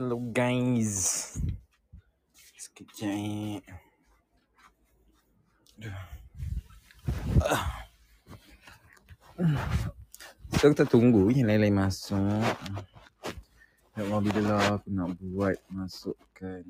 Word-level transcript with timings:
Hello 0.00 0.16
guys. 0.32 1.36
Sekejap. 2.56 3.60
Aduh. 5.76 6.00
So 10.56 10.72
kita 10.72 10.88
tunggu 10.88 11.28
yang 11.28 11.52
lain-lain 11.52 11.76
masuk. 11.84 12.16
Tak 13.92 14.00
tahu 14.08 14.24
bila 14.24 14.40
lah 14.56 14.80
aku 14.80 14.88
nak 14.88 15.20
buat 15.20 15.60
masukkan 15.68 16.64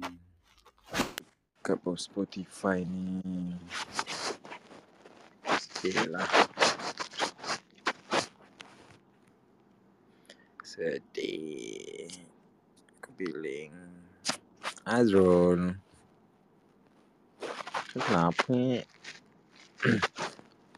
kat 1.62 1.78
bawah 1.86 2.02
Spotify 2.02 2.82
ni. 2.82 3.54
Sikit 5.54 6.10
lah. 6.10 6.26
Sedih. 10.66 12.10
Feeling. 13.20 13.76
Azrul. 14.88 15.76
Kenapa 17.92 18.48
ni? 18.56 18.80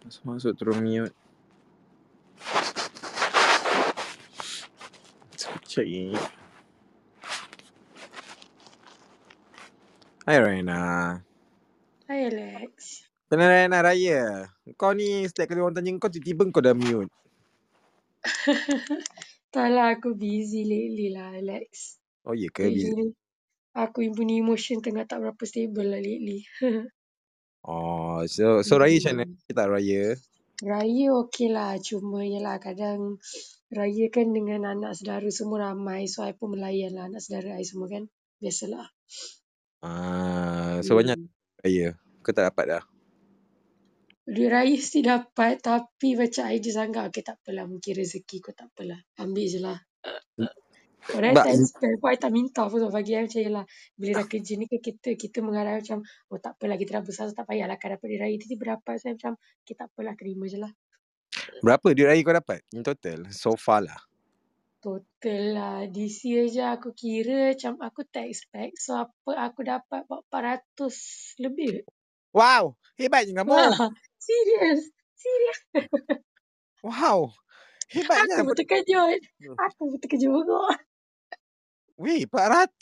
Masuk-masuk 0.03 0.51
terus 0.59 0.75
mute. 0.83 1.15
Sekejap 5.39 5.87
ni. 5.87 6.19
Hai 10.27 10.39
Raina. 10.43 10.83
Hai 12.11 12.27
Alex. 12.27 13.07
Kenal 13.31 13.55
Raina 13.55 13.87
Raya. 13.87 14.51
Kau 14.75 14.91
ni 14.99 15.31
setiap 15.31 15.55
kali 15.55 15.63
orang 15.63 15.79
tanya 15.79 15.95
kau 16.03 16.11
tiba-tiba 16.11 16.51
kau 16.51 16.59
dah 16.59 16.75
mute. 16.75 17.15
tak 19.55 19.71
lah 19.71 19.95
aku 19.95 20.19
busy 20.19 20.67
lately 20.67 21.15
lah 21.15 21.39
Alex. 21.39 22.02
Oh 22.27 22.35
ya 22.35 22.49
ke? 22.51 22.71
Lately 22.71 23.15
aku 23.73 24.05
punya 24.13 24.37
emotion 24.41 24.85
tengah 24.85 25.09
tak 25.09 25.25
berapa 25.25 25.43
stable 25.49 25.89
lah 25.89 26.01
lately. 26.01 26.45
Oh, 27.63 28.27
so 28.27 28.59
so 28.67 28.75
Raya 28.75 28.99
macam 28.99 29.23
mana? 29.23 29.39
Hmm. 29.39 29.55
Tak 29.55 29.67
Raya? 29.71 30.03
Raya 30.67 31.07
okey 31.23 31.55
lah. 31.55 31.79
Cuma 31.79 32.27
yelah 32.27 32.59
kadang 32.59 33.23
raya 33.71 34.11
kan 34.11 34.35
dengan 34.35 34.67
anak 34.67 34.99
saudara 34.99 35.31
semua 35.31 35.71
ramai. 35.71 36.11
So 36.11 36.27
I 36.27 36.35
pun 36.35 36.59
melayan 36.59 36.99
lah 36.99 37.07
anak 37.07 37.23
saudara 37.23 37.55
I 37.55 37.63
semua 37.63 37.87
kan. 37.87 38.11
Biasalah. 38.43 38.91
Ah, 39.79 40.83
so 40.83 40.99
banyak 40.99 41.15
Hmm. 41.15 41.31
Raya. 41.63 41.95
Kau 42.27 42.35
tak 42.35 42.51
dapat 42.51 42.65
dah? 42.67 42.85
Duit 44.27 44.51
raya 44.51 44.75
mesti 44.83 44.99
dapat 45.07 45.63
tapi 45.63 46.19
macam 46.19 46.51
I 46.51 46.59
just 46.59 46.83
anggap 46.83 47.15
okay 47.15 47.23
tak 47.23 47.39
apalah 47.47 47.71
mungkin 47.71 47.95
rezeki 47.95 48.43
kau 48.43 48.51
tak 48.51 48.75
apalah. 48.75 48.99
Ambil 49.23 49.47
je 49.47 49.63
lah. 49.63 49.79
Orang 51.19 51.35
tak 51.35 51.51
expect 51.51 51.99
pun 51.99 52.09
I 52.15 52.19
tak 52.19 52.31
minta 52.31 52.63
pun 52.71 52.79
sebab 52.79 52.95
bagi 52.95 53.19
I 53.19 53.27
macam 53.27 53.43
yelah 53.43 53.65
bila 53.99 54.23
dah 54.23 54.27
kerja 54.31 54.53
ni 54.55 54.71
kan 54.71 54.79
kita 54.79 55.11
kita 55.19 55.39
mengharap 55.43 55.83
macam 55.83 55.99
oh 56.31 56.39
tak 56.39 56.55
apalah 56.55 56.79
kita 56.79 56.91
dah 56.99 57.03
besar 57.03 57.27
so 57.27 57.35
tak 57.35 57.51
payahlah 57.51 57.75
kan 57.75 57.99
dapat 57.99 58.07
duit 58.07 58.21
raya 58.23 58.35
tiba-tiba 58.39 58.79
dapat 58.79 58.95
saya 59.03 59.19
macam 59.19 59.33
okay 59.35 59.75
tak 59.75 59.91
apalah 59.91 60.15
terima 60.15 60.47
je 60.47 60.59
lah. 60.63 60.73
Berapa 61.63 61.95
duit 61.95 62.07
Raya 62.07 62.21
kau 62.23 62.35
dapat? 62.37 62.61
In 62.77 62.85
total? 62.85 63.31
So 63.33 63.57
far 63.57 63.87
lah. 63.87 64.01
Total 64.83 65.43
lah 65.55 65.79
this 65.87 66.27
year 66.27 66.51
je 66.51 66.63
aku 66.63 66.91
kira 66.91 67.55
macam 67.55 67.79
aku 67.79 68.03
tak 68.03 68.27
expect 68.27 68.83
so 68.83 68.99
apa 68.99 69.31
aku 69.39 69.63
dapat 69.63 70.03
about 70.11 70.27
400 70.27 71.39
lebih. 71.39 71.87
Wow, 72.35 72.75
hebatnya 72.99 73.45
kamu. 73.45 73.53
Wah, 73.55 73.95
serius. 74.19 74.91
Serius. 75.15 75.61
Wow. 76.83 77.31
Hebatnya. 77.95 78.43
Aku 78.43 78.51
pun 78.51 78.57
terkejut. 78.59 79.21
Hmm. 79.39 79.57
Aku 79.71 79.81
pun 79.95 79.99
terkejut 80.03 80.35
juga. 80.35 80.67
Weh, 81.99 82.25
400. 82.29 82.79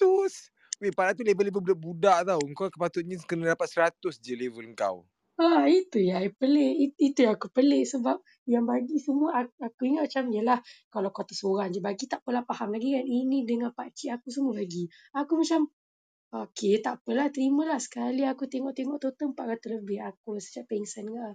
Weh, 0.80 0.92
400 0.92 1.26
level-level 1.26 1.62
budak-budak 1.62 2.18
tau. 2.24 2.40
Kau 2.56 2.68
sepatutnya 2.70 3.16
kena 3.26 3.52
dapat 3.52 3.68
100 3.68 4.20
je 4.20 4.34
level 4.36 4.66
kau. 4.76 5.04
Ha, 5.40 5.64
itu 5.72 6.04
yang 6.04 6.20
I 6.20 6.28
pelik. 6.36 6.72
It, 6.76 6.92
itu 7.00 7.24
yang 7.24 7.40
aku 7.40 7.48
pelik 7.48 7.88
sebab 7.88 8.20
yang 8.44 8.68
bagi 8.68 9.00
semua 9.00 9.40
aku, 9.40 9.56
aku 9.64 9.80
ingat 9.88 10.12
macam 10.12 10.24
yelah 10.36 10.58
kalau 10.92 11.08
kau 11.16 11.24
seorang 11.32 11.72
je 11.72 11.80
bagi 11.80 12.04
tak 12.04 12.20
apalah 12.20 12.44
faham 12.44 12.76
lagi 12.76 12.92
kan 12.92 13.08
ini 13.08 13.48
dengan 13.48 13.72
pakcik 13.72 14.20
aku 14.20 14.28
semua 14.28 14.52
bagi. 14.60 14.84
Aku 15.16 15.40
macam 15.40 15.64
okay 16.36 16.84
tak 16.84 17.00
apalah 17.00 17.32
terimalah 17.32 17.80
sekali 17.80 18.28
aku 18.28 18.52
tengok-tengok 18.52 19.00
total 19.00 19.32
400 19.32 19.80
lebih 19.80 19.98
aku 20.04 20.36
sejak 20.36 20.68
pengsan 20.68 21.08
ke. 21.08 21.28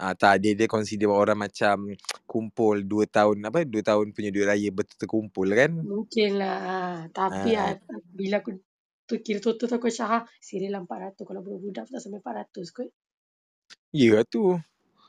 Ah 0.00 0.16
tak 0.16 0.42
dia 0.42 0.52
dia 0.56 0.66
consider 0.66 1.12
orang 1.12 1.38
macam 1.38 1.92
kumpul 2.24 2.82
2 2.82 3.06
tahun 3.06 3.36
apa 3.44 3.62
2 3.68 3.82
tahun 3.84 4.06
punya 4.16 4.32
duit 4.32 4.48
raya 4.48 4.68
betul 4.72 4.96
terkumpul 4.98 5.46
kan. 5.52 5.72
Mungkin 5.78 6.40
lah. 6.40 6.56
Ha. 6.58 6.78
Tapi 7.12 7.50
Ah 7.54 7.76
ha, 7.76 7.94
bila 8.12 8.40
aku 8.40 8.56
tu 9.06 9.20
kira 9.20 9.38
total 9.38 9.68
tu 9.68 9.74
aku 9.76 9.92
macam 9.92 10.06
ha 10.08 10.18
serilah 10.40 10.80
400 10.82 11.22
kalau 11.22 11.40
budak-budak 11.44 11.84
tak 11.90 12.00
sampai 12.00 12.20
400 12.20 12.76
kot. 12.76 12.88
ya 13.92 14.24
tu. 14.24 14.56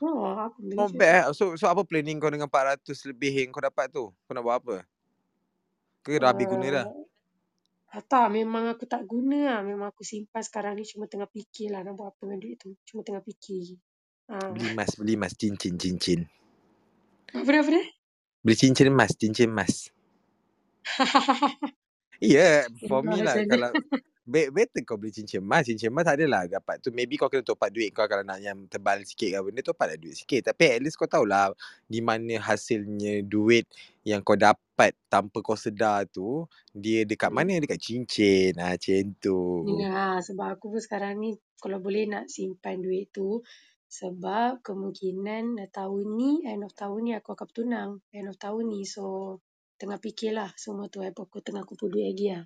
Ha, 0.04 0.08
aku 0.50 0.58
Not 0.74 0.92
bad. 0.98 1.08
eh. 1.08 1.22
So 1.32 1.54
so 1.54 1.70
apa 1.70 1.86
planning 1.86 2.18
kau 2.18 2.28
dengan 2.28 2.50
400 2.50 2.84
lebih 3.08 3.32
yang 3.32 3.54
kau 3.54 3.62
dapat 3.62 3.88
tu? 3.88 4.10
Kau 4.10 4.32
nak 4.34 4.42
buat 4.44 4.56
apa? 4.60 4.76
Ke 6.04 6.20
dah 6.20 6.36
habis 6.36 6.44
guna 6.44 6.68
dah? 6.68 6.86
Uh, 7.94 8.02
tak, 8.04 8.26
memang 8.34 8.68
aku 8.74 8.84
tak 8.90 9.06
guna 9.06 9.38
lah. 9.54 9.60
Memang 9.62 9.94
aku 9.94 10.02
simpan 10.02 10.42
sekarang 10.42 10.74
ni 10.74 10.84
cuma 10.84 11.06
tengah 11.06 11.30
fikir 11.30 11.70
lah 11.70 11.86
nak 11.86 11.94
buat 11.94 12.12
apa 12.12 12.20
dengan 12.26 12.38
duit 12.42 12.58
tu. 12.58 12.74
Cuma 12.84 13.06
tengah 13.06 13.22
fikir. 13.22 13.78
Ha. 14.28 14.38
Beli 14.48 14.72
emas, 14.72 14.96
beli 14.96 15.14
emas, 15.14 15.32
cincin, 15.36 15.76
cincin. 15.76 16.24
Apa 17.34 17.48
dia, 17.50 17.60
apa 17.60 17.70
dia? 17.74 17.84
Beli 18.44 18.56
cincin 18.56 18.88
emas, 18.88 19.10
cincin 19.20 19.50
emas. 19.52 19.90
Ya, 22.22 22.64
yeah, 22.64 22.88
for 22.88 23.02
me 23.02 23.20
lah 23.20 23.42
kalau 23.44 23.74
be- 24.24 24.48
better 24.48 24.80
kau 24.86 24.96
beli 24.96 25.12
cincin 25.12 25.44
emas, 25.44 25.68
cincin 25.68 25.92
emas 25.92 26.08
tak 26.08 26.16
adalah 26.22 26.48
dapat 26.48 26.80
tu 26.80 26.88
maybe 26.94 27.20
kau 27.20 27.28
kena 27.28 27.44
top 27.44 27.60
up 27.60 27.68
duit 27.68 27.92
kau 27.92 28.06
kalau 28.08 28.24
nak 28.24 28.40
yang 28.40 28.64
tebal 28.70 29.02
sikit 29.04 29.34
ke 29.34 29.38
benda 29.44 29.60
top 29.60 29.76
up 29.82 29.92
lah 29.92 29.98
duit 30.00 30.16
sikit 30.16 30.40
tapi 30.48 30.78
at 30.78 30.80
least 30.80 30.96
kau 30.96 31.10
tahulah 31.10 31.52
di 31.84 32.00
mana 32.00 32.40
hasilnya 32.40 33.20
duit 33.26 33.68
yang 34.06 34.24
kau 34.24 34.38
dapat 34.38 34.96
tanpa 35.10 35.44
kau 35.44 35.58
sedar 35.58 36.08
tu 36.08 36.48
dia 36.72 37.04
dekat 37.04 37.28
Hmm. 37.28 37.36
mana 37.44 37.60
dekat 37.60 37.82
cincin 37.82 38.56
ah 38.56 38.72
macam 38.72 39.04
tu. 39.20 39.38
Ya, 39.82 40.22
sebab 40.24 40.56
aku 40.56 40.72
pun 40.72 40.80
sekarang 40.80 41.20
ni 41.20 41.36
kalau 41.60 41.82
boleh 41.82 42.08
nak 42.08 42.30
simpan 42.32 42.80
duit 42.80 43.10
tu 43.12 43.44
sebab 43.94 44.58
kemungkinan 44.66 45.70
tahun 45.70 46.06
ni, 46.18 46.42
end 46.42 46.66
of 46.66 46.74
tahun 46.74 47.00
ni 47.06 47.12
aku 47.14 47.38
akan 47.38 47.46
bertunang. 47.46 47.90
End 48.10 48.26
of 48.26 48.34
tahun 48.42 48.74
ni. 48.74 48.82
So, 48.82 49.38
tengah 49.78 50.02
fikirlah 50.02 50.50
semua 50.58 50.90
tu. 50.90 50.98
Aku, 50.98 51.30
aku 51.30 51.38
tengah 51.38 51.62
kumpul 51.62 51.94
duit 51.94 52.10
lagi 52.10 52.34
lah. 52.34 52.44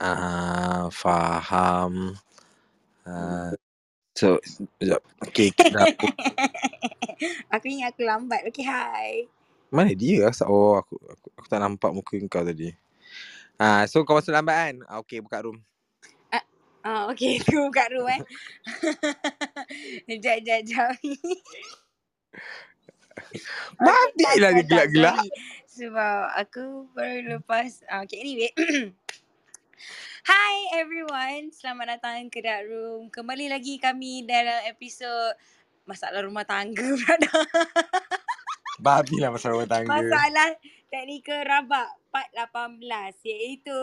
Ah 0.00 0.88
faham. 0.88 2.16
Hmm. 3.04 3.52
Ah 3.52 3.52
so 4.16 4.40
sekejap. 4.40 5.02
Okay, 5.28 5.52
dah 5.52 5.84
aku. 5.84 6.08
aku 7.54 7.64
ingat 7.68 7.92
aku 7.92 8.02
lambat. 8.08 8.40
Okay, 8.48 8.64
hi. 8.64 9.28
Mana 9.68 9.92
dia? 9.92 10.32
Oh, 10.48 10.80
aku, 10.80 10.96
aku 10.96 11.28
aku 11.36 11.46
tak 11.52 11.60
nampak 11.60 11.92
muka 11.92 12.16
kau 12.32 12.40
tadi. 12.40 12.72
Ah, 13.60 13.84
so 13.84 14.00
kau 14.08 14.16
masuk 14.16 14.32
lambat 14.32 14.56
kan? 14.56 14.76
Ah, 14.88 15.04
okay, 15.04 15.20
buka 15.20 15.44
room. 15.44 15.60
Ah, 16.86 17.10
okay, 17.10 17.42
aku 17.42 17.66
buka 17.66 17.90
room 17.90 18.06
eh. 18.06 18.22
Sekejap, 20.06 20.38
sekejap, 20.38 20.60
sekejap. 20.62 20.94
okay, 23.82 23.82
Babi 23.82 24.22
tak, 24.22 24.34
lah 24.38 24.50
dia 24.54 24.86
sorry. 24.86 25.26
Sebab 25.66 26.18
aku 26.38 26.86
baru 26.94 27.42
lepas. 27.42 27.82
ah, 27.90 28.06
Okay, 28.06 28.22
anyway. 28.22 28.54
Hi 30.30 30.78
everyone, 30.78 31.50
selamat 31.50 31.98
datang 31.98 32.30
ke 32.30 32.38
Dark 32.38 32.70
Room. 32.70 33.10
Kembali 33.10 33.50
lagi 33.50 33.82
kami 33.82 34.22
dalam 34.22 34.62
episod 34.70 35.34
Masalah 35.90 36.22
Rumah 36.22 36.46
Tangga 36.46 36.86
pula. 37.02 37.34
Babi 38.78 39.18
lah 39.18 39.34
masalah 39.34 39.58
rumah 39.58 39.70
tangga. 39.74 39.88
Masalah 39.88 40.50
teknikal 40.92 41.42
rabak 41.48 41.88
part 42.14 42.28
18 42.30 42.78
iaitu 43.26 43.80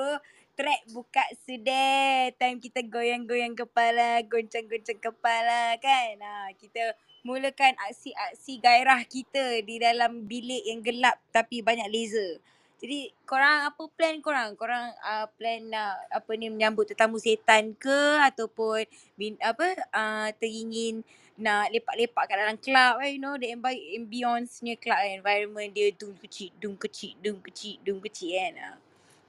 track 0.53 0.81
buka 0.93 1.23
sudah 1.45 2.29
time 2.37 2.61
kita 2.61 2.85
goyang-goyang 2.85 3.57
kepala 3.57 4.21
goncang-goncang 4.25 5.01
kepala 5.01 5.77
kan? 5.81 6.13
Ha, 6.21 6.53
kita 6.57 6.93
mulakan 7.25 7.73
aksi-aksi 7.89 8.61
gairah 8.61 9.01
kita 9.07 9.63
di 9.65 9.81
dalam 9.81 10.27
bilik 10.29 10.63
yang 10.67 10.85
gelap 10.85 11.17
tapi 11.33 11.65
banyak 11.65 11.89
laser. 11.89 12.37
Jadi 12.83 13.15
korang 13.23 13.71
apa 13.71 13.79
plan 13.95 14.19
korang? 14.19 14.59
Korang 14.59 14.91
uh, 14.91 15.25
plan 15.39 15.71
nak 15.71 16.03
apa 16.11 16.31
ni 16.35 16.51
menyambut 16.51 16.83
tetamu 16.91 17.15
setan 17.15 17.71
ke? 17.79 18.19
Ataupun 18.19 18.83
bin, 19.15 19.39
apa 19.39 19.71
uh, 19.95 20.29
teringin 20.35 20.99
nak 21.39 21.71
lepak-lepak 21.73 22.29
kat 22.29 22.37
dalam 22.37 22.59
club 22.61 23.01
eh, 23.01 23.17
you 23.17 23.21
know 23.23 23.33
the 23.41 23.49
ambi- 23.49 23.97
ambience-nya 23.97 24.77
club 24.77 24.99
kan 25.01 25.17
environment 25.17 25.73
dia 25.73 25.89
dung 25.95 26.13
kecil 26.21 26.53
dung 26.61 26.77
kecil 26.77 27.17
dung 27.25 27.41
kecil 27.41 27.79
dung 27.81 28.03
kecil 28.03 28.35
kan? 28.37 28.77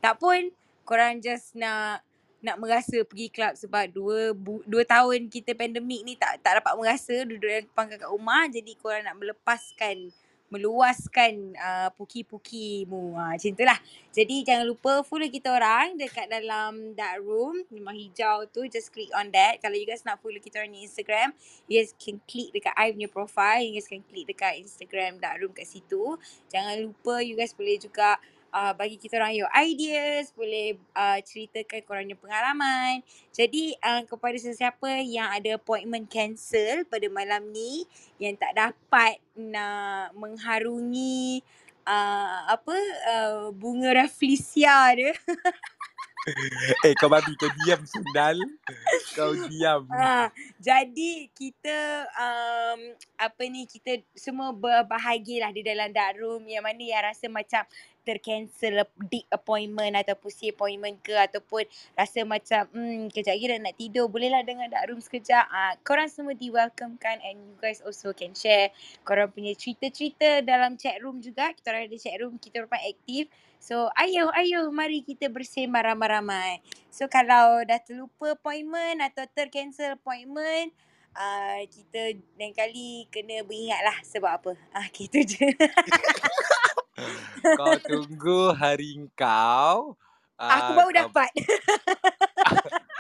Tak 0.02 0.20
pun 0.20 0.52
korang 0.84 1.18
just 1.18 1.56
nak 1.56 2.04
nak 2.44 2.60
merasa 2.60 3.00
pergi 3.08 3.32
club 3.32 3.56
sebab 3.56 3.88
dua 3.88 4.36
bu, 4.36 4.60
dua 4.68 4.84
tahun 4.84 5.32
kita 5.32 5.56
pandemik 5.56 6.04
ni 6.04 6.12
tak 6.12 6.44
tak 6.44 6.60
dapat 6.60 6.76
merasa 6.76 7.24
duduk 7.24 7.48
dalam 7.48 7.64
pangkat 7.72 8.04
kat 8.04 8.10
rumah 8.12 8.44
jadi 8.52 8.72
korang 8.76 9.02
nak 9.08 9.16
melepaskan 9.16 10.12
meluaskan 10.54 11.56
uh, 11.58 11.90
puki-pukimu. 11.98 13.18
Ha, 13.18 13.34
macam 13.34 13.50
itulah. 13.50 13.78
Jadi 14.14 14.46
jangan 14.46 14.70
lupa 14.70 15.02
follow 15.02 15.26
kita 15.26 15.50
orang 15.50 15.98
dekat 15.98 16.30
dalam 16.30 16.94
dark 16.94 17.18
room. 17.26 17.66
Memang 17.74 17.98
hijau 17.98 18.46
tu. 18.54 18.62
Just 18.70 18.94
click 18.94 19.10
on 19.18 19.34
that. 19.34 19.58
Kalau 19.58 19.74
you 19.74 19.82
guys 19.82 20.06
nak 20.06 20.22
follow 20.22 20.38
kita 20.38 20.62
orang 20.62 20.78
di 20.78 20.86
Instagram, 20.86 21.34
you 21.66 21.82
guys 21.82 21.90
can 21.98 22.22
click 22.30 22.54
dekat 22.54 22.70
I 22.78 22.94
punya 22.94 23.10
profile. 23.10 23.66
You 23.66 23.74
guys 23.74 23.90
can 23.90 24.06
click 24.06 24.30
dekat 24.30 24.62
Instagram 24.62 25.18
dark 25.18 25.42
room 25.42 25.50
kat 25.50 25.66
situ. 25.66 26.14
Jangan 26.52 26.78
lupa 26.86 27.18
you 27.18 27.34
guys 27.34 27.50
boleh 27.50 27.74
juga 27.80 28.22
uh, 28.54 28.72
bagi 28.78 28.94
kita 28.94 29.18
orang 29.18 29.34
your 29.34 29.50
ideas, 29.50 30.30
boleh 30.30 30.78
uh, 30.94 31.18
ceritakan 31.18 31.82
korang 31.82 32.06
punya 32.06 32.16
pengalaman. 32.16 33.02
Jadi 33.34 33.74
uh, 33.82 34.06
kepada 34.06 34.38
sesiapa 34.38 35.02
yang 35.02 35.26
ada 35.34 35.58
appointment 35.58 36.06
cancel 36.06 36.86
pada 36.86 37.10
malam 37.10 37.50
ni 37.50 37.82
yang 38.22 38.38
tak 38.38 38.54
dapat 38.54 39.18
nak 39.34 40.14
mengharungi 40.14 41.42
uh, 41.82 42.54
apa 42.54 42.76
uh, 43.10 43.50
bunga 43.50 44.06
Rafflesia 44.06 44.94
dia. 44.94 45.12
Eh 46.88 46.96
kau 46.96 47.12
babi 47.12 47.36
kau 47.36 47.52
diam 47.64 47.84
sendal. 47.84 48.40
Kau 49.12 49.36
diam. 49.44 49.84
Ha, 49.92 50.32
jadi 50.72 51.28
kita 51.36 52.08
um, 52.16 52.80
apa 53.20 53.42
ni 53.44 53.68
kita 53.68 54.00
semua 54.16 54.56
berbahagialah 54.56 55.52
di 55.52 55.60
dalam 55.60 55.92
dark 55.92 56.16
room 56.16 56.48
yang 56.48 56.64
mana 56.64 56.80
yang 56.80 57.04
rasa 57.04 57.28
macam 57.28 57.68
tercancel 58.04 58.84
di 59.08 59.24
appointment 59.32 59.96
ataupun 59.96 60.30
si 60.30 60.52
appointment 60.52 61.00
ke 61.00 61.16
ataupun 61.16 61.64
rasa 61.96 62.22
macam 62.22 62.68
hmm 62.70 63.08
kejap 63.10 63.34
lagi 63.34 63.46
dah 63.50 63.58
nak 63.64 63.74
tidur 63.80 64.06
bolehlah 64.06 64.44
dengar 64.44 64.68
dark 64.68 64.92
room 64.92 65.00
sekejap. 65.00 65.48
Ah, 65.48 65.74
korang 65.82 66.06
semua 66.06 66.36
di 66.36 66.52
welcome 66.52 67.00
kan 67.00 67.18
and 67.24 67.40
you 67.40 67.56
guys 67.58 67.80
also 67.82 68.12
can 68.12 68.36
share 68.36 68.70
korang 69.02 69.32
punya 69.32 69.56
cerita-cerita 69.56 70.44
dalam 70.44 70.76
chat 70.76 71.00
room 71.00 71.24
juga. 71.24 71.50
Kita 71.56 71.72
orang 71.72 71.88
ada 71.88 71.98
chat 71.98 72.16
room, 72.20 72.36
kita 72.36 72.62
orang 72.62 72.84
aktif. 72.84 73.26
So 73.58 73.88
ayo 73.96 74.28
ayo 74.36 74.68
mari 74.68 75.00
kita 75.00 75.32
bersembah 75.32 75.96
ramai-ramai. 75.96 76.60
So 76.92 77.08
kalau 77.08 77.64
dah 77.64 77.80
terlupa 77.80 78.36
appointment 78.36 79.00
atau 79.00 79.24
tercancel 79.32 79.96
appointment 79.96 80.76
uh, 81.16 81.60
kita 81.70 82.18
lain 82.36 82.52
kali 82.52 83.06
kena 83.10 83.42
beringat 83.46 83.80
lah 83.82 83.96
sebab 84.04 84.30
apa. 84.42 84.52
Ah 84.74 84.86
gitu 84.96 85.22
je. 85.24 85.46
Kau 87.56 87.74
tunggu 87.82 88.52
hari 88.56 88.98
kau. 89.18 89.98
Aku 90.34 90.70
ah, 90.70 90.76
baru 90.76 90.90
kau- 90.90 90.98
dapat. 91.06 91.30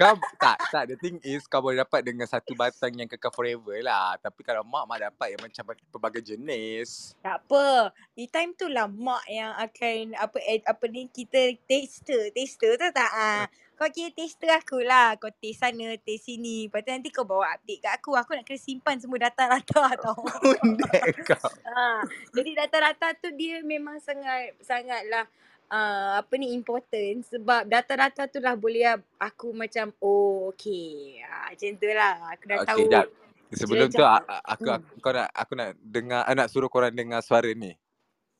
Kau 0.00 0.16
tak 0.40 0.58
tak 0.72 0.84
the 0.88 0.96
thing 0.98 1.20
is 1.22 1.44
kau 1.46 1.62
boleh 1.62 1.84
dapat 1.84 2.02
dengan 2.02 2.26
satu 2.26 2.56
batang 2.56 2.96
yang 2.96 3.06
kekal 3.06 3.30
forever 3.30 3.76
lah. 3.84 4.16
Tapi 4.18 4.40
kalau 4.42 4.64
mak 4.66 4.88
mak 4.88 4.98
dapat 4.98 5.36
yang 5.36 5.42
macam 5.42 5.62
pelbagai 5.92 6.34
jenis. 6.34 7.14
Tak 7.22 7.44
apa. 7.46 7.92
Di 8.16 8.26
time 8.26 8.56
tu 8.56 8.66
lah 8.66 8.88
mak 8.88 9.22
yang 9.28 9.52
akan 9.54 10.16
apa 10.18 10.38
eh, 10.42 10.64
apa 10.64 10.84
ni 10.88 11.06
kita 11.12 11.54
taster, 11.68 12.32
taster 12.34 12.74
tu 12.80 12.88
tak 12.90 13.12
ah. 13.12 13.44
Kau 13.78 13.90
kira 13.90 14.14
taster 14.14 14.50
aku 14.54 14.78
lah. 14.82 15.18
Kau 15.18 15.30
taste 15.30 15.58
sana, 15.58 15.98
taste 15.98 16.30
sini. 16.30 16.70
Lepas 16.70 16.86
tu 16.86 16.90
nanti 16.94 17.10
kau 17.10 17.26
bawa 17.26 17.50
update 17.58 17.82
kat 17.82 17.92
aku. 17.98 18.14
Aku 18.14 18.30
nak 18.38 18.46
kena 18.46 18.60
simpan 18.60 18.96
semua 19.02 19.18
data-data 19.18 19.82
tau. 20.02 20.22
Undek 20.62 21.26
kau. 21.26 21.50
ha, 21.66 22.06
jadi 22.30 22.50
data-data 22.64 23.18
tu 23.18 23.34
dia 23.34 23.58
memang 23.62 23.98
sangat 23.98 24.54
sangatlah 24.62 25.26
uh, 25.72 26.20
apa 26.20 26.32
ni 26.36 26.52
important 26.52 27.24
sebab 27.26 27.64
data-data 27.66 28.28
tu 28.28 28.38
lah 28.38 28.54
boleh 28.54 29.00
aku 29.18 29.56
macam 29.56 29.90
oh 30.04 30.52
okay. 30.52 31.24
Ha, 31.24 31.56
macam 31.56 31.70
tu 31.80 31.88
lah. 31.88 32.14
Aku 32.36 32.44
dah 32.46 32.58
Okay, 32.62 32.68
tahu. 32.68 32.84
jap. 32.92 33.06
Sebelum 33.52 33.88
tu 33.92 34.04
aku, 34.04 34.32
Hmm. 34.60 34.80
aku 34.80 35.00
kau 35.00 35.12
nak 35.12 35.28
aku 35.32 35.52
nak 35.56 35.70
dengar 35.80 36.24
ah, 36.24 36.34
nak 36.36 36.48
suruh 36.52 36.68
korang 36.72 36.92
dengar 36.92 37.20
suara 37.24 37.52
ni. 37.52 37.76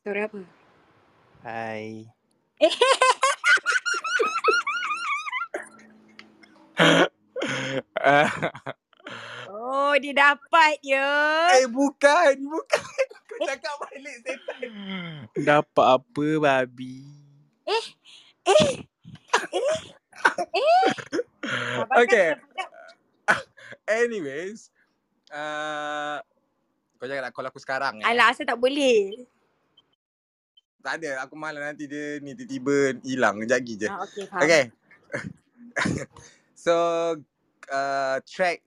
Suara 0.03 0.29
apa? 0.29 0.41
Hai. 1.43 2.09
Oh, 9.49 9.93
dia 10.01 10.13
dapat 10.15 10.79
ya. 10.81 11.09
eh 11.61 11.67
bukan, 11.69 12.33
bukan. 12.47 13.05
Kau 13.29 13.39
cakap 13.45 13.75
balik 13.81 14.15
setan. 14.25 14.61
Dapat 15.35 15.87
apa 16.01 16.25
babi? 16.39 17.12
Eh, 17.63 17.85
eh. 18.47 18.71
Sabarkan, 21.73 21.99
Okay. 22.03 22.27
sabarkan. 22.35 23.43
Anyways, 24.03 24.71
uh, 25.31 26.19
kau 26.99 27.07
jangan 27.07 27.27
nak 27.27 27.33
call 27.35 27.47
aku 27.51 27.59
sekarang 27.59 27.99
eh. 27.99 28.05
Alah, 28.07 28.31
asal 28.31 28.47
tak 28.47 28.59
boleh. 28.59 29.27
Tak 30.83 30.99
ada, 30.99 31.23
aku 31.23 31.39
malas 31.39 31.63
nanti 31.63 31.87
dia 31.87 32.19
ni 32.19 32.35
tiba-tiba 32.35 32.99
hilang 33.07 33.39
kejap 33.43 33.59
lagi 33.59 33.73
je. 33.79 33.87
Ah, 33.87 33.99
okay, 34.03 34.23
faham. 34.27 34.41
Okay. 34.43 34.63
so 36.63 36.75
uh, 37.71 38.17
track 38.27 38.63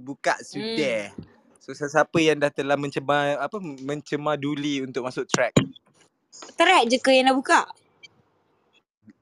buka 0.00 0.40
sudah. 0.40 1.12
So 1.60 1.76
sesiapa 1.76 2.16
yang 2.24 2.40
dah 2.40 2.48
telah 2.48 2.80
mencemar 2.80 3.36
apa 3.36 3.60
mencemar 3.60 4.40
duli 4.40 4.80
untuk 4.80 5.04
masuk 5.04 5.28
track. 5.28 5.52
Track 6.56 6.82
je 6.88 6.96
ke 6.96 7.12
yang 7.12 7.28
nak 7.28 7.36
buka? 7.36 7.68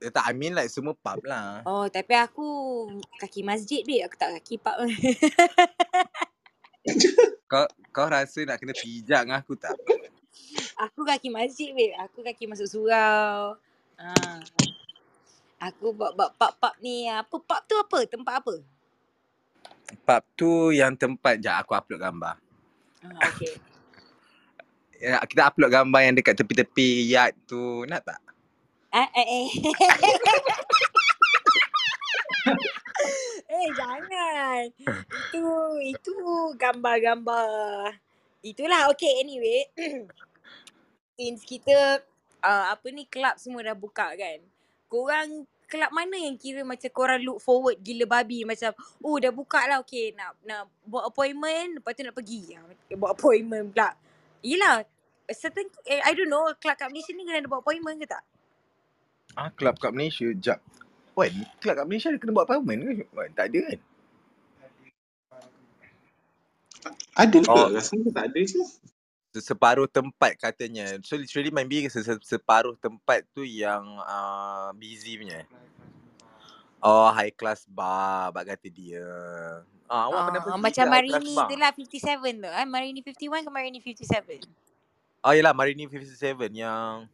Eh, 0.06 0.14
tak 0.14 0.30
I 0.30 0.38
mean 0.38 0.54
like 0.54 0.70
semua 0.70 0.94
pub 0.94 1.18
lah. 1.26 1.66
Oh, 1.66 1.90
tapi 1.90 2.14
aku 2.14 2.46
kaki 3.18 3.42
masjid 3.42 3.82
dia. 3.82 4.06
Aku 4.06 4.14
tak 4.14 4.38
kaki 4.38 4.62
pub. 4.62 4.78
Kau 7.50 7.66
kau 7.90 8.06
rasa 8.06 8.46
nak 8.46 8.62
kena 8.62 8.70
pijak 8.70 9.26
dengan 9.26 9.42
aku 9.42 9.58
tak? 9.58 9.74
aku 10.78 11.02
kaki 11.02 11.26
masjid, 11.34 11.74
babe. 11.74 11.98
Aku 12.06 12.22
kaki 12.22 12.46
masuk 12.46 12.70
surau. 12.70 13.58
Ah. 13.98 14.38
Aku 15.58 15.90
buat 15.90 16.14
buat 16.14 16.30
pub-pub 16.38 16.74
ni. 16.78 17.10
Apa 17.10 17.34
pub 17.42 17.60
tu 17.66 17.74
apa? 17.74 17.98
Tempat 18.06 18.34
apa? 18.46 18.54
Pub 20.06 20.22
tu 20.38 20.70
yang 20.70 20.94
tempat 20.94 21.42
je 21.42 21.50
aku 21.50 21.74
upload 21.74 21.98
gambar. 21.98 22.38
Ah, 23.02 23.26
okay. 23.26 23.58
Ya, 24.96 25.20
kita 25.28 25.52
upload 25.52 25.68
gambar 25.68 26.00
yang 26.08 26.16
dekat 26.16 26.40
tepi-tepi 26.40 27.04
yard 27.04 27.36
tu. 27.44 27.84
Nak 27.84 28.00
tak? 28.00 28.16
Eh, 28.96 29.10
eh, 29.12 29.28
eh. 29.28 29.48
eh, 33.52 33.68
jangan. 33.76 34.64
Itu, 35.12 35.44
itu 35.84 36.16
gambar-gambar. 36.56 37.92
Itulah, 38.40 38.88
okay, 38.88 39.20
anyway. 39.20 39.68
Since 41.20 41.44
kita, 41.44 42.00
uh, 42.40 42.64
apa 42.72 42.88
ni, 42.88 43.04
club 43.04 43.36
semua 43.36 43.68
dah 43.68 43.76
buka 43.76 44.16
kan. 44.16 44.40
Korang, 44.88 45.44
club 45.68 45.92
mana 45.92 46.16
yang 46.16 46.40
kira 46.40 46.64
macam 46.64 46.88
korang 46.88 47.20
look 47.20 47.44
forward 47.44 47.76
gila 47.84 48.08
babi. 48.08 48.48
Macam, 48.48 48.72
oh 49.04 49.20
dah 49.20 49.28
buka 49.28 49.60
lah, 49.68 49.84
okay. 49.84 50.16
Nak 50.16 50.40
nak 50.40 50.72
buat 50.88 51.04
appointment, 51.04 51.84
lepas 51.84 51.92
tu 51.92 52.00
nak 52.00 52.16
pergi. 52.16 52.56
Ah, 52.56 52.64
Buat 52.96 53.12
appointment 53.12 53.76
pula. 53.76 53.92
Yelah, 54.40 54.88
certain, 55.36 55.68
eh, 55.84 56.00
I 56.00 56.16
don't 56.16 56.32
know, 56.32 56.48
club 56.56 56.80
kat 56.80 56.88
Malaysia 56.88 57.12
ni 57.12 57.28
kena 57.28 57.44
ada 57.44 57.48
buat 57.52 57.60
appointment 57.60 58.00
ke 58.00 58.08
tak? 58.08 58.24
Ah, 59.36 59.52
club 59.52 59.76
kat 59.78 59.92
Malaysia. 59.92 60.26
Jap. 60.40 60.60
Wan, 61.16 61.32
club 61.60 61.76
kat 61.78 61.86
Malaysia 61.86 62.08
dia 62.12 62.20
kena 62.20 62.32
buat 62.34 62.48
appointment 62.48 62.80
ke? 62.84 63.04
Wan, 63.12 63.30
tak 63.36 63.52
ada 63.52 63.60
kan? 63.72 63.80
Ada 67.16 67.40
ke? 67.44 67.48
Oh. 67.52 67.68
Rasanya 67.72 68.10
tak 68.14 68.26
ada 68.32 68.40
je. 68.42 68.62
Separuh 69.36 69.86
tempat 69.88 70.34
katanya. 70.40 70.98
So 71.04 71.16
literally 71.20 71.52
main 71.54 71.68
big 71.68 71.88
se- 71.92 72.02
se- 72.04 72.26
separuh 72.26 72.74
tempat 72.80 73.22
tu 73.36 73.44
yang 73.46 73.84
uh, 74.02 74.72
busy 74.74 75.20
punya. 75.20 75.44
Oh, 76.82 77.10
high 77.12 77.34
class 77.34 77.64
bar. 77.68 78.32
Bak 78.32 78.48
kata 78.56 78.68
dia. 78.72 79.06
Ah, 79.90 80.08
awak 80.10 80.30
pernah 80.30 80.42
Ah, 80.42 80.46
pergi 80.46 80.62
macam 80.62 80.84
ke 80.84 80.88
high 80.90 81.06
class 81.06 81.26
Marini 81.26 81.44
tu 81.48 81.56
lah 81.58 81.72
57 81.74 82.42
tu. 82.42 82.48
Eh? 82.50 82.66
Marini 82.68 83.00
51 83.02 83.46
ke 83.46 83.50
Marini 83.52 83.78
57? 83.82 84.42
Oh, 85.24 85.32
yelah 85.36 85.52
Marini 85.52 85.84
57 85.90 86.52
yang... 86.56 87.08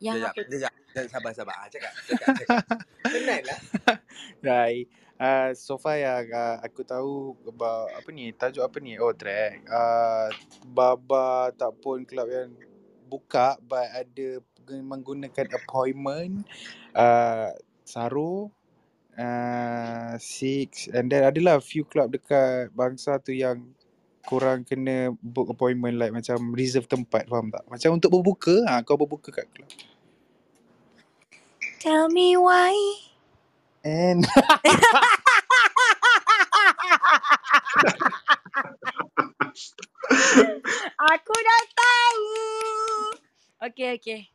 Yang 0.00 0.16
Sekejap, 0.16 0.32
apa? 0.32 0.40
sekejap. 0.48 0.72
Sabar, 1.12 1.32
sabar. 1.36 1.54
Ah, 1.60 1.68
cakap, 1.68 1.92
cakap, 2.08 2.28
cakap. 2.40 2.64
Penat 3.04 3.42
lah. 3.46 3.58
Right. 4.40 4.88
Uh, 5.20 5.52
so 5.52 5.76
far 5.76 6.00
yang 6.00 6.32
uh, 6.32 6.56
aku 6.64 6.80
tahu 6.80 7.36
about 7.44 7.92
apa 7.92 8.08
ni 8.08 8.32
tajuk 8.32 8.64
apa 8.64 8.80
ni 8.80 8.96
oh 8.96 9.12
track 9.12 9.60
uh, 9.68 10.32
baba 10.64 11.52
tak 11.52 11.76
pun 11.84 12.08
club 12.08 12.24
yang 12.32 12.48
buka 13.04 13.60
but 13.68 13.84
ada 13.92 14.40
menggunakan 14.80 15.44
appointment 15.60 16.48
uh, 16.96 17.52
Saru 17.84 18.48
uh, 19.20 20.16
Six 20.16 20.88
and 20.88 21.12
then 21.12 21.28
adalah 21.28 21.60
few 21.60 21.84
club 21.84 22.16
dekat 22.16 22.72
bangsa 22.72 23.20
tu 23.20 23.36
yang 23.36 23.60
korang 24.30 24.62
kena 24.62 25.10
book 25.18 25.50
appointment 25.50 25.98
like 25.98 26.14
macam 26.14 26.54
reserve 26.54 26.86
tempat 26.86 27.26
faham 27.26 27.50
tak? 27.50 27.66
Macam 27.66 27.98
untuk 27.98 28.14
berbuka, 28.14 28.62
ha, 28.70 28.78
kau 28.86 28.94
berbuka 28.94 29.34
kat 29.34 29.50
club. 29.50 29.66
Tell 31.82 32.06
me 32.06 32.38
why. 32.38 32.70
And 33.82 34.22
aku 41.10 41.34
dah 41.34 41.62
tahu. 41.74 42.38
Okay, 43.66 43.98
okay. 43.98 44.30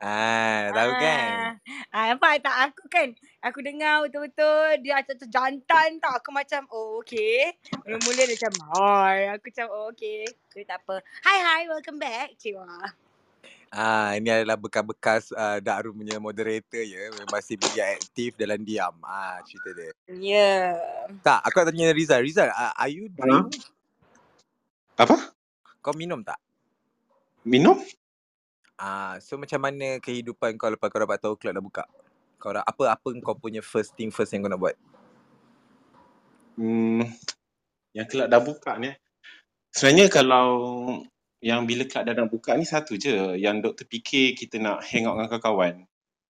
Ah, 0.00 0.72
tahu 0.72 0.92
kan? 0.96 1.60
Ah, 1.92 1.92
ah, 1.92 2.04
nampak 2.08 2.40
tak 2.40 2.56
aku 2.72 2.88
kan? 2.88 3.12
Aku 3.44 3.60
dengar 3.60 4.00
betul-betul 4.08 4.80
dia 4.80 4.96
macam 4.96 5.12
tu 5.20 5.28
jantan 5.28 6.00
tak. 6.00 6.24
Aku 6.24 6.32
macam 6.32 6.64
oh 6.72 7.04
okay. 7.04 7.52
Mula-mula 7.84 8.24
dia 8.24 8.32
macam 8.40 8.52
hai. 8.80 9.28
Aku 9.36 9.52
macam 9.52 9.66
oh 9.68 9.92
okay. 9.92 10.24
Tapi 10.48 10.64
tak 10.64 10.80
apa. 10.80 11.04
Hi 11.04 11.38
hi 11.44 11.60
welcome 11.68 12.00
back. 12.00 12.32
Cik 12.40 12.56
Wah. 12.56 12.88
Ah, 13.70 14.16
ini 14.16 14.32
adalah 14.32 14.56
bekas-bekas 14.56 15.36
uh, 15.36 15.60
Dark 15.60 15.84
Room 15.84 16.00
punya 16.00 16.16
moderator 16.16 16.80
ya. 16.80 17.12
Masih 17.28 17.60
media 17.60 17.92
aktif 17.92 18.40
dalam 18.40 18.64
diam. 18.64 18.96
Ah, 19.04 19.44
cerita 19.44 19.68
dia. 19.76 19.84
Ya. 19.84 19.92
Yeah. 20.16 20.68
Tak, 21.20 21.44
aku 21.44 21.60
nak 21.60 21.76
tanya 21.76 21.92
Rizal. 21.92 22.24
Rizal, 22.24 22.48
uh, 22.48 22.72
are 22.72 22.88
you 22.88 23.12
drink? 23.12 23.52
Apa? 24.96 25.36
Kau 25.84 25.92
minum 25.92 26.24
tak? 26.24 26.40
Minum? 27.44 27.84
Ah, 28.80 29.20
so 29.20 29.36
macam 29.36 29.60
mana 29.60 30.00
kehidupan 30.00 30.56
kau 30.56 30.72
lepas 30.72 30.88
kau 30.88 31.04
dapat 31.04 31.20
tahu 31.20 31.36
club 31.36 31.52
dah 31.52 31.60
buka? 31.60 31.84
Kau 32.40 32.56
dah 32.56 32.64
apa 32.64 32.96
apa 32.96 33.08
kau 33.20 33.36
punya 33.36 33.60
first 33.60 33.92
thing 33.92 34.08
first 34.08 34.32
yang 34.32 34.40
kau 34.40 34.48
nak 34.48 34.56
buat? 34.56 34.76
Hmm, 36.56 37.04
yang 37.92 38.08
kelab 38.08 38.32
dah 38.32 38.40
buka 38.40 38.80
ni. 38.80 38.96
Sebenarnya 39.68 40.08
kalau 40.08 40.48
yang 41.44 41.68
bila 41.68 41.84
kelab 41.84 42.08
dah 42.08 42.14
nak 42.24 42.32
buka 42.32 42.56
ni 42.56 42.64
satu 42.64 42.96
je. 42.96 43.36
Yang 43.36 43.68
doktor 43.68 43.84
fikir 43.84 44.32
kita 44.32 44.56
nak 44.56 44.80
hang 44.88 45.04
out 45.04 45.20
dengan 45.20 45.28
kawan-kawan. 45.28 45.74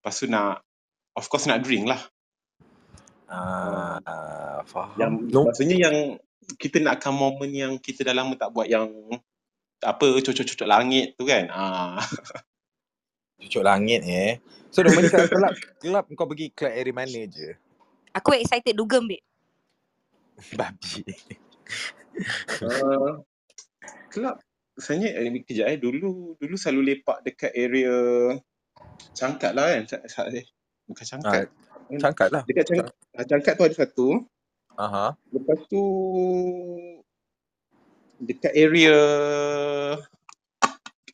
Lepas 0.02 0.14
tu 0.18 0.26
nak, 0.26 0.66
of 1.14 1.26
course 1.30 1.46
nak 1.46 1.62
drink 1.62 1.86
lah. 1.86 2.02
Ah, 3.30 4.02
uh, 4.02 4.58
faham. 4.66 4.98
Yang, 4.98 5.12
no. 5.30 5.46
Maksudnya 5.46 5.76
yang 5.86 5.96
kita 6.58 6.82
nakkan 6.82 7.14
momen 7.14 7.54
yang 7.54 7.72
kita 7.78 8.02
dah 8.02 8.10
lama 8.10 8.34
tak 8.34 8.50
buat 8.50 8.66
yang 8.66 8.90
apa 9.80 10.06
cucuk-cucuk 10.20 10.68
langit 10.68 11.16
tu 11.16 11.24
kan. 11.24 11.48
Ah. 11.50 12.00
Cucuk 13.40 13.64
langit 13.64 14.04
eh. 14.04 14.36
So 14.68 14.84
kalau 14.84 15.00
kelab, 15.26 15.54
kelab 15.80 16.04
kau 16.12 16.28
pergi 16.28 16.52
kelab 16.52 16.76
area 16.76 16.94
mana 16.94 17.20
je? 17.24 17.56
Aku 18.12 18.36
excited 18.36 18.76
dugem 18.76 19.08
babe. 19.08 19.24
Babi. 20.58 21.04
Uh, 22.60 23.20
kelab 24.12 24.40
sebenarnya 24.76 25.10
eh, 25.20 25.44
kejap 25.44 25.66
eh 25.72 25.78
dulu 25.80 26.36
dulu 26.36 26.54
selalu 26.56 26.96
lepak 26.96 27.24
dekat 27.24 27.52
area 27.52 27.96
Cangkat 29.16 29.52
lah 29.56 29.66
kan. 29.72 29.82
Eh, 30.32 30.44
Bukan 30.88 31.04
Cangkat. 31.06 31.46
Cangkat 31.98 32.28
lah. 32.30 32.42
Dekat 32.44 32.64
Cangkat, 32.68 32.94
Cangkat 33.26 33.52
tu 33.56 33.64
ada 33.64 33.76
satu. 33.76 34.08
Aha. 34.76 35.06
Lepas 35.32 35.58
tu 35.68 35.82
dekat 38.20 38.52
area 38.52 38.96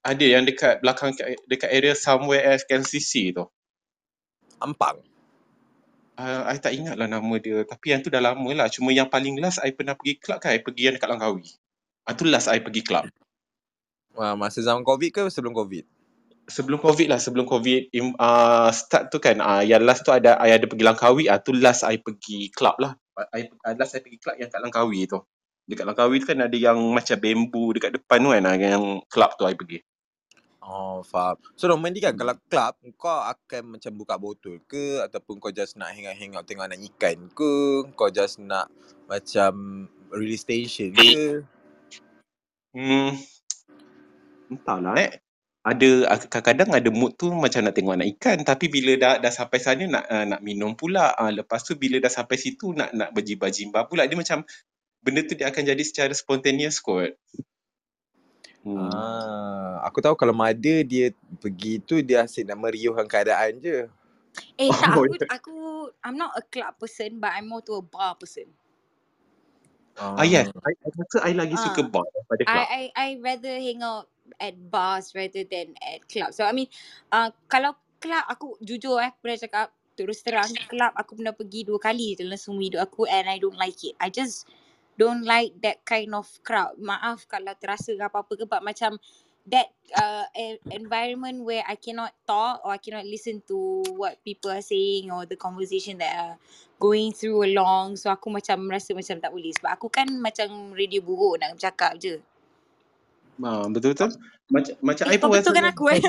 ada 0.07 0.25
yang 0.27 0.47
dekat 0.47 0.79
belakang 0.83 1.15
dekat 1.51 1.71
area 1.71 1.95
somewhere 1.99 2.43
else 2.47 2.63
KLCC 2.67 3.35
tu. 3.35 3.47
Ampang. 4.63 5.03
Uh, 6.17 6.49
I 6.49 6.57
tak 6.57 6.73
ingat 6.73 6.97
lah 6.97 7.11
nama 7.11 7.35
dia. 7.37 7.67
Tapi 7.67 7.93
yang 7.93 8.01
tu 8.01 8.09
dah 8.09 8.23
lama 8.23 8.49
lah. 8.57 8.73
Cuma 8.73 8.95
yang 8.95 9.11
paling 9.11 9.37
last 9.43 9.61
I 9.61 9.75
pernah 9.75 9.99
pergi 9.99 10.17
club 10.17 10.39
kan. 10.41 10.57
I 10.57 10.65
pergi 10.65 10.89
yang 10.89 10.95
dekat 10.97 11.11
Langkawi. 11.13 11.45
Ah 12.09 12.17
tu 12.17 12.25
last 12.25 12.49
I 12.49 12.63
pergi 12.63 12.81
club. 12.87 13.05
Wah, 14.17 14.33
masa 14.33 14.65
zaman 14.65 14.81
COVID 14.81 15.11
ke 15.13 15.23
sebelum 15.29 15.53
COVID? 15.53 15.85
Sebelum 16.49 16.81
COVID 16.81 17.13
lah. 17.13 17.21
Sebelum 17.21 17.45
COVID 17.45 17.93
uh, 18.17 18.71
start 18.73 19.13
tu 19.13 19.21
kan. 19.21 19.37
Uh, 19.45 19.61
yang 19.61 19.85
last 19.85 20.09
tu 20.09 20.15
ada 20.15 20.41
I 20.41 20.57
ada 20.57 20.65
pergi 20.65 20.87
Langkawi. 20.89 21.29
Ah 21.29 21.37
tu 21.37 21.53
last 21.53 21.85
I 21.85 22.01
pergi 22.01 22.49
club 22.49 22.81
lah. 22.81 22.97
I, 23.37 23.53
uh, 23.53 23.75
last 23.77 23.93
I 23.93 24.01
pergi 24.01 24.17
club 24.17 24.41
yang 24.41 24.49
kat 24.49 24.65
Langkawi 24.65 25.05
tu. 25.05 25.21
Dekat 25.67 25.85
Langkawi 25.85 26.23
tu 26.23 26.31
kan 26.31 26.39
ada 26.47 26.55
yang 26.55 26.79
macam 26.79 27.19
bambu 27.19 27.75
dekat 27.75 27.99
depan 27.99 28.23
tu 28.23 28.31
kan. 28.31 28.47
ah, 28.47 28.55
Yang 28.55 29.03
club 29.11 29.31
tu 29.35 29.45
I 29.47 29.59
pergi. 29.59 29.83
Oh, 30.67 30.99
faham. 31.07 31.39
So 31.55 31.71
normally 31.71 32.03
kan 32.03 32.19
kalau 32.19 32.35
club 32.51 32.75
kau 32.99 33.23
akan 33.23 33.79
macam 33.79 33.93
buka 33.95 34.19
botol 34.19 34.59
ke 34.67 34.99
ataupun 35.07 35.39
kau 35.39 35.55
just 35.55 35.79
nak 35.79 35.95
hang 35.95 36.11
out 36.11 36.19
hang 36.19 36.35
out 36.35 36.43
tengok 36.43 36.67
anak 36.67 36.83
ikan 36.91 37.31
ke, 37.31 37.87
kau 37.95 38.11
just 38.11 38.43
nak 38.43 38.67
macam 39.07 39.87
release 40.11 40.43
station 40.43 40.91
ke? 40.91 41.47
Hmm. 42.75 43.15
Entahlah 44.51 44.99
eh. 45.07 45.11
Ada 45.67 46.19
kadang-kadang 46.31 46.71
ada 46.79 46.91
mood 46.95 47.15
tu 47.19 47.31
macam 47.31 47.67
nak 47.67 47.75
tengok 47.75 47.99
anak 47.99 48.09
ikan 48.19 48.39
tapi 48.43 48.67
bila 48.71 48.95
dah 48.99 49.15
dah 49.19 49.31
sampai 49.35 49.59
sana 49.59 49.83
nak 49.87 50.05
uh, 50.11 50.27
nak 50.27 50.41
minum 50.43 50.75
pula. 50.75 51.15
Uh, 51.15 51.31
lepas 51.31 51.63
tu 51.63 51.79
bila 51.79 52.03
dah 52.03 52.11
sampai 52.11 52.39
situ 52.39 52.75
nak 52.75 52.91
nak 52.91 53.15
berjimba-jimba 53.15 53.87
pula. 53.87 54.07
Dia 54.07 54.19
macam 54.19 54.43
benda 55.05 55.25
tu 55.25 55.35
dia 55.37 55.49
akan 55.53 55.63
jadi 55.65 55.83
secara 55.85 56.13
spontaneous 56.17 56.81
kot. 56.83 57.15
Hmm. 58.65 58.91
Ah, 58.91 59.83
aku 59.89 60.01
tahu 60.05 60.15
kalau 60.19 60.35
Mada 60.37 60.77
dia 60.85 61.13
pergi 61.41 61.81
tu 61.83 62.01
dia 62.05 62.25
asyik 62.27 62.47
nak 62.49 62.59
meriuhkan 62.61 63.07
keadaan 63.09 63.59
je. 63.63 63.89
Eh 64.61 64.73
tak 64.77 64.93
Oh, 64.97 65.05
aku 65.05 65.19
ya. 65.19 65.29
aku 65.29 65.57
I'm 66.05 66.17
not 66.21 66.33
a 66.39 66.43
club 66.47 66.79
person 66.79 67.19
but 67.21 67.33
I'm 67.35 67.49
more 67.51 67.65
to 67.67 67.81
a 67.81 67.85
bar 67.85 68.15
person. 68.21 68.49
Ah 70.17 70.27
yes, 70.29 70.49
I, 70.65 70.73
I 70.77 70.89
rasa 70.97 71.19
I 71.25 71.33
lagi 71.37 71.57
suka 71.59 71.83
Ah. 71.83 71.89
bar 71.89 72.05
daripada 72.15 72.45
I 72.47 72.53
club. 72.53 72.69
I 72.69 72.83
I 72.95 73.09
rather 73.23 73.57
hang 73.59 73.83
out 73.83 74.11
at 74.43 74.55
bars 74.71 75.15
rather 75.15 75.45
than 75.47 75.75
at 75.83 76.05
club. 76.11 76.35
So 76.35 76.43
I 76.47 76.53
mean 76.53 76.69
uh, 77.15 77.31
kalau 77.47 77.77
club 78.03 78.25
aku 78.29 78.59
jujur 78.63 78.99
eh 79.03 79.13
pernah 79.23 79.39
cakap 79.39 79.69
terus 79.97 80.21
terang 80.27 80.59
club 80.69 80.93
aku 80.97 81.17
pernah 81.21 81.33
pergi 81.37 81.65
dua 81.69 81.79
kali 81.81 82.19
dalam 82.19 82.37
semua 82.37 82.63
hidup 82.65 82.83
aku 82.91 83.07
and 83.09 83.31
I 83.31 83.39
don't 83.39 83.57
like 83.59 83.79
it. 83.87 83.95
I 84.03 84.11
just 84.11 84.49
don't 84.97 85.25
like 85.25 85.57
that 85.63 85.85
kind 85.85 86.13
of 86.17 86.27
crowd. 86.43 86.77
Maaf 86.81 87.29
kalau 87.29 87.53
terasa 87.57 87.93
ke 87.93 88.03
apa-apa 88.03 88.33
ke 88.37 88.45
but 88.49 88.65
macam 88.65 88.97
that 89.47 89.71
uh, 89.95 90.27
environment 90.75 91.47
where 91.47 91.63
I 91.63 91.79
cannot 91.79 92.11
talk 92.27 92.67
or 92.67 92.75
I 92.75 92.83
cannot 92.83 93.07
listen 93.07 93.47
to 93.47 93.87
what 93.95 94.19
people 94.27 94.51
are 94.51 94.65
saying 94.65 95.09
or 95.15 95.23
the 95.25 95.39
conversation 95.39 96.03
that 96.03 96.13
are 96.19 96.35
going 96.83 97.15
through 97.15 97.47
along. 97.47 97.95
So 97.95 98.11
aku 98.11 98.29
macam 98.29 98.67
rasa 98.67 98.93
macam 98.93 99.23
tak 99.23 99.31
boleh 99.31 99.55
sebab 99.55 99.71
aku 99.71 99.87
kan 99.87 100.11
macam 100.19 100.75
radio 100.75 101.01
buruk 101.01 101.39
nak 101.39 101.55
bercakap 101.55 101.95
je. 102.03 102.19
Ah, 103.45 103.69
betul-betul. 103.71 104.17
Macam 104.51 104.75
macam 104.83 105.05
Eh 105.11 105.15
I 105.15 105.21
pun 105.23 105.29
betul 105.31 105.55
kan 105.55 105.67
aku 105.71 105.85
eh? 105.95 106.03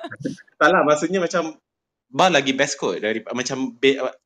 tak 0.60 0.68
lah 0.68 0.84
maksudnya 0.84 1.20
macam 1.20 1.56
bar 2.10 2.28
lagi 2.32 2.52
best 2.56 2.76
kot 2.76 3.00
dari 3.00 3.22
macam 3.32 3.76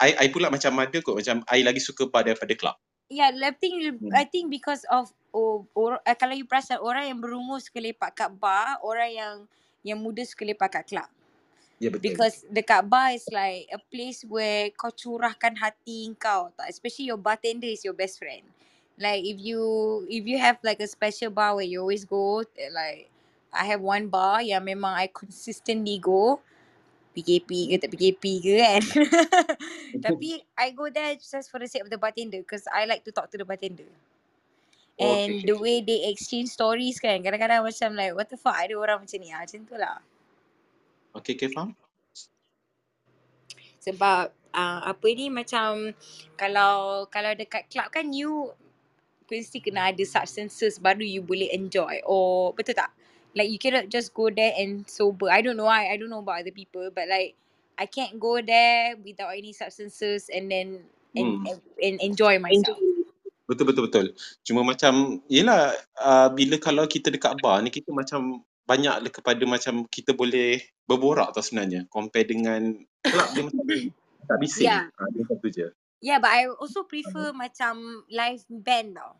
I 0.00 0.10
I 0.24 0.26
pula 0.32 0.48
macam 0.48 0.74
ada 0.78 0.98
kot 1.02 1.20
macam 1.20 1.42
I 1.50 1.66
lagi 1.66 1.82
suka 1.82 2.06
bar 2.06 2.22
daripada 2.22 2.54
club. 2.54 2.76
Yeah, 3.12 3.30
I 3.36 3.52
think 3.52 4.00
Hmm. 4.00 4.10
I 4.16 4.24
think 4.24 4.48
because 4.50 4.84
of 4.88 5.12
oh, 5.34 5.68
or, 5.76 6.00
uh, 6.00 6.16
kalau 6.16 6.32
you 6.32 6.48
perasan 6.48 6.80
orang 6.80 7.12
yang 7.12 7.20
berumur 7.20 7.60
suka 7.60 7.78
lepak 7.82 8.16
kat 8.16 8.30
bar, 8.32 8.80
orang 8.80 9.10
yang 9.12 9.34
yang 9.84 9.98
muda 10.00 10.24
suka 10.24 10.46
lepak 10.48 10.80
kat 10.80 10.84
club. 10.88 11.08
Ya 11.82 11.90
betul. 11.92 12.16
Because 12.16 12.46
dekat 12.48 12.88
bar 12.88 13.12
is 13.12 13.26
like 13.28 13.68
a 13.70 13.78
place 13.92 14.24
where 14.24 14.72
kau 14.74 14.90
curahkan 14.92 15.54
hati 15.60 16.10
kau 16.16 16.48
tak 16.56 16.68
especially 16.72 17.12
your 17.12 17.20
bartender 17.20 17.68
is 17.68 17.84
your 17.84 17.94
best 17.96 18.16
friend. 18.16 18.44
Like 18.96 19.22
if 19.26 19.36
you 19.42 19.60
if 20.08 20.24
you 20.24 20.40
have 20.40 20.58
like 20.64 20.80
a 20.80 20.88
special 20.88 21.28
bar 21.28 21.58
where 21.58 21.66
you 21.68 21.82
always 21.84 22.06
go 22.08 22.42
eh, 22.56 22.70
like 22.72 23.10
I 23.52 23.68
have 23.68 23.84
one 23.84 24.08
bar 24.08 24.40
yang 24.42 24.64
memang 24.64 24.96
I 24.96 25.12
consistently 25.12 26.00
go 26.00 26.40
PKP 27.14 27.70
ke 27.70 27.74
tak 27.78 27.90
PKP 27.94 28.22
ke 28.42 28.52
kan. 28.58 28.82
Tapi 30.10 30.42
I 30.58 30.74
go 30.74 30.90
there 30.90 31.14
just 31.14 31.48
for 31.48 31.62
the 31.62 31.70
sake 31.70 31.86
of 31.86 31.90
the 31.90 31.96
bartender 31.96 32.42
because 32.42 32.66
I 32.66 32.90
like 32.90 33.06
to 33.06 33.14
talk 33.14 33.30
to 33.30 33.38
the 33.38 33.46
bartender. 33.46 33.86
Oh, 34.98 35.06
And 35.06 35.42
okay, 35.42 35.46
the 35.46 35.56
way 35.58 35.82
they 35.82 36.10
exchange 36.10 36.50
stories 36.50 36.98
kan 36.98 37.22
kadang-kadang 37.22 37.66
macam 37.66 37.98
like 37.98 38.14
what 38.14 38.30
the 38.30 38.38
fuck 38.38 38.54
ada 38.54 38.74
orang 38.74 39.02
macam 39.02 39.18
ni 39.18 39.30
ah 39.30 39.42
macam 39.42 39.62
tu 39.66 39.74
lah. 39.78 39.98
Okay, 41.14 41.38
okay, 41.38 41.50
faham? 41.50 41.78
Sebab 43.82 44.34
uh, 44.54 44.80
apa 44.86 45.06
ni 45.14 45.30
macam 45.30 45.94
kalau 46.34 47.06
kalau 47.10 47.30
dekat 47.34 47.66
club 47.70 47.90
kan 47.90 48.10
you 48.10 48.54
mesti 49.26 49.58
kena 49.58 49.90
ada 49.90 50.04
substances 50.06 50.78
baru 50.78 51.02
you 51.02 51.22
boleh 51.24 51.50
enjoy 51.50 51.98
or 52.06 52.54
betul 52.54 52.78
tak? 52.78 52.94
Like 53.34 53.50
you 53.50 53.58
cannot 53.58 53.90
just 53.90 54.14
go 54.14 54.30
there 54.30 54.54
and 54.54 54.86
sober. 54.86 55.28
I 55.30 55.42
don't 55.42 55.58
know 55.58 55.66
I 55.66 55.94
I 55.94 55.96
don't 55.98 56.10
know 56.10 56.22
about 56.22 56.46
other 56.46 56.54
people 56.54 56.88
but 56.94 57.10
like 57.10 57.34
I 57.74 57.86
can't 57.90 58.18
go 58.22 58.38
there 58.38 58.94
without 59.02 59.34
any 59.34 59.50
substances 59.50 60.30
and 60.30 60.46
then 60.46 60.86
and 61.14 61.42
Hmm. 61.42 61.58
and, 61.82 61.96
enjoy 62.02 62.38
myself. 62.38 62.78
Betul 63.44 63.64
betul 63.70 63.82
betul. 63.90 64.06
Cuma 64.46 64.64
macam 64.64 65.20
yelah 65.28 65.74
uh, 66.00 66.30
bila 66.32 66.56
kalau 66.56 66.88
kita 66.88 67.12
dekat 67.12 67.38
bar 67.42 67.60
ni 67.60 67.68
kita 67.70 67.92
macam 67.92 68.40
banyak 68.64 69.12
kepada 69.12 69.44
macam 69.44 69.84
kita 69.92 70.16
boleh 70.16 70.64
berborak 70.88 71.36
tau 71.36 71.44
sebenarnya 71.44 71.84
compare 71.92 72.24
dengan 72.24 72.72
club 73.04 73.28
dia 73.36 73.42
macam 73.44 73.62
tak 74.24 74.38
bising. 74.40 74.66
Yeah. 74.70 74.88
Ah 74.96 75.08
dia 75.12 75.22
satu 75.28 75.46
je. 75.52 75.66
Yeah, 76.04 76.20
but 76.20 76.32
I 76.32 76.52
also 76.52 76.84
prefer 76.84 77.32
macam 77.32 78.04
live 78.08 78.44
band 78.48 78.96
tau. 78.96 79.12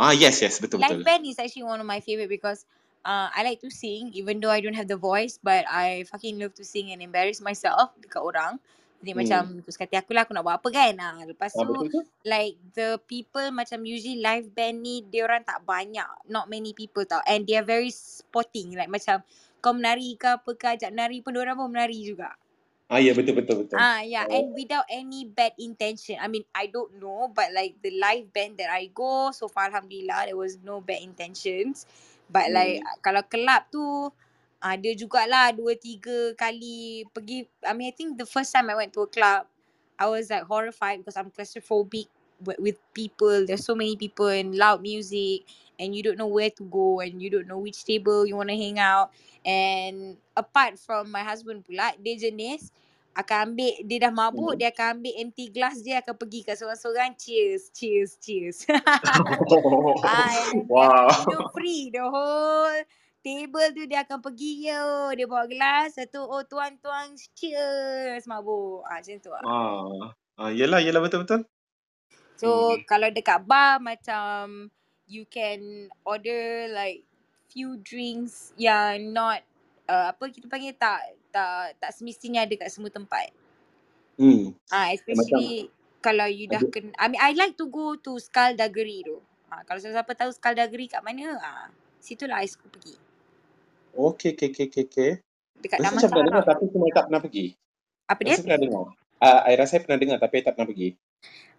Ah 0.00 0.12
yes 0.16 0.40
yes 0.40 0.60
betul 0.60 0.80
Live 0.80 1.00
betul. 1.00 1.04
band 1.04 1.22
is 1.28 1.36
actually 1.40 1.64
one 1.64 1.80
of 1.80 1.88
my 1.88 2.00
favorite 2.00 2.32
because 2.32 2.64
uh, 3.04 3.28
I 3.32 3.42
like 3.42 3.60
to 3.64 3.70
sing 3.70 4.10
even 4.12 4.40
though 4.40 4.52
I 4.52 4.60
don't 4.60 4.76
have 4.76 4.88
the 4.88 5.00
voice 5.00 5.38
but 5.42 5.64
I 5.68 6.04
fucking 6.10 6.38
love 6.38 6.54
to 6.60 6.64
sing 6.64 6.92
and 6.92 7.00
embarrass 7.02 7.40
myself 7.40 7.94
dekat 8.00 8.22
orang 8.22 8.60
Jadi 9.00 9.16
Hmm. 9.16 9.16
macam 9.16 9.42
tu 9.64 9.72
sekati 9.72 9.96
aku 9.96 10.12
lah 10.12 10.28
aku 10.28 10.36
nak 10.36 10.44
buat 10.44 10.60
apa 10.60 10.68
kan. 10.68 10.92
Ha, 11.00 11.24
lepas 11.24 11.56
Ah, 11.56 11.64
tu 11.64 11.88
like 12.20 12.60
the 12.76 13.00
people 13.08 13.48
macam 13.48 13.80
usually 13.88 14.20
live 14.20 14.52
band 14.52 14.84
ni 14.84 15.00
dia 15.08 15.24
orang 15.24 15.40
tak 15.40 15.64
banyak. 15.64 16.04
Not 16.28 16.52
many 16.52 16.76
people 16.76 17.08
tau. 17.08 17.24
And 17.24 17.48
they 17.48 17.56
are 17.56 17.64
very 17.64 17.88
sporting. 17.88 18.76
Like 18.76 18.92
macam 18.92 19.24
kau 19.64 19.72
menari 19.72 20.20
ke 20.20 20.36
apa 20.36 20.50
ke 20.52 20.66
ajak 20.76 20.92
menari 20.92 21.24
pun 21.24 21.32
orang 21.40 21.56
pun 21.56 21.72
menari 21.72 21.96
juga. 22.04 22.36
Ah 22.90 22.98
ya 23.06 23.12
betul 23.16 23.34
betul 23.38 23.56
betul. 23.64 23.82
Ah 23.84 24.02
yeah, 24.02 24.26
Oh. 24.26 24.34
and 24.36 24.50
without 24.52 24.84
any 24.90 25.22
bad 25.24 25.54
intention. 25.56 26.18
I 26.18 26.26
mean, 26.26 26.42
I 26.50 26.66
don't 26.66 26.98
know, 26.98 27.30
but 27.30 27.48
like 27.54 27.78
the 27.80 27.94
live 28.04 28.26
band 28.34 28.58
that 28.58 28.68
I 28.68 28.90
go, 28.90 29.30
so 29.30 29.46
far 29.46 29.70
alhamdulillah 29.70 30.26
there 30.26 30.36
was 30.36 30.58
no 30.60 30.82
bad 30.82 31.00
intentions. 31.00 31.86
But 32.28 32.50
like 32.50 32.82
Hmm. 32.82 33.00
kalau 33.06 33.22
kelab 33.30 33.70
tu 33.70 34.10
ada 34.60 34.90
jugalah 35.00 35.54
dua 35.54 35.78
tiga 35.78 36.34
kali 36.36 37.06
pergi. 37.14 37.46
I 37.62 37.72
mean, 37.78 37.88
I 37.88 37.94
think 37.94 38.18
the 38.18 38.26
first 38.28 38.50
time 38.52 38.68
I 38.68 38.76
went 38.76 38.92
to 38.98 39.06
a 39.06 39.10
club, 39.10 39.46
I 39.96 40.10
was 40.10 40.28
like 40.28 40.44
horrified 40.50 41.00
because 41.00 41.16
I'm 41.16 41.30
claustrophobic 41.30 42.10
with, 42.44 42.58
with 42.58 42.78
people. 42.92 43.46
There's 43.46 43.64
so 43.64 43.74
many 43.74 43.96
people 43.96 44.28
and 44.28 44.54
loud 44.54 44.82
music, 44.82 45.46
and 45.78 45.94
you 45.94 46.02
don't 46.02 46.18
know 46.18 46.30
where 46.30 46.50
to 46.50 46.64
go, 46.68 47.00
and 47.00 47.20
you 47.20 47.30
don't 47.30 47.46
know 47.46 47.58
which 47.58 47.84
table 47.84 48.26
you 48.26 48.36
want 48.36 48.50
to 48.50 48.56
hang 48.56 48.78
out. 48.78 49.12
And 49.44 50.16
apart 50.36 50.78
from 50.78 51.08
my 51.12 51.24
husband 51.24 51.64
pula, 51.64 51.96
dia 52.00 52.16
jenis 52.20 52.68
akan 53.10 53.52
ambil 53.52 53.72
dia 53.84 53.98
dah 54.06 54.12
mabuk 54.14 54.54
Hmm. 54.54 54.58
dia 54.62 54.68
akan 54.70 54.86
ambil 55.02 55.14
empty 55.18 55.50
glass 55.50 55.82
dia 55.82 55.98
akan 55.98 56.14
pergi 56.14 56.46
kat 56.46 56.54
seorang-seorang 56.62 57.18
cheers 57.18 57.66
cheers 57.74 58.14
cheers 58.22 58.62
ah 58.70 60.30
dia 60.54 60.62
akan 60.62 60.70
wow. 60.70 61.50
free 61.50 61.90
the 61.90 62.06
whole 62.06 62.78
table 63.20 63.66
tu 63.74 63.82
dia 63.90 64.06
akan 64.06 64.22
pergi 64.22 64.70
yo 64.70 65.10
dia 65.18 65.26
bawa 65.26 65.44
gelas 65.50 65.98
satu 65.98 66.22
oh 66.22 66.46
tuan-tuan 66.46 67.18
cheers 67.34 68.24
mabuk 68.30 68.86
ah 68.86 69.02
macam 69.02 69.18
tu 69.18 69.30
lah 69.34 69.42
Ah. 69.42 70.14
Ah 70.40 70.50
yelah 70.54 70.80
yelah 70.80 71.04
betul 71.04 71.26
betul. 71.26 71.44
So 72.40 72.48
Hmm. 72.72 72.80
kalau 72.88 73.08
dekat 73.12 73.44
bar 73.44 73.76
macam 73.84 74.72
you 75.04 75.28
can 75.28 75.92
order 76.08 76.72
like 76.72 77.04
few 77.52 77.76
drinks 77.84 78.56
yang 78.56 79.12
not 79.12 79.44
uh, 79.90 80.14
apa 80.14 80.24
kita 80.32 80.48
panggil 80.48 80.72
tak 80.78 81.02
tak 81.34 81.76
tak 81.76 81.90
semestinya 81.92 82.46
ada 82.48 82.54
kat 82.56 82.72
semua 82.72 82.88
tempat 82.88 83.28
Hmm. 84.20 84.52
Ah, 84.70 84.92
Macam 84.92 84.96
especially 85.00 85.72
kalau 86.00 86.28
you 86.30 86.46
dah 86.46 86.62
ada 86.62 86.70
kena 86.70 86.92
I 87.00 87.06
mean 87.10 87.20
I 87.20 87.32
like 87.34 87.56
to 87.58 87.66
go 87.66 87.96
to 87.98 88.20
Skullduggery 88.22 89.02
tu. 89.02 89.18
Ah, 89.50 89.66
kalau 89.66 89.82
siapa 89.82 90.12
tahu 90.14 90.30
Skullduggery 90.30 90.86
kat 90.86 91.02
mana, 91.02 91.34
ah, 91.42 91.68
situlah 91.98 92.38
I 92.38 92.46
suka 92.46 92.70
pergi. 92.70 92.94
Okey 93.96 94.38
okey 94.38 94.48
okey 94.54 94.66
okey 94.70 94.82
okey. 94.86 95.10
Dekat 95.58 95.78
Rasa 95.82 95.84
Damansara. 95.90 95.98
macam 95.98 96.08
pernah 96.14 96.26
dengar 96.30 96.44
tapi 96.46 96.64
cuma 96.70 96.86
tak 96.94 97.04
pernah 97.10 97.20
pergi. 97.24 97.46
Apa 98.06 98.20
dia? 98.22 98.30
Rasa 98.30 98.42
pernah 98.46 98.60
dengar. 98.62 98.84
Ah, 99.20 99.40
I 99.50 99.54
rasa 99.58 99.72
I 99.76 99.80
pernah 99.84 99.98
dengar 100.00 100.18
tapi 100.22 100.34
I 100.38 100.42
tak 100.46 100.52
pernah 100.54 100.68
pergi. 100.70 100.88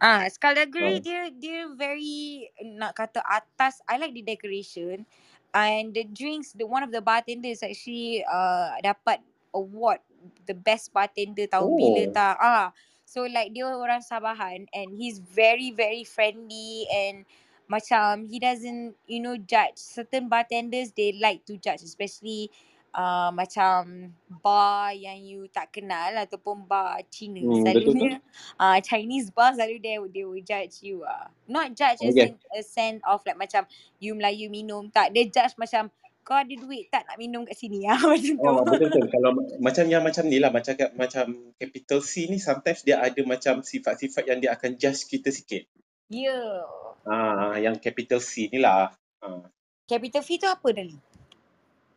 Ah, 0.02 0.26
Skullduggery 0.26 0.98
Ah. 0.98 1.06
dia 1.06 1.22
dia 1.30 1.60
very 1.78 2.50
nak 2.78 2.98
kata 2.98 3.22
atas. 3.22 3.78
I 3.86 4.02
like 4.02 4.14
the 4.18 4.26
decoration 4.26 5.06
and 5.54 5.94
the 5.94 6.04
drinks. 6.10 6.58
The 6.58 6.66
one 6.66 6.82
of 6.82 6.90
the 6.90 7.04
bartenders 7.06 7.62
actually 7.62 8.26
uh 8.26 8.74
dapat 8.82 9.22
award 9.54 10.02
the 10.50 10.58
best 10.58 10.90
bartender 10.90 11.46
bila 11.78 12.10
Oh. 12.10 12.14
tak. 12.18 12.36
Ah, 12.42 12.74
so 13.06 13.30
like 13.30 13.54
dia 13.54 13.70
orang 13.70 14.02
Sabahan 14.02 14.66
and 14.74 14.88
he's 14.98 15.22
very 15.22 15.70
very 15.70 16.02
friendly 16.02 16.90
and 16.90 17.30
macam 17.70 18.28
he 18.28 18.42
doesn't 18.42 18.98
you 19.08 19.22
know 19.24 19.38
judge 19.40 19.78
certain 19.80 20.28
bartenders 20.28 20.92
they 20.98 21.16
like 21.22 21.46
to 21.48 21.56
judge 21.56 21.80
especially 21.86 22.52
uh, 22.94 23.32
macam 23.32 24.12
bar 24.44 24.92
yang 24.96 25.20
you 25.20 25.48
tak 25.52 25.72
kenal 25.72 26.12
ataupun 26.16 26.68
bar 26.68 27.00
Cina 27.08 27.40
Hmm, 27.42 27.64
selalunya 27.64 28.20
uh, 28.62 28.78
Chinese 28.84 29.32
bar 29.32 29.56
selalu 29.56 29.80
they, 29.80 29.98
they 30.12 30.24
will 30.28 30.44
judge 30.44 30.84
you 30.84 31.04
ah 31.04 31.32
not 31.48 31.72
judge 31.76 32.00
Oh 32.04 32.10
as 32.12 32.16
in 32.16 32.36
a 32.56 32.62
sense 32.64 33.00
of 33.08 33.24
like 33.24 33.40
macam 33.40 33.64
you 34.00 34.16
Melayu 34.16 34.52
minum 34.52 34.92
tak 34.92 35.16
dia 35.16 35.28
judge 35.28 35.56
macam 35.56 35.88
kau 36.22 36.38
ada 36.38 36.54
duit 36.54 36.86
tak 36.94 37.10
nak 37.10 37.18
minum 37.18 37.42
kat 37.44 37.58
sini 37.58 37.88
ah 37.92 37.98
macam 37.98 38.34
tu 38.38 38.46
Oh 38.46 38.62
betul 38.62 38.94
betul. 38.94 39.06
Kalau 39.10 39.30
ma- 39.34 39.58
macam 39.58 39.86
yang 39.90 40.04
macam 40.06 40.24
ni 40.30 40.38
lah 40.38 40.54
macam 40.54 40.78
macam 40.94 41.26
capital 41.58 42.00
C 42.06 42.30
ni 42.30 42.38
sometimes 42.38 42.86
dia 42.86 43.02
ada 43.02 43.22
macam 43.26 43.66
sifat-sifat 43.66 44.30
yang 44.30 44.38
dia 44.38 44.54
akan 44.54 44.78
judge 44.78 45.10
kita 45.10 45.34
sikit. 45.34 45.66
yeah 46.14 46.62
Ah 47.02 47.58
yang 47.58 47.74
capital 47.82 48.22
C 48.22 48.54
ni 48.54 48.62
lah. 48.62 48.94
Ah. 49.22 49.42
capital 49.90 50.22
fee 50.22 50.38
tu 50.38 50.46
apa 50.46 50.70
Dali 50.74 50.98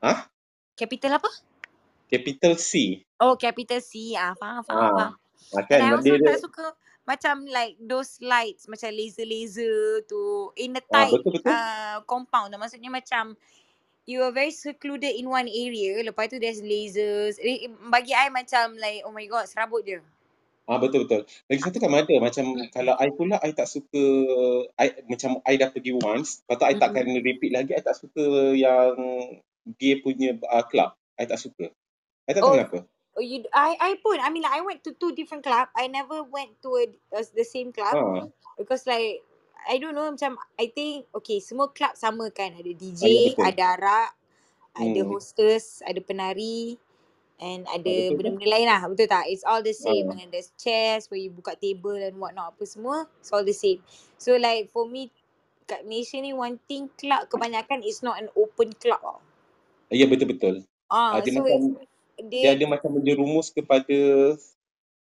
Hah? 0.01 0.29
Capital 0.75 1.19
apa 1.23 1.31
Capital 2.05 2.55
C. 2.61 3.03
oh 3.19 3.35
capital 3.35 3.81
C 3.81 4.15
ah 4.15 4.37
faham 4.39 4.63
faham 4.63 4.91
faham 4.93 5.13
Ah. 5.15 5.23
Ah 5.55 5.63
And 5.69 5.69
kan 5.69 5.79
I 5.81 5.91
also 5.95 6.07
dia, 6.09 6.19
dia 6.19 6.29
tak 6.35 6.41
suka 6.41 6.65
macam 7.05 7.45
like 7.45 7.77
those 7.85 8.17
lights 8.25 8.65
macam 8.65 8.89
laser-laser 8.91 10.03
tu 10.09 10.51
in 10.57 10.73
a 10.73 10.81
ah, 10.81 10.85
tight 10.89 11.13
betul 11.21 11.33
betul. 11.37 11.53
uh, 11.53 11.97
compound. 12.09 12.51
Maksudnya 12.57 12.89
macam 12.89 13.37
you 14.09 14.25
are 14.25 14.33
very 14.33 14.53
secluded 14.53 15.13
in 15.13 15.29
one 15.29 15.49
area. 15.49 16.01
Lepas 16.01 16.33
tu 16.33 16.41
there's 16.41 16.65
lasers. 16.65 17.37
Eh, 17.41 17.69
Bagi 17.93 18.17
I 18.17 18.33
macam 18.33 18.77
like 18.81 19.05
oh 19.05 19.13
my 19.13 19.25
god 19.29 19.45
serabut 19.45 19.85
je. 19.85 20.01
Ah 20.65 20.81
betul 20.81 21.05
betul. 21.05 21.29
Lagi 21.53 21.61
satu 21.61 21.77
kan 21.77 21.93
ada 21.93 22.17
macam 22.25 22.57
kalau 22.73 22.97
I 22.97 23.13
pula 23.13 23.37
I 23.45 23.53
tak 23.53 23.69
suka 23.69 24.05
I 24.81 24.97
macam 25.05 25.45
I 25.45 25.61
dah 25.61 25.69
pergi 25.69 25.93
once, 26.01 26.41
lepas 26.49 26.57
tu 26.57 26.65
I 26.65 26.73
Mm-mm. 26.73 26.81
takkan 26.81 27.07
repeat 27.21 27.53
lagi. 27.53 27.77
I 27.77 27.85
tak 27.85 28.01
suka 28.01 28.57
yang 28.57 28.97
dia 29.67 30.01
punya 30.05 30.37
uh, 30.49 30.65
club. 30.69 30.95
I 31.21 31.25
tak 31.29 31.41
suka. 31.43 31.73
I 32.29 32.33
tak 32.35 32.45
tahu 32.47 32.55
Oh, 32.55 32.61
kenapa. 32.61 32.79
oh 33.19 33.25
you 33.25 33.45
I 33.55 33.77
I 33.81 33.91
pun 34.03 34.21
I 34.23 34.31
mean 34.31 34.45
like 34.45 34.57
I 34.59 34.63
went 34.63 34.85
to 34.87 34.93
two 34.95 35.13
different 35.17 35.43
club. 35.45 35.69
I 35.77 35.89
never 35.89 36.23
went 36.23 36.61
to 36.63 36.71
a, 36.79 36.87
a, 37.17 37.23
the 37.35 37.45
same 37.47 37.73
club 37.75 37.99
Ah, 37.99 38.27
because 38.59 38.87
like 38.87 39.25
I 39.69 39.79
don't 39.83 39.95
know 39.97 40.09
macam 40.13 40.39
I 40.61 40.71
think 40.71 41.09
okay 41.17 41.41
semua 41.43 41.73
club 41.75 41.97
sama 41.99 42.31
kan 42.31 42.55
ada 42.57 42.71
ah 43.03 43.09
DJ, 43.09 43.25
betul. 43.25 43.35
ada 43.43 43.77
arak, 43.79 44.11
ada 44.79 45.01
Hmm. 45.03 45.11
hostess, 45.11 45.83
ada 45.87 46.01
penari 46.05 46.79
and 47.41 47.69
Ah, 47.87 47.93
ada 47.93 47.95
betul 47.97 48.17
benda-benda 48.17 48.49
lain 48.49 48.69
lah 48.71 48.81
betul 48.89 49.09
tak 49.11 49.29
it's 49.29 49.45
all 49.45 49.61
the 49.61 49.77
same 49.77 50.09
Ah. 50.09 50.17
and 50.17 50.33
there's 50.33 50.53
chairs 50.57 51.11
where 51.13 51.21
you 51.21 51.29
buka 51.29 51.53
table 51.61 51.93
and 51.97 52.17
whatnot 52.17 52.57
apa 52.57 52.65
semua 52.65 53.05
it's 53.21 53.29
all 53.35 53.45
the 53.45 53.53
same 53.57 53.83
so 54.17 54.41
like 54.41 54.73
for 54.73 54.89
me 54.89 55.13
kat 55.69 55.83
Malaysia 55.85 56.17
ni 56.23 56.33
one 56.33 56.61
thing 56.71 56.89
club 56.97 57.27
kebanyakan 57.29 57.83
is 57.85 58.01
not 58.07 58.21
an 58.23 58.31
open 58.39 58.71
club 58.79 59.01
tau. 59.03 59.21
Ya 59.93 60.07
betul 60.09 60.33
betul. 60.33 60.55
Ah, 60.89 61.17
ah 61.17 61.21
dia 61.21 61.33
so 61.35 61.43
macam 61.43 61.61
dia 62.31 62.41
dia 62.41 62.51
ada 62.55 62.65
macam 62.69 62.91
menjerumus 62.95 63.51
kepada 63.51 63.99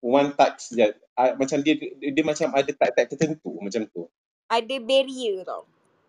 one 0.04 0.30
touch 0.36 0.74
je. 0.74 0.86
Ah, 1.18 1.34
macam 1.34 1.58
dia, 1.62 1.74
dia 1.74 2.10
dia 2.14 2.22
macam 2.22 2.54
ada 2.54 2.70
type-type 2.70 3.10
tertentu 3.10 3.58
macam 3.58 3.82
tu. 3.90 4.06
ada 4.48 4.74
barrier 4.80 5.44
tau 5.44 5.68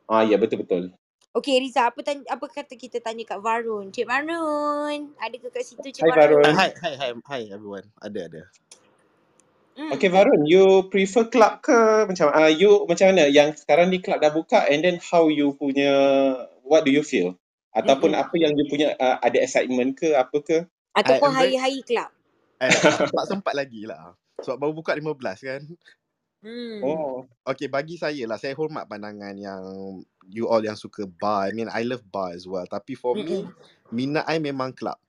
Ah 0.10 0.26
ya 0.26 0.40
betul 0.42 0.66
betul. 0.66 0.84
Okay 1.30 1.62
Riza 1.62 1.86
apa 1.86 2.02
tanya, 2.02 2.26
apa 2.34 2.50
kata 2.50 2.74
kita 2.74 2.98
tanya 2.98 3.22
kat 3.22 3.38
Varun 3.38 3.94
Cik 3.94 4.10
Varun 4.10 5.14
ada 5.22 5.36
ke 5.38 5.48
kat 5.54 5.62
situ 5.62 5.86
Cik 5.86 6.02
Hai 6.02 6.10
Varun 6.10 6.42
Varun. 6.42 6.44
Uh, 6.50 6.54
hi, 6.58 6.70
hi, 6.74 6.94
hi, 6.98 7.10
hi 7.14 7.42
everyone. 7.54 7.86
Ada, 8.02 8.20
ada. 8.26 8.42
hmm. 9.78 9.94
Okay 9.94 10.10
Varun, 10.10 10.50
you 10.50 10.90
prefer 10.90 11.30
club 11.30 11.62
ke 11.62 12.10
macam 12.10 12.34
ah 12.34 12.50
you 12.50 12.90
macam 12.90 13.14
mana 13.14 13.30
yang 13.30 13.54
sekarang 13.54 13.94
ni 13.94 14.02
club 14.02 14.18
dah 14.18 14.34
buka 14.34 14.66
and 14.66 14.82
then 14.82 14.98
how 14.98 15.30
you 15.30 15.54
punya 15.54 15.94
what 16.66 16.82
do 16.82 16.90
you 16.90 17.06
feel? 17.06 17.38
Ataupun 17.74 18.18
Mm-mm. 18.18 18.24
apa 18.26 18.36
yang 18.38 18.58
you 18.58 18.66
punya 18.66 18.98
uh, 18.98 19.22
ada 19.22 19.38
excitement 19.40 19.94
ke 19.94 20.14
apa 20.18 20.38
ke? 20.42 20.66
Ataupun 20.98 21.32
hari-hari 21.32 21.86
club 21.86 22.10
Eh, 22.60 22.68
tak, 22.84 23.08
tak 23.08 23.26
sempat 23.26 23.56
lagi 23.56 23.88
lah. 23.88 24.12
Sebab 24.44 24.60
baru 24.60 24.74
buka 24.76 24.92
15 24.96 25.16
kan. 25.48 25.62
hmm. 26.44 26.84
Oh. 26.84 27.24
Okay, 27.48 27.72
bagi 27.72 27.96
saya 27.96 28.28
lah. 28.28 28.36
Saya 28.36 28.52
hormat 28.56 28.88
pandangan 28.88 29.36
yang 29.40 29.64
you 30.28 30.46
all 30.48 30.60
yang 30.60 30.76
suka 30.76 31.08
bar. 31.08 31.48
I 31.48 31.56
mean, 31.56 31.72
I 31.72 31.88
love 31.88 32.04
bar 32.12 32.36
as 32.36 32.44
well. 32.44 32.68
Tapi 32.68 33.00
for 33.00 33.16
me, 33.16 33.48
Mm-mm. 33.48 33.56
minat 33.96 34.28
I 34.28 34.44
memang 34.44 34.76
club. 34.76 35.00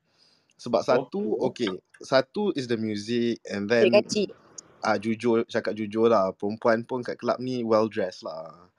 Sebab 0.62 0.82
satu, 0.86 1.42
Okay. 1.50 1.66
okay. 1.66 1.72
Satu 2.00 2.54
is 2.56 2.64
the 2.70 2.78
music 2.80 3.42
and 3.50 3.68
then 3.68 3.92
ah 4.80 4.96
uh, 4.96 4.96
jujur, 4.96 5.44
cakap 5.44 5.76
jujur 5.76 6.08
lah. 6.08 6.32
Perempuan 6.32 6.86
pun 6.86 7.04
kat 7.04 7.20
club 7.20 7.36
ni 7.42 7.60
well 7.66 7.90
dressed 7.90 8.24
lah. 8.24 8.69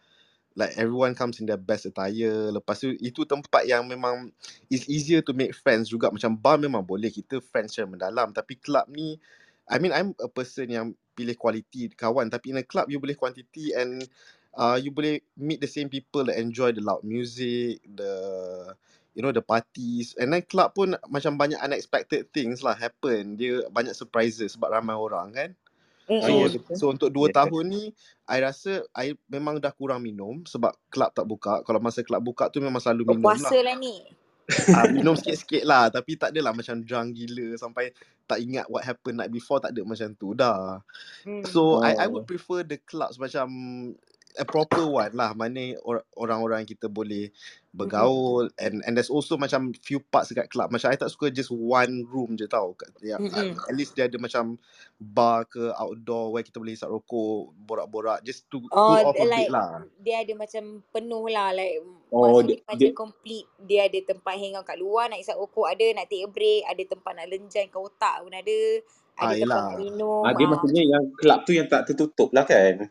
Like 0.55 0.75
everyone 0.75 1.15
comes 1.15 1.39
in 1.39 1.47
their 1.47 1.59
best 1.61 1.87
attire. 1.87 2.51
Lepas 2.51 2.83
tu 2.83 2.91
itu 2.99 3.23
tempat 3.23 3.63
yang 3.63 3.87
memang 3.87 4.29
it's 4.67 4.85
easier 4.91 5.23
to 5.23 5.31
make 5.31 5.55
friends 5.55 5.87
juga. 5.87 6.11
Macam 6.11 6.35
bar 6.35 6.59
memang 6.59 6.83
boleh 6.83 7.07
kita 7.07 7.39
friends 7.39 7.75
secara 7.75 7.87
mendalam. 7.87 8.35
Tapi 8.35 8.59
club 8.59 8.85
ni, 8.91 9.15
I 9.71 9.79
mean 9.79 9.95
I'm 9.95 10.11
a 10.19 10.27
person 10.27 10.67
yang 10.71 10.87
pilih 11.15 11.39
quality 11.39 11.91
kawan. 11.95 12.27
Tapi 12.27 12.51
in 12.51 12.59
a 12.59 12.65
club 12.67 12.91
you 12.91 12.99
boleh 12.99 13.15
quantity 13.15 13.71
and 13.71 14.03
uh, 14.59 14.75
you 14.75 14.91
boleh 14.91 15.23
meet 15.39 15.63
the 15.63 15.71
same 15.71 15.87
people 15.87 16.27
that 16.27 16.35
enjoy 16.35 16.75
the 16.75 16.83
loud 16.83 17.03
music, 17.07 17.79
the 17.87 18.11
you 19.15 19.23
know 19.23 19.31
the 19.31 19.43
parties. 19.43 20.15
And 20.19 20.35
then 20.35 20.43
club 20.43 20.75
pun 20.75 20.99
macam 21.07 21.39
banyak 21.39 21.59
unexpected 21.63 22.31
things 22.35 22.59
lah 22.59 22.75
happen. 22.75 23.39
Dia 23.39 23.67
banyak 23.71 23.95
surprises 23.95 24.59
sebab 24.59 24.71
ramai 24.75 24.95
orang 24.99 25.27
kan. 25.31 25.51
Oh 26.11 26.21
So 26.21 26.51
betul. 26.51 26.59
so 26.75 26.91
untuk 26.91 27.13
dua 27.13 27.27
Yes. 27.27 27.33
tahun 27.33 27.69
ni 27.71 27.83
I 28.27 28.37
rasa 28.43 28.83
I 28.97 29.15
memang 29.31 29.59
dah 29.61 29.71
kurang 29.75 30.03
minum 30.05 30.43
sebab 30.47 30.73
club 30.91 31.11
tak 31.15 31.25
buka. 31.27 31.61
Kalau 31.67 31.79
masa 31.83 32.01
club 32.03 32.23
buka 32.25 32.49
tu 32.51 32.59
memang 32.63 32.81
selalu 32.83 33.17
minum 33.19 33.37
lah. 33.39 33.53
Berpuasa 33.53 33.61
lah 33.63 33.75
ni 33.77 34.03
Ah, 34.71 34.87
minum 34.87 35.15
sikit-sikit 35.17 35.63
lah 35.67 35.89
tapi 35.91 36.15
tak 36.19 36.31
adalah 36.35 36.53
macam 36.55 36.79
drunk 36.83 37.15
gila 37.17 37.57
sampai 37.59 37.91
tak 38.29 38.39
ingat 38.43 38.67
what 38.71 38.83
happened 38.85 39.19
night 39.19 39.33
before 39.33 39.59
tak 39.59 39.73
ada 39.75 39.81
macam 39.83 40.11
tu 40.15 40.31
dah. 40.37 40.79
Hmm. 41.25 41.45
So 41.45 41.79
I 41.81 42.05
I 42.05 42.07
would 42.11 42.23
Oh. 42.23 42.29
prefer 42.29 42.63
the 42.67 42.77
clubs 42.83 43.17
macam 43.21 43.47
a 44.37 44.45
proper 44.45 44.87
one 44.87 45.13
lah. 45.15 45.31
Mana 45.33 45.75
or, 45.81 46.03
orang-orang 46.15 46.63
kita 46.63 46.87
boleh 46.87 47.31
Mm-mm. 47.31 47.71
bergaul 47.71 48.51
and 48.59 48.83
and 48.83 48.93
there's 48.95 49.11
also 49.11 49.39
macam 49.39 49.71
few 49.79 49.99
parts 49.99 50.31
dekat 50.31 50.51
club. 50.51 50.69
Macam 50.69 50.91
I 50.91 50.99
tak 50.99 51.11
suka 51.11 51.31
just 51.31 51.49
one 51.49 52.03
room 52.07 52.35
je 52.35 52.47
tau. 52.47 52.75
Kat- 52.75 52.91
ya, 52.99 53.17
Mm-mm. 53.17 53.55
at 53.55 53.75
least 53.75 53.95
dia 53.95 54.11
ada 54.11 54.19
macam 54.19 54.59
bar 54.99 55.47
ke 55.47 55.71
outdoor 55.75 56.35
where 56.35 56.45
kita 56.45 56.59
boleh 56.59 56.75
hisap 56.75 56.91
rokok 56.91 57.55
borak-borak. 57.55 58.21
Just 58.21 58.47
to 58.47 58.59
Oh, 58.71 58.95
cool 58.95 59.11
off 59.11 59.17
a 59.17 59.25
like 59.25 59.47
bit 59.47 59.51
lah. 59.51 59.83
dia 59.99 60.15
ada 60.23 60.33
macam 60.35 60.63
penuh 60.91 61.25
lah. 61.27 61.49
Like 61.51 61.79
Oh, 62.11 62.43
dia, 62.43 62.59
macam 62.67 62.75
dia, 62.75 62.91
complete. 62.91 63.47
Dia 63.63 63.87
ada 63.87 63.99
tempat 64.03 64.35
hang 64.35 64.59
out 64.59 64.67
kat 64.67 64.75
luar 64.75 65.07
nak 65.07 65.23
isap 65.23 65.39
rokok 65.39 65.71
ada 65.71 65.85
nak 65.95 66.11
take 66.11 66.23
a 66.23 66.29
break. 66.29 66.67
Ada 66.67 66.83
tempat 66.91 67.11
nak 67.15 67.27
lenjan 67.31 67.71
ke 67.71 67.77
otak 67.79 68.19
pun 68.19 68.35
ada. 68.35 68.59
Ah 69.15 69.31
ada 69.31 69.35
tempat 69.35 69.39
yelah. 69.43 69.63
nak 69.63 69.79
minum 69.79 70.23
ah, 70.23 70.33
dia 70.33 70.45
ah. 70.47 70.49
maksudnya 70.55 70.83
yang 70.87 71.03
club 71.19 71.39
tu 71.43 71.51
yang 71.51 71.67
tak 71.67 71.81
tertutup 71.87 72.29
lah 72.31 72.43
kan? 72.47 72.87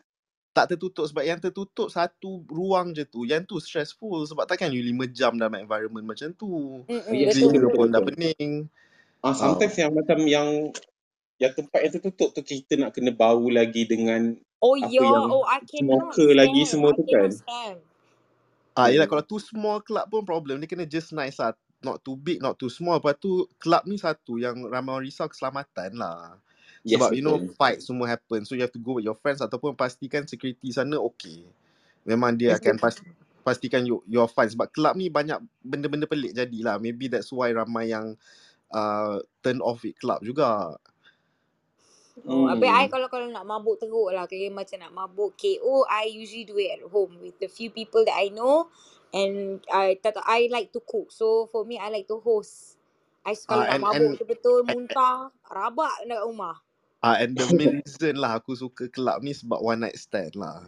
Tak 0.51 0.75
tertutup 0.75 1.07
sebab 1.07 1.23
yang 1.23 1.39
tertutup 1.39 1.87
satu 1.91 2.43
ruang 2.51 2.91
je 2.95 3.03
tu 3.07 3.23
yang 3.27 3.43
tu 3.47 3.57
stressful 3.61 4.27
sebab 4.27 4.45
takkan 4.49 4.71
you 4.73 4.83
5 4.83 5.07
jam 5.15 5.33
dalam 5.39 5.55
environment 5.63 6.05
macam 6.05 6.31
tu 6.35 6.83
Oh, 6.89 7.13
yes, 7.13 7.41
betul 7.41 7.71
pun 7.71 7.87
betul, 7.87 7.91
dah 7.91 8.03
betul. 8.05 8.05
pening 8.05 8.67
Ah, 9.23 9.33
ah 9.39 9.59
sometimes 9.59 9.75
yang 9.77 9.91
macam 9.93 10.19
yang 10.27 10.49
yang 11.41 11.53
tempat 11.53 11.79
yang 11.85 11.93
tertutup 11.99 12.31
tu 12.35 12.41
kita 12.45 12.79
nak 12.79 12.95
kena 12.95 13.11
bau 13.13 13.47
lagi 13.51 13.85
dengan 13.85 14.33
oh 14.61 14.75
apa 14.81 15.01
ya 15.05 15.19
yang 15.19 15.27
oh 15.29 15.45
I 15.47 15.61
cannot 15.65 16.15
smoker 16.15 16.31
lagi 16.37 16.63
stand 16.63 16.69
semua 16.69 16.91
I 16.91 16.97
tu 16.97 17.05
kan. 17.07 17.39
stand 17.39 17.81
Ah, 18.73 18.89
yelah 18.89 19.05
Hmm. 19.05 19.11
kalau 19.11 19.21
too 19.21 19.37
small 19.37 19.83
club 19.85 20.09
pun 20.09 20.25
problem. 20.25 20.57
Dia 20.63 20.69
kena 20.71 20.87
just 20.89 21.13
nice 21.13 21.37
lah. 21.37 21.53
Not 21.85 22.01
too 22.01 22.17
big, 22.17 22.41
not 22.41 22.57
too 22.57 22.71
small. 22.73 22.97
Lepas 22.97 23.19
tu 23.21 23.45
club 23.61 23.83
ni 23.85 23.99
satu 24.01 24.41
yang 24.41 24.57
ramai 24.65 24.97
orang 24.97 25.05
risau 25.07 25.29
keselamatan 25.29 25.93
lah. 25.99 26.41
Yes, 26.83 27.07
Sebab 27.07 27.15
you 27.15 27.23
know 27.23 27.39
betul. 27.39 27.55
fight 27.59 27.81
semua 27.83 28.09
happen. 28.11 28.43
So 28.45 28.55
you 28.57 28.63
have 28.65 28.73
to 28.75 28.81
go 28.81 28.97
with 28.99 29.05
your 29.07 29.17
friends 29.19 29.41
ataupun 29.41 29.77
pastikan 29.77 30.25
security 30.27 30.73
sana 30.73 30.97
okay. 30.99 31.45
Memang 32.07 32.35
dia 32.37 32.55
Yes, 32.55 32.61
akan 32.61 32.77
pas, 32.81 32.95
betul. 32.95 33.13
pastikan 33.45 33.85
you, 33.85 34.01
your 34.09 34.27
fine. 34.27 34.49
Sebab 34.51 34.69
club 34.73 34.97
ni 34.97 35.07
banyak 35.13 35.39
benda-benda 35.61 36.09
pelik 36.09 36.33
jadilah. 36.35 36.81
Maybe 36.81 37.07
that's 37.07 37.29
why 37.31 37.53
ramai 37.53 37.93
yang 37.93 38.17
uh, 38.73 39.21
turn 39.45 39.61
off 39.61 39.83
with 39.85 39.97
club 40.01 40.21
juga. 40.25 40.75
Oh, 42.23 42.47
habis 42.47 42.71
I 42.71 42.85
Hmm. 42.85 42.93
kalau 42.93 43.11
kalau 43.11 43.27
nak 43.27 43.43
mabuk 43.43 43.83
teruk 43.83 44.15
lah 44.15 44.29
kira 44.29 44.47
macam 44.53 44.79
nak 44.79 44.93
mabuk 44.95 45.35
KO, 45.35 45.83
I 45.89 46.07
usually 46.07 46.47
do 46.47 46.55
it 46.55 46.79
at 46.79 46.85
home 46.87 47.19
with 47.19 47.35
the 47.41 47.51
few 47.51 47.73
people 47.73 48.05
that 48.07 48.15
I 48.15 48.31
know 48.31 48.71
and 49.11 49.59
I 49.67 49.99
tak 49.99 50.15
tahu 50.15 50.25
I 50.29 50.47
like 50.47 50.71
to 50.77 50.81
cook. 50.85 51.11
So 51.11 51.49
for 51.51 51.67
me 51.67 51.81
I 51.81 51.91
like 51.91 52.07
to 52.13 52.21
host. 52.23 52.79
I 53.27 53.35
kalau 53.43 53.61
Ah, 53.61 53.67
nak 53.67 53.77
and 53.77 53.83
mabuk 53.83 54.07
and 54.07 54.15
betul-betul 54.15 54.63
muntah, 54.63 55.35
rabak 55.49 56.07
dekat 56.07 56.23
rumah. 56.23 56.57
Ah, 57.03 57.17
and 57.21 57.37
the 57.37 57.49
main 57.49 57.77
reason 57.83 58.17
lah 58.17 58.39
aku 58.41 58.53
suka 58.57 58.89
club 58.89 59.21
ni 59.25 59.33
sebab 59.35 59.61
one 59.61 59.85
night 59.85 59.97
stand 59.99 60.33
lah. 60.37 60.65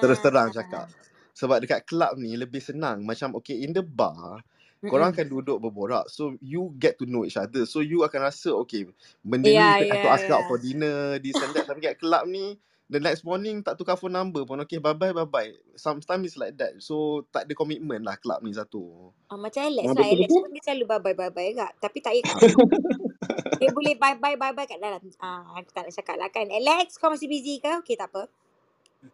Terus 0.00 0.18
Ah. 0.18 0.22
terang 0.22 0.52
cakap. 0.52 0.92
Sebab 1.36 1.62
dekat 1.64 1.88
club 1.88 2.16
ni 2.20 2.36
lebih 2.36 2.60
senang. 2.62 3.04
Macam 3.04 3.34
okay 3.38 3.64
in 3.64 3.72
the 3.72 3.82
bar, 3.84 4.42
korang 4.86 5.12
akan 5.16 5.26
duduk 5.28 5.58
berborak. 5.62 6.08
So 6.12 6.36
you 6.44 6.72
get 6.76 7.00
to 7.00 7.06
know 7.08 7.24
each 7.24 7.40
other. 7.40 7.64
So 7.66 7.80
you 7.84 8.04
akan 8.06 8.28
rasa 8.28 8.52
okay, 8.64 8.88
benda 9.24 9.52
ni 9.56 9.72
Yeah, 9.72 9.78
we 9.78 9.88
have 9.90 10.02
to 10.04 10.10
yeah, 10.10 10.12
ask 10.12 10.28
out 10.30 10.46
for 10.48 10.56
yeah. 10.56 10.62
dinner, 10.62 11.18
this 11.20 11.40
and 11.42 11.56
that. 11.56 11.66
Tapi 11.68 11.80
kat 11.84 11.96
club 12.00 12.28
ni, 12.28 12.56
the 12.90 12.98
next 12.98 13.22
morning 13.22 13.62
tak 13.62 13.78
tukar 13.78 13.94
phone 13.94 14.18
number 14.18 14.42
pun. 14.42 14.58
Okay, 14.66 14.82
bye-bye, 14.82 15.14
bye-bye. 15.14 15.54
Sometimes 15.78 16.26
it's 16.26 16.38
like 16.38 16.58
that. 16.58 16.74
So 16.82 17.22
tak 17.30 17.46
ada 17.46 17.54
commitment 17.54 18.02
lah 18.02 18.18
club 18.18 18.42
ni 18.42 18.50
satu. 18.50 19.14
Ah, 19.30 19.38
macam 19.38 19.62
Alex 19.62 19.86
Ah, 19.86 19.94
lah. 19.94 20.06
Alex 20.10 20.28
pun 20.34 20.50
dia 20.50 20.62
selalu 20.66 20.84
bye-bye-bye 20.90 21.50
kak. 21.54 21.72
Tapi 21.78 21.98
tak 22.02 22.12
payah 22.18 22.24
Ah. 23.30 23.56
Dia 23.62 23.70
boleh 23.70 23.94
bye-bye-bye-bye 23.94 24.66
kat 24.66 24.82
dalam. 24.82 24.98
Ah, 25.22 25.54
aku 25.54 25.70
tak 25.70 25.86
nak 25.86 25.94
cakap 25.94 26.16
lah 26.18 26.28
kan. 26.34 26.50
Alex, 26.50 26.98
kau 26.98 27.14
masih 27.14 27.30
busy 27.30 27.62
ke? 27.62 27.70
Okay, 27.86 27.94
tak 27.94 28.10
apa. 28.10 28.26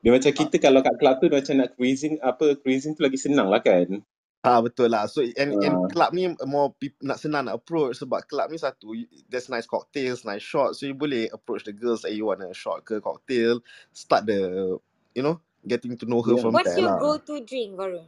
Dia 0.03 0.11
macam 0.11 0.33
kita 0.35 0.57
kalau 0.59 0.81
kat 0.83 0.97
club 0.99 1.15
tu 1.23 1.27
dia 1.31 1.39
macam 1.39 1.55
nak 1.63 1.71
cruising 1.79 2.19
apa 2.19 2.59
cruising 2.59 2.99
tu 2.99 3.05
lagi 3.07 3.21
senang 3.21 3.53
lah 3.53 3.63
kan. 3.63 4.03
Ah 4.47 4.63
betul 4.63 4.95
lah. 4.95 5.11
So 5.11 5.27
and 5.37 5.59
and 5.61 5.83
Ah. 5.83 5.91
club 5.91 6.15
ni 6.15 6.31
more 6.47 6.73
peop- 6.79 7.03
nak 7.03 7.19
senang 7.19 7.51
nak 7.51 7.59
approach 7.61 7.99
sebab 8.01 8.25
club 8.31 8.55
ni 8.55 8.59
satu 8.63 8.95
there's 9.29 9.51
nice 9.51 9.67
cocktails, 9.67 10.23
nice 10.25 10.47
shots. 10.47 10.81
So 10.81 10.87
you 10.87 10.95
boleh 10.97 11.29
approach 11.35 11.67
the 11.67 11.75
girls 11.75 12.07
that 12.07 12.15
you 12.15 12.31
want 12.31 12.47
a 12.47 12.55
shot 12.55 12.87
ke 12.87 13.03
cocktail, 13.03 13.61
start 13.93 14.31
the 14.31 14.79
you 15.19 15.23
know 15.27 15.43
getting 15.67 15.99
to 15.99 16.07
know 16.07 16.23
her 16.23 16.39
Yeah. 16.39 16.43
from 16.43 16.63
What's 16.63 16.65
there 16.65 16.81
your 16.81 16.91
lah. 16.91 17.03
go-to 17.03 17.41
drink, 17.45 17.77
Varun? 17.77 18.07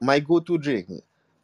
My 0.00 0.20
go-to 0.20 0.58
drink, 0.58 0.88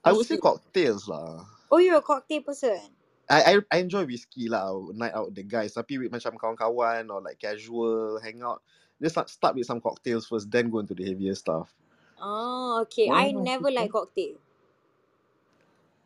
I 0.04 0.12
would 0.12 0.26
say 0.26 0.37
Whiskey. 0.37 0.40
cocktails 0.40 1.08
lah. 1.08 1.44
Oh, 1.70 1.78
you're 1.78 1.98
a 1.98 2.02
cocktail 2.02 2.42
person. 2.42 2.80
I, 3.28 3.42
I 3.42 3.54
I 3.72 3.78
enjoy 3.82 4.06
whiskey 4.06 4.46
lah 4.48 4.70
night 4.94 5.14
out 5.14 5.26
with 5.34 5.37
the 5.37 5.42
guys 5.42 5.74
tapi 5.74 5.98
with 5.98 6.14
macam 6.14 6.38
kawan-kawan 6.38 7.10
or 7.10 7.18
like 7.26 7.42
casual 7.42 8.22
hangout 8.22 8.62
just 9.02 9.18
start, 9.18 9.28
start 9.30 9.54
with 9.58 9.66
some 9.66 9.82
cocktails 9.82 10.30
first 10.30 10.46
then 10.50 10.70
go 10.70 10.78
into 10.78 10.94
the 10.94 11.02
heavier 11.02 11.34
stuff 11.34 11.74
Oh, 12.20 12.81
okay. 12.83 13.11
I 13.12 13.33
Oh, 13.35 13.50
never 13.50 13.70
like 13.70 13.92
cocktail. 13.92 14.37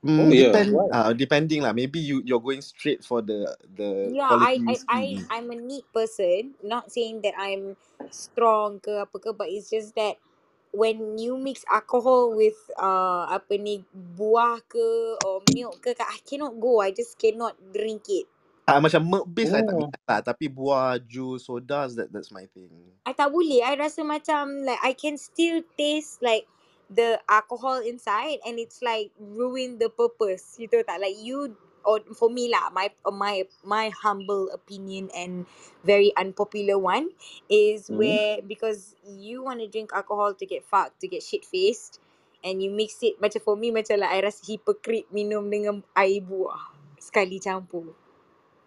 mm, 0.05 0.13
Oh 0.19 0.33
yeah, 0.35 0.59
depend 0.59 0.73
why? 0.73 0.89
uh, 0.93 1.13
depending 1.15 1.63
lah 1.63 1.73
maybe 1.75 2.01
you 2.01 2.23
you're 2.27 2.43
going 2.43 2.63
straight 2.63 3.05
for 3.05 3.23
the 3.23 3.53
the 3.77 3.91
Yeah, 4.05 4.31
I, 4.33 4.59
quality 4.59 4.65
I, 4.67 4.77
I, 4.89 5.03
whiskey 5.09 5.29
I'm 5.31 5.51
a 5.51 5.57
neat 5.57 5.85
person. 5.95 6.55
Not 6.65 6.93
saying 6.93 7.23
that 7.23 7.35
I'm 7.39 7.77
strong 8.11 8.81
ke 8.81 8.95
apa 9.05 9.17
ke, 9.21 9.31
but 9.37 9.51
it's 9.53 9.71
just 9.71 9.93
that 9.99 10.17
when 10.73 11.19
you 11.19 11.37
mix 11.37 11.65
alcohol 11.69 12.33
with 12.33 12.57
uh 12.81 13.29
apa 13.29 13.59
ni 13.61 13.85
buah 13.93 14.65
ke 14.65 15.19
or 15.21 15.45
milk 15.45 15.85
ke, 15.85 15.93
I 16.01 16.19
cannot 16.25 16.57
go. 16.63 16.81
I 16.81 16.91
just 16.95 17.19
cannot 17.21 17.59
drink 17.75 18.09
it. 18.09 18.27
Ah, 18.69 18.81
macam 18.85 19.03
milk 19.05 19.27
base 19.33 19.53
I 19.57 19.65
tak 19.65 19.77
Oh. 19.77 19.81
minat 19.81 20.03
lah 20.09 20.21
tapi 20.23 20.47
buah 20.53 21.01
juice 21.03 21.49
sodas 21.49 21.97
that 21.99 22.13
that's 22.13 22.33
my 22.35 22.47
thing 22.53 22.71
I 23.03 23.13
tak 23.19 23.35
boleh. 23.35 23.67
I 23.67 23.75
rasa 23.75 24.07
macam 24.07 24.63
like 24.63 24.79
I 24.85 24.95
can 24.95 25.19
still 25.19 25.67
taste 25.75 26.23
like 26.23 26.47
the 26.87 27.19
alcohol 27.27 27.83
inside 27.83 28.39
and 28.47 28.63
it's 28.63 28.79
like 28.79 29.11
ruin 29.19 29.83
the 29.83 29.91
purpose. 29.91 30.55
You 30.61 30.71
tahu 30.71 30.87
tak? 30.87 31.03
Like 31.03 31.19
you 31.19 31.59
or 31.83 31.99
for 32.15 32.31
me 32.31 32.47
lah, 32.47 32.71
my 32.71 32.95
my 33.11 33.43
my 33.67 33.91
humble 33.91 34.55
opinion 34.55 35.11
and 35.11 35.51
very 35.83 36.15
unpopular 36.15 36.79
one 36.79 37.11
is 37.51 37.91
Hmm. 37.91 37.99
where 37.99 38.39
because 38.47 38.95
you 39.03 39.43
want 39.43 39.59
to 39.59 39.67
drink 39.67 39.91
alcohol 39.91 40.31
to 40.39 40.47
get 40.47 40.63
fucked, 40.63 41.03
to 41.03 41.11
get 41.11 41.27
shit 41.27 41.43
faced 41.43 41.99
and 42.47 42.63
you 42.63 42.71
mix 42.71 43.03
it 43.03 43.19
macam 43.19 43.43
for 43.43 43.59
me 43.59 43.75
macam 43.75 43.99
like 43.99 44.15
I 44.15 44.21
rasa 44.31 44.47
hypocrite 44.47 45.11
minum 45.11 45.51
dengan 45.51 45.83
air 45.99 46.23
buah 46.23 46.71
sekali 47.03 47.43
campur. 47.43 47.99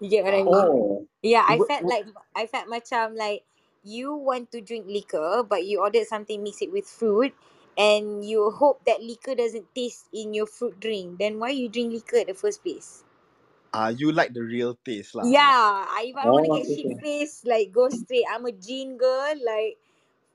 You 0.01 0.09
get 0.09 0.25
what 0.25 0.35
I 0.35 0.43
mean? 0.43 0.73
Oh. 0.73 1.07
Yeah, 1.23 1.45
I 1.47 1.59
felt 1.61 1.85
like 1.87 2.07
I 2.35 2.47
felt 2.47 2.67
macam 2.69 3.15
like 3.17 3.45
you 3.85 4.15
want 4.15 4.51
to 4.53 4.61
drink 4.61 4.87
liquor 4.89 5.43
but 5.47 5.65
you 5.65 5.81
ordered 5.81 6.07
something 6.07 6.43
mix 6.43 6.61
it 6.61 6.73
with 6.73 6.85
fruit 6.89 7.33
and 7.77 8.25
you 8.25 8.51
hope 8.51 8.85
that 8.85 9.01
liquor 9.01 9.35
doesn't 9.35 9.69
taste 9.75 10.09
in 10.13 10.33
your 10.33 10.47
fruit 10.47 10.79
drink. 10.81 11.19
Then 11.19 11.39
why 11.39 11.51
you 11.53 11.69
drink 11.69 11.93
liquor 11.93 12.25
at 12.25 12.29
the 12.29 12.37
first 12.37 12.65
place? 12.65 13.05
ah 13.73 13.89
you 13.89 14.11
like 14.11 14.33
the 14.33 14.43
real 14.43 14.75
taste 14.85 15.15
lah 15.15 15.29
Yeah, 15.29 15.85
I, 15.87 16.05
if 16.09 16.17
I 16.17 16.29
want 16.29 16.45
to 16.45 16.51
Oh, 16.51 16.53
get 16.53 16.67
okay, 16.67 16.75
shit 16.75 16.93
faced, 17.01 17.47
like 17.47 17.71
go 17.71 17.89
straight. 17.89 18.25
I'm 18.29 18.45
a 18.45 18.53
gin 18.53 18.97
girl. 18.97 19.33
Like 19.37 19.77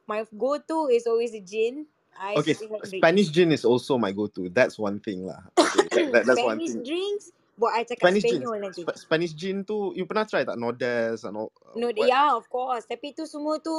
my 0.08 0.24
go-to 0.38 0.88
is 0.92 1.06
always 1.06 1.34
a 1.34 1.40
gin. 1.42 1.86
I 2.18 2.32
okay 2.36 2.54
have 2.72 2.84
drink. 2.90 3.06
Spanish 3.06 3.28
gin 3.30 3.52
is 3.52 3.64
also 3.64 3.98
my 3.98 4.12
go-to 4.12 4.48
that's 4.50 4.78
one 4.78 5.00
thing 5.00 5.26
lah 5.26 5.42
okay 5.58 5.88
that, 5.92 6.04
that 6.12 6.26
that's 6.26 6.42
one 6.44 6.60
Spanish 6.60 6.66
thing 6.66 6.84
drinks, 6.84 7.32
buat 7.56 7.74
I 7.76 7.84
cakap 7.88 8.12
Spanish 8.12 8.26
gin 8.28 8.44
Spanyol 8.44 8.60
nanti. 8.62 8.86
Sp- 8.86 8.98
Spanish 8.98 9.34
gin 9.36 9.64
tu 9.64 9.92
you 9.96 10.06
pernah 10.06 10.24
try 10.28 10.44
tak 10.44 10.58
Nordes 10.60 11.24
and 11.24 11.36
all, 11.36 11.52
No, 11.76 11.90
what 11.96 12.08
yeah, 12.08 12.34
of 12.34 12.48
course. 12.50 12.84
Tapi 12.88 13.14
tu 13.14 13.24
semua 13.28 13.60
tu 13.62 13.72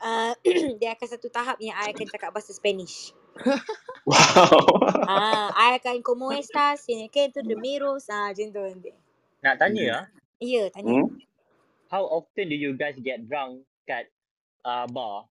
uh, 0.00 0.32
dia 0.80 0.94
akan 0.94 1.08
satu 1.08 1.28
tahap 1.32 1.58
yang 1.60 1.74
I 1.76 1.92
akan 1.92 2.06
cakap 2.08 2.30
bahasa 2.32 2.54
Spanish. 2.54 3.12
Wow. 4.06 4.58
Ah, 5.08 5.50
I 5.58 5.82
akan 5.82 6.00
como 6.06 6.30
estas, 6.30 6.86
tiene 6.86 7.10
que 7.10 7.28
tu 7.34 7.42
remeros, 7.42 8.06
ah, 8.12 8.30
macam 8.30 8.48
tu 8.54 8.60
nanti. 8.62 8.92
Nak 9.44 9.56
tanya 9.60 9.84
Hmm. 9.84 9.96
ah, 10.02 10.06
Ya, 10.40 10.68
tanya. 10.72 11.02
Hmm? 11.02 11.20
how 11.90 12.04
often 12.08 12.48
do 12.50 12.56
you 12.56 12.74
guys 12.78 12.96
get 13.02 13.26
drunk 13.28 13.64
kat 13.88 14.08
uh, 14.64 14.86
bar? 14.90 15.26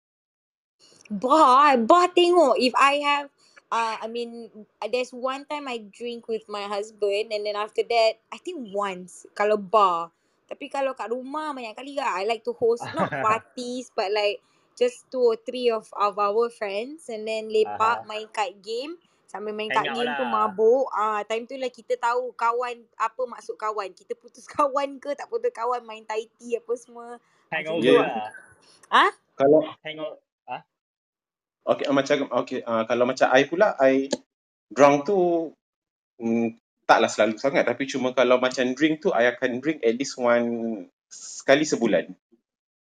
Bar, 1.12 1.78
bar 1.88 2.08
tengok. 2.12 2.60
If 2.60 2.76
I 2.76 3.00
have, 3.06 3.28
uh, 3.72 3.96
I 4.00 4.08
mean, 4.08 4.50
there's 4.92 5.12
one 5.12 5.46
time 5.46 5.68
I 5.68 5.84
drink 5.92 6.28
with 6.28 6.48
my 6.48 6.64
husband 6.64 7.32
and 7.32 7.46
then 7.46 7.56
after 7.56 7.84
that, 7.84 8.14
I 8.32 8.38
think 8.40 8.72
once, 8.72 9.28
kalau 9.36 9.60
bar. 9.60 10.12
Tapi 10.48 10.72
kalau 10.72 10.96
kat 10.96 11.12
rumah 11.12 11.52
banyak 11.52 11.76
kali 11.76 12.00
lah. 12.00 12.16
I 12.16 12.24
like 12.24 12.44
to 12.48 12.56
host, 12.56 12.88
not 12.96 13.12
parties, 13.26 13.92
but 13.92 14.08
like 14.16 14.40
just 14.80 15.04
two 15.12 15.36
or 15.36 15.36
three 15.36 15.68
of, 15.68 15.92
of 15.92 16.16
our 16.16 16.48
friends 16.48 17.12
and 17.12 17.28
then 17.28 17.52
lepak, 17.52 18.04
Aha. 18.04 18.08
main 18.08 18.32
card 18.32 18.56
game. 18.64 18.96
Sambil 19.28 19.52
main 19.52 19.68
Hang 19.68 19.84
card 19.84 20.00
game 20.00 20.12
tu 20.16 20.24
lah. 20.24 20.32
mabuk. 20.32 20.88
Ah, 20.96 21.20
time 21.28 21.44
tu 21.44 21.60
lah 21.60 21.68
kita 21.68 22.00
tahu 22.00 22.32
kawan, 22.40 22.80
apa 22.96 23.22
maksud 23.28 23.60
kawan. 23.60 23.92
Kita 23.92 24.16
putus 24.16 24.48
kawan 24.56 25.04
ke 25.04 25.12
tak 25.20 25.28
putus 25.28 25.52
kawan, 25.52 25.84
main 25.84 26.08
tai 26.08 26.32
tea 26.40 26.56
apa 26.56 26.74
semua. 26.80 27.20
Tu 27.20 27.52
Hangover 27.52 28.08
lah. 28.08 28.32
Ah? 28.88 29.12
Kalau 29.36 29.68
Hangover. 29.84 30.24
Ah? 31.68 31.76
okay 31.76 31.86
macam 31.92 32.18
okay 32.32 32.60
uh, 32.64 32.88
kalau 32.88 33.04
macam 33.04 33.28
I 33.36 33.44
pula 33.46 33.76
I 33.78 34.08
drunk 34.72 35.08
tu 35.12 35.52
mm, 36.24 36.56
taklah 36.88 37.12
selalu 37.12 37.36
sangat 37.38 37.68
tapi 37.68 37.84
cuma 37.92 38.16
kalau 38.16 38.40
macam 38.40 38.72
drink 38.72 39.04
tu 39.04 39.12
I 39.12 39.28
akan 39.36 39.60
drink 39.60 39.84
at 39.84 40.00
least 40.00 40.16
one 40.16 40.48
sekali 41.12 41.68
sebulan. 41.68 42.12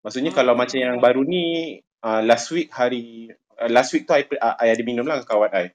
Maksudnya 0.06 0.32
Ah. 0.34 0.38
kalau 0.38 0.54
macam 0.54 0.78
yang 0.78 1.02
baru 1.02 1.26
ni 1.26 1.78
uh, 2.06 2.22
last 2.22 2.54
week 2.54 2.70
hari 2.74 3.34
uh, 3.58 3.70
last 3.70 3.94
week 3.94 4.06
tu 4.06 4.14
I, 4.14 4.26
uh, 4.38 4.56
I 4.62 4.70
ada 4.74 4.84
minum 4.86 5.06
lah 5.10 5.22
kawan 5.26 5.50
I. 5.54 5.68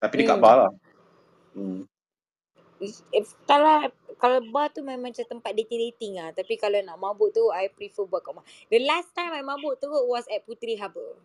Tapi 0.00 0.14
dekat 0.24 0.36
Hmm. 0.38 0.44
bar 0.44 0.56
lah. 0.60 0.72
Hmm. 1.56 1.80
If, 2.78 3.02
if, 3.10 3.26
kalau 3.48 3.90
kalau 4.22 4.38
bar 4.54 4.70
tu 4.70 4.86
memang 4.86 5.10
macam 5.10 5.26
tempat 5.26 5.52
dating-dating 5.56 6.20
lah. 6.20 6.30
Tapi 6.34 6.54
kalau 6.58 6.78
nak 6.82 6.98
mabuk 6.98 7.34
tu, 7.34 7.50
I 7.50 7.70
prefer 7.70 8.06
buat 8.06 8.22
kat 8.22 8.34
rumah. 8.34 8.46
The 8.70 8.82
last 8.86 9.10
time 9.14 9.34
I 9.34 9.42
mabuk 9.42 9.78
teruk 9.82 10.06
was 10.06 10.26
at 10.30 10.46
Puteri 10.46 10.78
Harbour. 10.78 11.18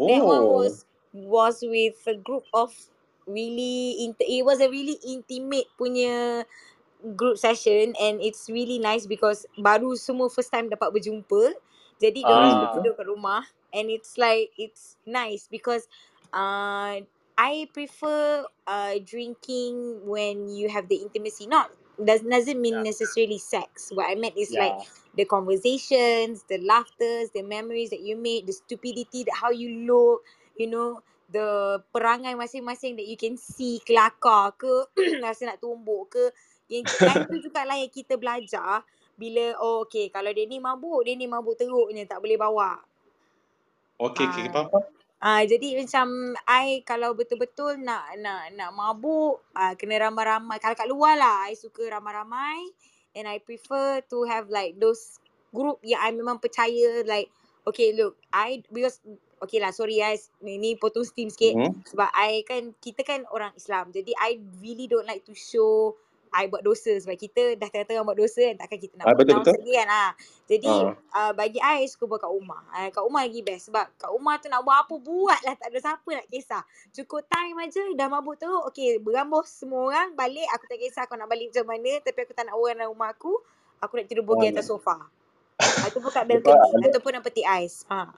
That 0.00 0.24
one 0.24 0.48
Oh. 0.48 0.50
was 0.50 0.84
was 1.12 1.60
with 1.62 1.98
a 2.06 2.16
group 2.16 2.44
of 2.54 2.72
really 3.26 4.04
int- 4.06 4.22
it 4.24 4.44
was 4.44 4.60
a 4.60 4.68
really 4.70 4.98
intimate 5.06 5.68
punya 5.78 6.44
group 7.16 7.38
session 7.38 7.94
and 8.00 8.20
it's 8.20 8.48
really 8.50 8.78
nice 8.78 9.06
because 9.08 9.46
baru 9.56 9.96
semua 9.96 10.28
first 10.28 10.52
time 10.52 10.68
dapat 10.68 10.92
berjumpa. 10.92 11.56
Jadi 12.00 12.24
Ah. 12.24 12.28
diorang 12.28 12.50
semua 12.52 12.68
tidur 12.72 12.92
kat 12.96 13.06
rumah 13.08 13.44
and 13.72 13.88
it's 13.88 14.16
like 14.20 14.52
it's 14.56 14.96
nice 15.08 15.48
because 15.48 15.88
uh 16.32 17.00
I 17.40 17.64
prefer 17.72 18.44
uh 18.68 18.96
drinking 19.00 20.04
when 20.04 20.52
you 20.52 20.68
have 20.68 20.88
the 20.92 21.00
intimacy. 21.00 21.48
Not 21.48 21.72
does 22.04 22.22
doesn't 22.22 22.60
mean 22.60 22.80
Yeah. 22.80 22.84
necessarily 22.84 23.38
sex. 23.38 23.92
What 23.94 24.10
I 24.10 24.16
meant 24.16 24.36
is 24.36 24.50
like 24.52 24.76
Yeah. 24.76 24.84
the 25.14 25.24
conversations, 25.24 26.44
the 26.48 26.58
laughters, 26.64 27.30
the 27.32 27.42
memories 27.42 27.90
that 27.90 28.00
you 28.00 28.16
made, 28.16 28.46
the 28.46 28.54
stupidity 28.56 29.24
that 29.24 29.36
how 29.36 29.50
you 29.50 29.86
look, 29.86 30.24
you 30.56 30.66
know, 30.68 31.02
the 31.30 31.80
perangai 31.94 32.34
masing-masing 32.36 32.96
that 32.96 33.06
you 33.06 33.16
can 33.16 33.36
see 33.36 33.80
kelakar 33.86 34.52
ke, 34.58 34.90
rasa 35.24 35.54
nak 35.54 35.60
tumbuk 35.62 36.12
ke. 36.16 36.24
Yang 36.70 36.94
time 37.06 37.26
tu 37.26 37.36
jugalah 37.42 37.76
yang 37.78 37.90
kita 37.92 38.14
belajar 38.16 38.82
bila 39.20 39.52
oh 39.60 39.84
okay 39.84 40.08
kalau 40.08 40.32
dia 40.32 40.46
ni 40.48 40.58
mabuk, 40.62 41.04
dia 41.04 41.14
ni 41.18 41.26
mabuk 41.28 41.58
teruknya 41.58 42.06
tak 42.08 42.22
boleh 42.22 42.38
bawa. 42.40 42.80
Okay, 44.00 44.26
okay, 44.28 44.48
Ah. 44.48 44.52
faham, 44.52 44.68
faham. 44.70 44.99
Ah 45.20 45.44
jadi 45.44 45.76
macam 45.76 46.32
I 46.48 46.80
kalau 46.80 47.12
betul-betul 47.12 47.76
nak 47.84 48.16
nak 48.24 48.56
nak 48.56 48.70
mabuk 48.72 49.44
ah 49.52 49.76
kena 49.76 50.08
ramai-ramai. 50.08 50.56
Kalau 50.56 50.72
kat 50.72 50.88
luar 50.88 51.20
lah 51.20 51.52
I 51.52 51.54
suka 51.60 51.84
ramai-ramai 51.92 52.72
and 53.12 53.28
I 53.28 53.36
prefer 53.36 54.00
to 54.08 54.24
have 54.24 54.48
like 54.48 54.80
those 54.80 55.20
group 55.52 55.76
yang 55.84 56.00
I 56.00 56.16
memang 56.16 56.40
percaya 56.40 57.04
like 57.04 57.28
okay 57.68 57.92
look 57.92 58.16
I 58.32 58.64
because 58.72 59.04
okay 59.44 59.60
lah 59.60 59.76
sorry 59.76 60.00
guys 60.00 60.32
ni, 60.40 60.56
ni 60.56 60.76
potong 60.80 61.04
steam 61.04 61.28
sikit 61.28 61.52
Hmm. 61.52 61.72
sebab 61.84 62.08
I 62.16 62.40
kan 62.48 62.72
kita 62.80 63.04
kan 63.04 63.28
orang 63.28 63.52
Islam 63.56 63.92
jadi 63.92 64.16
I 64.16 64.40
really 64.64 64.88
don't 64.88 65.04
like 65.08 65.28
to 65.28 65.36
show 65.36 65.96
I 66.32 66.46
buat 66.46 66.60
dosa 66.60 66.94
sebab 66.94 67.14
kita 67.14 67.54
dah 67.54 67.66
tengah-tengah 67.66 68.02
buat 68.02 68.14
dosa 68.14 68.40
kan 68.44 68.56
takkan 68.58 68.78
kita 68.78 68.94
nak 68.94 69.04
Ah, 69.04 69.12
buat 69.12 69.18
betul, 69.20 69.34
betul. 69.38 69.54
lagi 69.56 69.72
kan 69.74 69.88
ah. 69.88 70.10
Jadi 70.46 70.70
Ah. 70.70 70.94
uh, 71.20 71.32
bagi 71.32 71.58
I 71.58 71.84
suka 71.84 72.04
buat 72.04 72.18
kat 72.18 72.28
rumah. 72.28 72.62
Uh, 72.70 72.88
kat 72.88 73.00
rumah 73.00 73.22
lagi 73.22 73.40
best 73.40 73.62
sebab 73.66 73.84
kat 73.94 74.08
rumah 74.08 74.34
tu 74.36 74.46
nak 74.46 74.60
buat 74.60 74.76
apa 74.80 74.94
buat 74.96 75.40
lah 75.40 75.54
tak 75.54 75.68
ada 75.68 75.78
siapa 75.78 76.10
nak 76.12 76.26
kisah. 76.26 76.62
Cukup 76.90 77.22
time 77.24 77.56
aja 77.58 77.82
dah 77.92 78.06
mabuk 78.06 78.36
teruk. 78.36 78.64
Okay 78.68 78.96
berambus 78.96 79.50
semua 79.52 79.86
orang 79.86 80.14
balik 80.14 80.46
aku 80.50 80.64
tak 80.66 80.78
kisah 80.78 81.04
kau 81.04 81.14
nak 81.14 81.26
balik 81.26 81.50
macam 81.50 81.66
mana 81.66 81.98
tapi 82.00 82.18
aku 82.20 82.32
tak 82.32 82.44
nak 82.44 82.54
orang 82.54 82.74
dalam 82.76 82.90
rumah 82.90 83.10
aku. 83.10 83.34
Aku 83.78 83.92
nak 83.94 84.06
tidur 84.06 84.22
bogey 84.22 84.48
atas 84.48 84.66
Ah. 84.66 84.70
sofa. 84.70 84.96
Ataupun 85.60 86.08
kat 86.08 86.24
Lepas, 86.30 86.40
balcony 86.46 86.84
ataupun 86.88 87.10
nak 87.12 87.22
petik 87.22 87.44
ais. 87.44 87.84
Ha. 87.86 88.08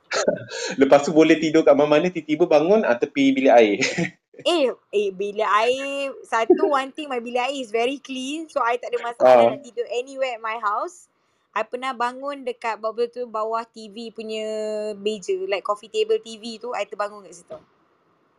lepas 0.76 1.02
tu 1.02 1.10
boleh 1.10 1.34
tidur 1.36 1.62
kat 1.62 1.72
mana-mana 1.72 2.06
tiba-tiba 2.06 2.46
bangun 2.46 2.82
ah, 2.82 2.94
tepi 2.94 3.32
bilik 3.32 3.50
air. 3.50 3.78
Eh, 4.32 4.72
eh 4.72 5.12
bilik 5.12 5.44
air 5.44 6.08
satu 6.24 6.72
one 6.72 6.88
thing 6.96 7.04
my 7.12 7.20
bilik 7.20 7.44
air 7.44 7.52
is 7.52 7.68
very 7.68 8.00
clean 8.00 8.48
so 8.48 8.64
I 8.64 8.80
tak 8.80 8.96
ada 8.96 8.98
masalah 9.04 9.28
Ah. 9.28 9.48
nak 9.52 9.60
tidur 9.60 9.84
anywhere 9.92 10.40
at 10.40 10.42
my 10.42 10.56
house. 10.56 11.12
I 11.52 11.68
pernah 11.68 11.92
bangun 11.92 12.48
dekat 12.48 12.80
bawah 12.80 13.04
tu 13.12 13.28
bawah 13.28 13.60
TV 13.68 14.08
punya 14.08 14.48
meja 14.96 15.36
like 15.44 15.60
coffee 15.60 15.92
table 15.92 16.16
TV 16.16 16.56
tu 16.56 16.72
I 16.72 16.88
terbangun 16.88 17.28
kat 17.28 17.44
situ. 17.44 17.60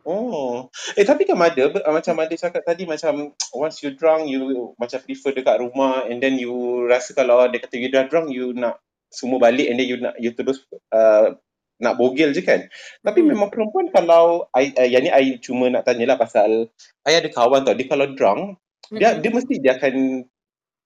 Oh. 0.02 0.68
Eh 0.98 1.06
tapi 1.06 1.24
kan 1.24 1.38
ada 1.38 1.70
macam 1.88 2.14
ada 2.20 2.34
cakap 2.34 2.66
tadi 2.66 2.90
macam 2.90 3.30
once 3.54 3.78
you 3.86 3.94
drunk 3.94 4.26
you 4.26 4.74
macam 4.74 4.98
prefer 4.98 5.30
dekat 5.30 5.62
rumah 5.62 6.10
and 6.10 6.18
then 6.18 6.36
you 6.42 6.84
rasa 6.90 7.14
kalau 7.14 7.46
dia 7.46 7.62
kata 7.62 7.78
you 7.78 7.88
dah 7.88 8.10
drunk 8.10 8.34
you 8.34 8.50
nak 8.50 8.82
semua 9.14 9.38
balik 9.38 9.70
and 9.70 9.78
then 9.78 9.86
you 9.86 9.96
nak 10.02 10.18
you 10.18 10.34
terus 10.34 10.66
uh, 10.90 11.38
nak 11.82 11.98
bogel 11.98 12.30
je 12.34 12.42
kan. 12.44 12.66
Tapi 13.02 13.20
Mm-mm. 13.20 13.30
memang 13.34 13.50
perempuan 13.50 13.90
kalau 13.90 14.46
I, 14.54 14.70
uh, 14.78 14.88
yang 14.88 15.02
ni 15.06 15.10
I 15.10 15.38
cuma 15.42 15.70
nak 15.70 15.86
tanyalah 15.86 16.18
pasal 16.18 16.70
I 17.06 17.12
ada 17.18 17.28
kawan 17.30 17.66
tau 17.66 17.74
dia 17.74 17.86
kalau 17.90 18.14
drunk 18.14 18.58
dia 18.94 19.14
Mm-mm. 19.14 19.22
dia 19.22 19.30
mesti 19.34 19.54
dia 19.58 19.74
akan 19.78 20.26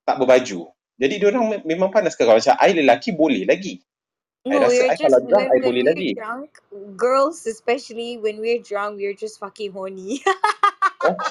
tak 0.09 0.16
berbaju. 0.20 0.70
Jadi 0.98 1.14
dia 1.20 1.27
orang 1.31 1.44
me- 1.46 1.64
memang 1.68 1.92
panas 1.92 2.16
ke 2.16 2.24
macam 2.27 2.57
I 2.59 2.72
lelaki 2.74 3.14
boleh 3.14 3.44
lagi. 3.46 3.81
I 4.48 4.57
No, 4.57 4.61
rasa 4.61 4.83
we're 4.83 4.90
I 4.90 4.96
kalau 4.96 5.20
drunk 5.29 5.48
I 5.53 5.59
boleh 5.61 5.83
lagi. 5.85 6.11
drunk, 6.16 6.51
girls 6.96 7.46
especially 7.46 8.16
when 8.18 8.40
we're 8.40 8.62
drunk, 8.62 8.96
we're 8.96 9.14
just 9.14 9.38
fucking 9.38 9.72
horny. 9.72 10.22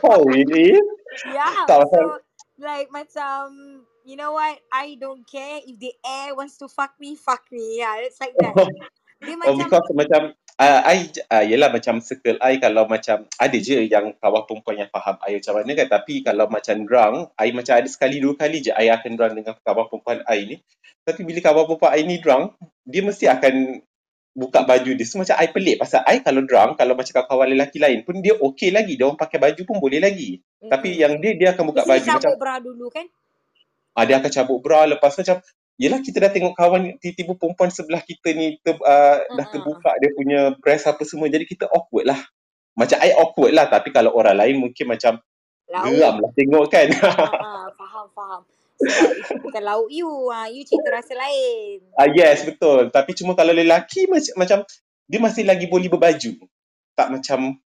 Oh 0.04 0.24
really? 0.26 0.78
yeah, 1.26 1.65
Tak 1.67 1.89
so 1.91 2.20
like 2.60 2.89
macam 2.93 3.82
you 4.06 4.15
know 4.15 4.34
what? 4.38 4.60
I 4.72 4.96
don't 5.02 5.26
care 5.28 5.60
if 5.65 5.76
the 5.80 5.93
air 6.06 6.36
wants 6.36 6.58
to 6.63 6.70
fuck 6.70 6.96
me, 7.02 7.15
fuck 7.17 7.43
me. 7.52 7.80
Yeah, 7.84 8.00
it's 8.06 8.22
like 8.22 8.38
that. 8.39 8.58
Dia 9.22 9.34
Oh 9.46 9.58
macam 9.58 9.66
because 9.66 9.90
macam 9.94 10.22
uh, 10.62 10.82
I 10.86 11.10
uh, 11.30 11.46
yelah 11.46 11.70
macam 11.74 12.02
circle 12.02 12.38
I 12.42 12.62
kalau 12.62 12.86
macam 12.86 13.26
ada 13.38 13.58
je 13.58 13.86
yang 13.86 14.14
kawan 14.18 14.44
perempuan 14.46 14.86
yang 14.86 14.92
faham 14.94 15.18
I 15.26 15.42
macam 15.42 15.54
mana 15.58 15.72
kan. 15.74 15.88
Tapi 15.90 16.14
kalau 16.22 16.46
macam 16.50 16.76
drunk 16.86 17.18
I 17.38 17.50
macam 17.54 17.74
ada 17.78 17.90
sekali 17.90 18.22
dua 18.22 18.38
kali 18.38 18.62
je 18.62 18.72
I 18.74 18.94
akan 18.94 19.12
drunk 19.18 19.34
dengan 19.38 19.54
kawan 19.62 19.86
perempuan 19.90 20.20
I 20.30 20.40
ni. 20.46 20.56
Tapi 21.02 21.22
bila 21.26 21.40
kawan 21.42 21.66
perempuan 21.66 21.92
I 21.98 22.02
ni 22.06 22.16
drunk 22.22 22.58
dia 22.86 23.02
mesti 23.02 23.26
akan 23.26 23.82
buka 24.38 24.70
baju 24.70 24.92
dia. 24.94 25.06
So 25.10 25.18
macam 25.18 25.38
I 25.42 25.50
pelik 25.50 25.82
pasal 25.82 26.06
I 26.06 26.22
kalau 26.22 26.46
drunk 26.46 26.78
kalau 26.78 26.94
macam 26.94 27.26
kawan 27.26 27.48
lelaki 27.50 27.82
lain 27.82 28.06
pun 28.06 28.22
dia 28.22 28.38
okay 28.38 28.70
lagi. 28.70 28.98
Dia 28.98 29.10
orang 29.10 29.18
pakai 29.18 29.42
baju 29.42 29.62
pun 29.66 29.78
boleh 29.82 29.98
lagi. 29.98 30.42
Tapi 30.62 30.94
Mm-mm. 30.94 31.02
yang 31.02 31.14
dia 31.18 31.32
dia 31.34 31.48
akan 31.58 31.64
buka 31.74 31.82
Mesti 31.86 31.90
baju 31.90 32.06
macam 32.06 32.22
cabut 32.22 32.38
bra 32.38 32.56
dulu 32.62 32.88
kan? 32.94 33.06
ah, 33.98 34.06
dia 34.06 34.22
akan 34.22 34.30
cabut 34.30 34.60
bra 34.62 34.86
lepas 34.86 35.18
tu 35.18 35.26
macam 35.26 35.42
Yelah 35.78 36.02
kita 36.02 36.18
dah 36.26 36.34
tengok 36.34 36.58
kawan 36.58 36.98
tiba-tiba 36.98 37.38
perempuan 37.38 37.70
sebelah 37.70 38.02
kita 38.02 38.34
ni 38.34 38.58
ter, 38.66 38.74
uh, 38.74 38.82
dah 38.82 39.22
Uh-uh. 39.30 39.46
terbuka 39.54 39.94
dia 40.02 40.10
punya 40.18 40.40
breast 40.58 40.90
apa 40.90 41.06
semua 41.06 41.30
jadi 41.30 41.46
kita 41.46 41.70
awkward 41.70 42.10
lah. 42.10 42.18
Macam 42.74 42.98
I 42.98 43.13
awkward 43.13 43.54
lah 43.54 43.70
tapi 43.70 43.94
kalau 43.94 44.18
orang 44.18 44.42
lain 44.42 44.58
mungkin 44.58 44.90
macam 44.90 45.22
geram 45.70 46.18
lah 46.18 46.32
tengok 46.34 46.66
kan. 46.74 46.90
Ha, 46.90 47.70
faham, 47.80 48.06
faham. 48.10 48.42
Sebab 48.78 49.10
itu 49.13 49.34
bukan 49.42 49.62
lauk 49.66 49.90
you. 49.94 50.10
Ha, 50.34 50.50
you 50.50 50.66
cerita 50.66 50.90
rasa 50.98 51.13
lain. 51.13 51.86
Ah 51.94 52.10
yes 52.10 52.42
betul 52.46 52.90
tapi 52.90 53.13
cuma 53.13 53.38
kalau 53.38 53.54
lelaki 53.54 54.10
macam 54.10 54.34
macam 54.34 54.60
dia 55.06 55.20
masih 55.22 55.46
lagi 55.46 55.70
boleh 55.70 55.94
berbaju. 55.94 56.42
Tak 56.98 57.13
macam 57.13 57.62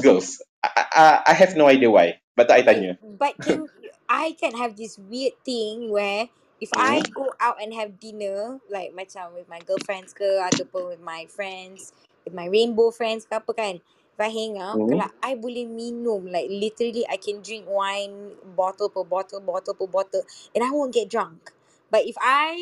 girls. 0.00 0.40
I, 0.64 0.88
I, 0.88 1.04
I 1.28 1.34
have 1.36 1.52
no 1.52 1.68
idea 1.68 1.92
why. 1.92 2.16
But 2.32 2.48
tak 2.48 2.60
I 2.60 2.64
tanya. 2.64 2.92
but 3.20 3.36
can 3.36 3.68
I 4.08 4.32
can 4.40 4.56
have 4.56 4.72
this 4.72 4.96
weird 4.96 5.36
thing 5.44 5.92
where 5.92 6.32
if 6.62 6.70
I 6.78 7.02
Hmm. 7.02 7.10
go 7.10 7.34
out 7.42 7.58
and 7.58 7.74
have 7.74 7.98
dinner 7.98 8.62
like 8.70 8.94
macam 8.94 9.34
with 9.34 9.50
my 9.50 9.58
girlfriends 9.66 10.14
ke 10.14 10.24
ataupun 10.38 10.94
with 10.94 11.02
my 11.02 11.26
friends, 11.26 11.90
with 12.22 12.38
my 12.38 12.46
rainbow 12.46 12.94
friends 12.94 13.26
ke 13.26 13.34
apa 13.34 13.50
kan. 13.52 13.76
If 14.14 14.20
I 14.22 14.30
hang 14.30 14.62
out, 14.62 14.86
Hmm. 14.86 14.86
kalau 14.86 15.10
I 15.26 15.34
boleh 15.34 15.66
minum 15.66 16.30
like 16.30 16.46
literally 16.46 17.02
I 17.10 17.18
can 17.18 17.42
drink 17.42 17.66
wine 17.66 18.38
bottle 18.54 18.94
per 18.94 19.02
bottle, 19.02 19.42
bottle 19.42 19.74
per 19.74 19.90
bottle 19.90 20.22
and 20.54 20.62
I 20.62 20.70
won't 20.70 20.94
get 20.94 21.10
drunk. 21.10 21.50
But 21.90 22.06
if 22.06 22.14
I 22.22 22.54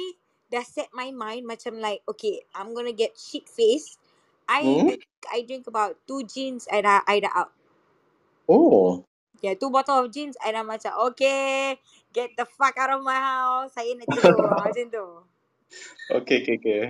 dah 0.48 0.64
set 0.64 0.88
my 0.96 1.12
mind 1.12 1.44
macam 1.44 1.76
like 1.84 2.00
okay, 2.08 2.48
I'm 2.56 2.72
gonna 2.72 2.96
get 2.96 3.20
shit 3.20 3.46
faced, 3.52 4.00
I 4.48 4.80
drink, 4.88 5.04
I 5.28 5.44
drink 5.44 5.68
about 5.68 6.00
two 6.08 6.24
gins 6.24 6.64
and 6.72 6.88
I, 6.88 7.04
I 7.04 7.20
dah 7.20 7.34
out. 7.36 7.52
Oh. 8.48 9.04
Yeah, 9.42 9.54
two 9.54 9.70
bottle 9.70 10.04
of 10.04 10.12
gins 10.12 10.36
I 10.40 10.52
dah 10.56 10.64
macam 10.66 10.92
okay, 11.12 11.76
get 12.10 12.34
the 12.34 12.46
fuck 12.46 12.74
out 12.76 12.98
of 12.98 13.02
my 13.02 13.16
house. 13.16 13.74
Saya 13.74 13.94
nak 13.94 14.08
tidur. 14.10 14.50
Macam 14.62 14.86
tu. 14.90 15.06
okay 16.10 16.42
okay 16.42 16.56
okay. 16.58 16.82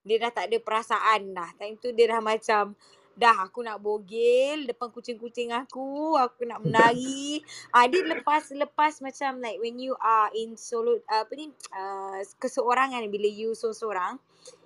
Dia 0.00 0.16
dah 0.16 0.32
tak 0.32 0.48
ada 0.48 0.56
perasaan 0.60 1.32
dah. 1.32 1.50
Time 1.56 1.76
tu 1.76 1.92
dia 1.92 2.08
dah 2.08 2.20
macam 2.20 2.72
dah 3.12 3.36
aku 3.44 3.60
nak 3.60 3.84
bogel 3.84 4.64
depan 4.64 4.88
kucing-kucing 4.88 5.52
aku, 5.52 6.16
aku 6.16 6.48
nak 6.48 6.64
menari. 6.64 7.44
Ah 7.76 7.84
dia 7.84 8.00
lepas 8.00 8.48
lepas 8.48 9.00
macam 9.04 9.44
like 9.44 9.60
when 9.60 9.76
you 9.76 9.92
are 10.00 10.32
in 10.32 10.56
solo 10.56 10.96
uh, 11.04 11.20
apa 11.20 11.32
ni 11.36 11.52
uh, 11.72 12.16
keseorangan 12.40 13.04
bila 13.12 13.28
you 13.28 13.52
seorang-seorang 13.52 14.16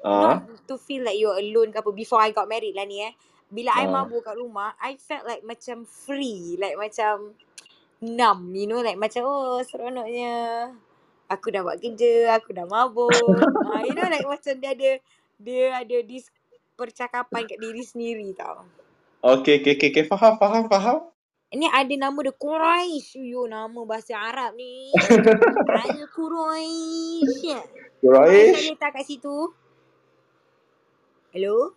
not 0.07 0.47
to 0.71 0.79
feel 0.79 1.03
like 1.03 1.19
you're 1.19 1.35
alone 1.35 1.75
ke 1.75 1.83
apa 1.83 1.91
before 1.91 2.23
I 2.23 2.31
got 2.31 2.47
married 2.47 2.79
lah 2.79 2.87
ni 2.87 3.03
eh. 3.03 3.11
Bila 3.51 3.75
I 3.75 3.87
Ah. 3.87 4.03
mabuk 4.03 4.23
kat 4.23 4.35
rumah, 4.35 4.75
I 4.79 4.99
felt 4.99 5.27
like 5.27 5.43
macam 5.43 5.83
free, 5.87 6.59
like 6.59 6.75
macam 6.75 7.35
numb, 8.05 8.53
you 8.53 8.69
know, 8.69 8.85
like 8.85 9.01
macam 9.01 9.25
oh 9.25 9.65
seronoknya. 9.65 10.69
Aku 11.25 11.49
dah 11.49 11.65
buat 11.65 11.81
kerja, 11.81 12.37
aku 12.37 12.53
dah 12.53 12.69
mabuk. 12.69 13.09
uh, 13.09 13.81
you 13.89 13.97
know 13.97 14.05
like 14.13 14.29
macam 14.29 14.61
dia 14.61 14.77
ada 14.77 14.91
dia 15.41 15.65
ada 15.73 15.97
this 16.05 16.29
percakapan 16.77 17.49
kat 17.49 17.57
diri 17.57 17.81
sendiri 17.81 18.37
tau. 18.37 18.69
Okay 19.25 19.65
okay 19.65 19.81
okay, 19.81 19.89
okay. 19.89 20.05
faham 20.05 20.37
faham 20.37 20.69
faham. 20.69 21.09
Ni 21.55 21.71
ada 21.71 21.95
nama 21.95 22.19
dia 22.19 22.35
Quraish. 22.35 23.15
Yo 23.17 23.47
nama 23.47 23.79
bahasa 23.87 24.19
Arab 24.19 24.59
ni. 24.59 24.91
Al 25.87 26.03
Quraish. 26.11 27.47
Quraish 28.03 28.75
ada 28.75 28.77
tak 28.77 28.91
kat 29.01 29.05
situ? 29.07 29.55
Hello? 31.31 31.73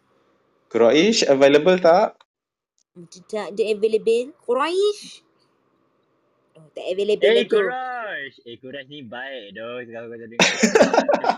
Quraish 0.73 1.23
available 1.29 1.77
tak? 1.77 2.17
Tak 3.29 3.53
ada 3.53 3.63
available. 3.69 4.33
Quraish. 4.43 5.26
Oh, 6.57 6.65
tak 6.73 6.85
available 6.89 7.21
Eh, 7.29 7.33
lah 7.37 7.45
tu. 7.45 7.61
Courage. 7.61 8.37
Eh, 8.49 8.55
Courage 8.57 8.89
ni 8.89 8.99
baik 9.05 9.53
doh. 9.53 9.77
Kalau 9.85 10.07
kau 10.09 10.17
dengar. 10.25 10.51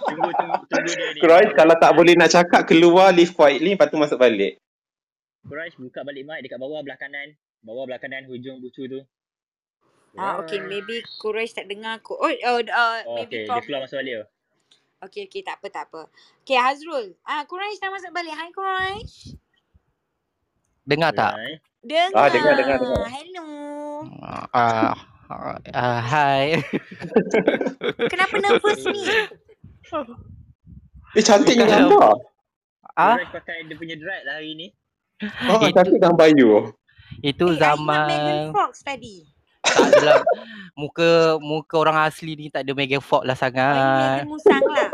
tunggu, 0.08 0.30
tunggu, 0.32 0.56
tunggu 0.72 0.92
dia 0.96 1.08
ni. 1.12 1.20
Quraish 1.20 1.52
kalau 1.60 1.76
tak 1.76 1.92
boleh 1.92 2.16
nak 2.16 2.32
cakap 2.32 2.64
keluar 2.64 3.12
leave 3.12 3.36
quietly 3.36 3.76
lepas 3.76 3.92
tu 3.92 4.00
masuk 4.00 4.16
balik. 4.16 4.56
Courage 5.44 5.76
buka 5.76 6.08
balik 6.08 6.24
mic 6.24 6.40
dekat 6.48 6.56
bawah 6.56 6.80
belah 6.80 6.96
kanan. 6.96 7.36
Bawah 7.60 7.84
belah 7.84 8.00
kanan 8.00 8.24
hujung 8.32 8.64
bucu 8.64 8.88
tu. 8.88 9.04
Ah, 10.16 10.40
okay, 10.40 10.64
Courage. 10.64 10.72
maybe 10.72 10.96
Quraish 11.20 11.52
tak 11.52 11.68
dengar 11.68 12.00
aku. 12.00 12.16
Oh, 12.16 12.32
oh 12.32 12.60
uh, 12.64 13.00
Oh, 13.04 13.20
maybe 13.20 13.44
okay. 13.44 13.52
Dia 13.52 13.60
keluar 13.68 13.84
masuk 13.84 14.00
balik 14.00 14.14
tu. 14.24 14.28
Okay, 15.00 15.32
okay, 15.32 15.42
tak 15.44 15.60
apa, 15.60 15.68
tak 15.72 15.84
apa. 15.92 16.02
Okay, 16.44 16.60
Hazrul. 16.60 17.16
Ah, 17.24 17.44
Quraish 17.44 17.80
dah 17.80 17.92
masuk 17.92 18.12
balik. 18.16 18.36
Hai, 18.36 18.52
Quraish. 18.56 19.36
Dengar 20.84 21.12
tak? 21.16 21.40
Dengar. 21.80 22.20
Ah, 22.20 22.28
dengar, 22.28 22.54
dengar, 22.58 22.78
dengar. 22.84 23.08
Hello. 23.08 23.48
Uh, 24.52 24.96
uh, 25.30 26.00
hai. 26.02 26.58
Kenapa 28.08 28.36
nervous 28.44 28.82
ni? 28.84 29.04
Eh 31.14 31.24
cantiknya 31.24 31.66
Bukan. 31.66 31.80
gambar. 31.90 32.14
Ah, 32.94 33.16
pakai 33.32 33.64
dia 33.66 33.74
punya 33.74 33.96
dread 33.96 34.22
lah 34.24 34.38
hari 34.38 34.54
ni. 34.54 34.68
Oh, 35.48 35.60
Itu- 35.62 35.74
cantik 35.74 35.98
gambar 35.98 36.28
you. 36.34 36.74
itu 37.20 37.42
Eh, 37.44 37.58
ingat 37.58 37.76
Megan 37.82 38.06
zaman 38.06 38.54
Fox 38.54 38.72
tadi. 38.82 39.26
tak 39.60 39.92
adalah 39.92 40.24
muka 40.74 41.10
muka 41.38 41.76
orang 41.76 41.98
asli 42.06 42.32
ni 42.34 42.48
tak 42.48 42.64
ada 42.64 42.72
Megan 42.72 43.02
Fox 43.02 43.24
lah 43.24 43.34
Oh, 43.34 43.38
ni 43.38 43.42
sangat. 43.42 43.76
Megan 44.16 44.30
Musang 44.30 44.64
lah. 44.64 44.90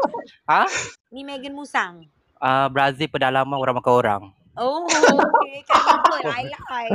Ah, 0.45 0.69
Ni 1.11 1.21
Megan 1.21 1.53
Musang. 1.53 1.93
uh, 2.37 2.67
Brazil 2.69 3.07
pedalaman 3.07 3.55
orang 3.55 3.75
makan 3.75 3.93
orang. 3.93 4.21
Oh, 4.55 4.87
okay. 4.87 5.59
Cannibal. 5.67 6.21
I 6.23 6.43
like. 6.47 6.91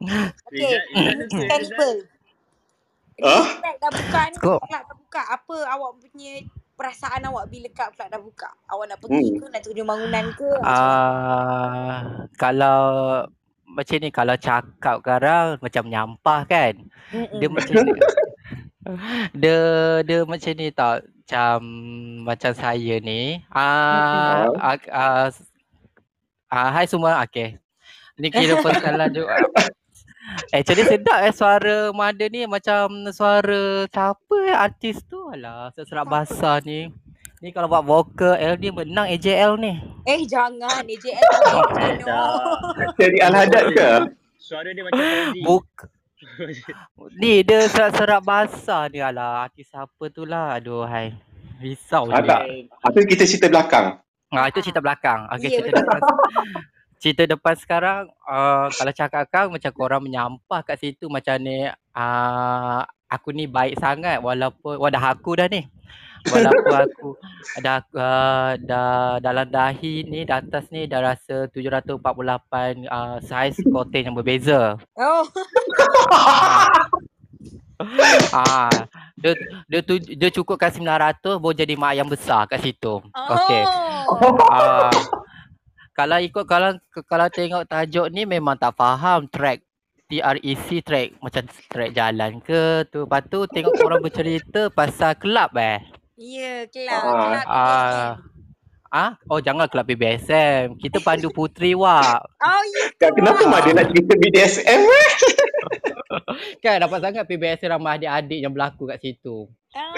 Okay. 0.00 0.80
Cannibal. 1.28 1.94
Ah? 3.20 3.44
Flat 3.60 3.76
dah 3.76 3.90
buka 3.92 4.20
ni. 4.32 4.36
Club 4.40 4.60
dah 4.64 4.82
buka. 4.88 5.22
Apa 5.28 5.56
awak 5.76 5.90
punya 6.00 6.40
perasaan 6.72 7.28
awak 7.28 7.52
bila 7.52 7.68
club 7.68 7.92
flat 7.92 8.08
dah 8.08 8.16
buka? 8.16 8.48
Awak 8.72 8.84
nak 8.88 8.98
pergi 9.04 9.28
Hmm. 9.28 9.36
ke? 9.36 9.46
Nak 9.52 9.60
tunjuk 9.60 9.84
bangunan 9.84 10.24
ke? 10.32 10.50
Ah, 10.64 12.24
kalau 12.40 12.80
macam 13.68 13.96
ni 14.00 14.08
kalau 14.08 14.34
cakap 14.40 15.04
sekarang 15.04 15.60
macam 15.60 15.82
menyampah 15.84 16.40
kan. 16.48 16.74
Dia 17.12 17.46
Mm-mm. 17.46 17.52
macam 17.52 17.74
ni. 17.84 17.92
Dia 19.36 19.60
dia 20.08 20.24
macam 20.24 20.52
ni 20.56 20.72
tau. 20.72 21.04
Macam 21.04 21.56
macam 22.26 22.52
saya 22.56 22.96
ni. 22.98 23.44
Ah, 23.52 24.48
ah, 24.56 24.78
ah, 24.88 25.28
ah 26.48 26.68
hai 26.72 26.88
semua. 26.88 27.20
Okay. 27.28 27.60
Ni 28.16 28.32
kira 28.32 28.56
kali 28.64 29.06
juga. 29.12 29.36
Actually 30.50 30.84
sedap 30.84 31.18
eh 31.20 31.30
suara 31.30 31.76
Mada 31.90 32.26
ni 32.26 32.44
macam 32.44 32.86
suara 33.10 33.84
siapa 33.86 34.36
eh 34.44 34.54
artis 34.54 35.02
tu 35.04 35.28
alah 35.28 35.70
serak 35.72 36.04
basah 36.04 36.58
ni. 36.60 36.90
Ni 37.40 37.50
kalau 37.50 37.66
buat 37.66 37.82
vokal 37.82 38.36
L 38.36 38.54
ni 38.56 38.68
menang 38.68 39.08
AJL 39.08 39.56
ni. 39.56 39.72
Eh 40.04 40.22
jangan. 40.24 40.82
AJL 40.82 41.24
tak 41.24 41.40
boleh 41.40 41.64
macam 41.72 42.04
Tak. 42.04 42.36
Jadi 42.98 43.18
Al-Hadad 43.18 43.64
ke? 43.70 43.90
Suara 44.36 44.68
dia 44.70 44.82
macam. 44.82 45.00
Buk 45.40 45.66
ni 47.16 47.40
dia 47.40 47.64
serak-serak 47.64 48.20
basah 48.20 48.84
ni 48.86 49.00
alah 49.00 49.48
artis 49.48 49.66
siapa 49.66 50.04
tu 50.08 50.28
lah. 50.28 50.60
Aduh 50.60 50.84
hai. 50.84 51.16
Risau 51.58 52.08
Ah, 52.08 52.20
ni. 52.20 52.28
tak. 52.28 52.40
Atau 52.82 53.00
kita 53.04 53.24
cerita 53.24 53.48
belakang. 53.48 53.96
Ah 54.28 54.46
itu 54.46 54.60
cerita 54.60 54.78
belakang. 54.78 55.24
Okey 55.30 55.48
Ya, 55.48 55.58
cerita 55.58 55.80
betul. 55.80 56.00
Cerita 57.00 57.24
depan 57.24 57.56
sekarang 57.56 58.12
uh, 58.28 58.68
kalau 58.68 58.92
cakap 58.92 59.24
kang 59.32 59.48
macam 59.48 59.72
korang 59.72 60.04
menyampah 60.04 60.60
kat 60.60 60.76
situ 60.76 61.08
macam 61.08 61.40
ni 61.40 61.64
uh, 61.96 62.80
aku 63.08 63.32
ni 63.32 63.48
baik 63.48 63.80
sangat 63.80 64.20
walaupun 64.20 64.76
wah 64.76 64.92
dah 64.92 65.16
aku 65.16 65.40
dah 65.40 65.48
ni. 65.48 65.64
Walaupun 66.28 66.76
aku 66.76 67.08
dah 67.64 67.80
uh, 67.96 68.52
dah 68.60 69.16
dalam 69.24 69.48
dahi 69.48 70.04
ni 70.04 70.28
di 70.28 70.32
atas 70.32 70.68
ni 70.68 70.84
dah 70.84 71.00
rasa 71.00 71.48
748 71.48 71.96
uh, 71.96 73.16
saiz 73.24 73.56
kotin 73.64 74.12
yang 74.12 74.16
berbeza. 74.20 74.76
Oh. 75.00 75.24
Ah, 78.36 78.68
dia 79.16 79.32
dia 79.64 79.80
tu 79.80 79.96
dia 79.96 80.28
cukupkan 80.28 80.68
900 80.68 81.40
baru 81.40 81.56
jadi 81.56 81.74
mak 81.80 81.96
yang 81.96 82.12
besar 82.12 82.44
kat 82.44 82.60
situ. 82.60 83.00
Okey. 83.08 83.62
Oh. 84.20 84.36
Ah, 84.52 84.92
kalau 86.00 86.16
ikut 86.16 86.44
kalau 86.48 86.70
kalau 87.04 87.28
tengok 87.28 87.68
tajuk 87.68 88.08
ni 88.08 88.24
memang 88.24 88.56
tak 88.56 88.72
faham 88.72 89.28
track 89.28 89.60
TREC 90.08 90.80
track 90.80 91.08
macam 91.20 91.44
track 91.68 91.90
jalan 91.92 92.40
ke 92.40 92.88
tu. 92.88 93.04
Lepas 93.04 93.22
tu 93.28 93.44
tengok 93.46 93.76
orang 93.84 94.00
bercerita 94.00 94.72
pasal 94.72 95.12
kelab 95.20 95.52
eh. 95.60 95.78
Ya, 96.16 96.64
kelab. 96.72 97.00
Ah. 97.04 97.12
Kelab 97.12 97.44
Ah. 97.44 98.16
BDSM. 98.16 98.30
Ah, 98.90 99.14
oh 99.30 99.38
jangan 99.38 99.70
kelab 99.70 99.86
BBSM. 99.86 100.74
Kita 100.82 100.98
pandu 100.98 101.30
putri 101.30 101.78
wak. 101.78 102.26
Oh, 102.42 102.62
ya 102.98 103.06
kenapa 103.14 103.46
mak 103.46 103.62
dia 103.62 103.72
nak 103.76 103.86
cerita 103.94 104.12
BDSM 104.18 104.80
eh? 104.82 105.10
Kan 106.64 106.82
dapat 106.82 106.98
sangat 106.98 107.22
PBSM 107.30 107.70
ramai 107.70 108.02
adik-adik 108.02 108.40
yang 108.42 108.50
berlaku 108.50 108.90
kat 108.90 108.98
situ. 108.98 109.46
Ah. 109.70 109.94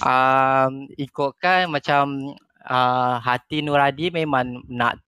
um, 0.00 0.88
ikutkan 0.96 1.68
macam 1.68 2.32
uh, 2.66 3.20
hati 3.20 3.64
Nuradi 3.64 4.12
memang 4.12 4.64
nak 4.68 5.00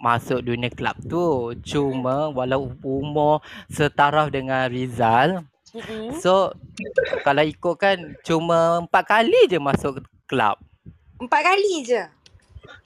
masuk 0.00 0.40
dunia 0.40 0.72
kelab 0.72 0.96
tu. 1.04 1.52
Cuma 1.62 2.32
walau 2.32 2.72
umur 2.80 3.44
setaraf 3.68 4.32
dengan 4.32 4.66
Rizal. 4.72 5.44
Mm-mm. 5.70 6.18
So 6.18 6.50
kalau 7.22 7.46
ikutkan 7.46 8.18
cuma 8.26 8.82
empat 8.82 9.04
kali 9.06 9.46
je 9.46 9.60
masuk 9.60 10.02
kelab. 10.26 10.58
Empat 11.20 11.40
kali 11.46 11.84
je. 11.86 12.02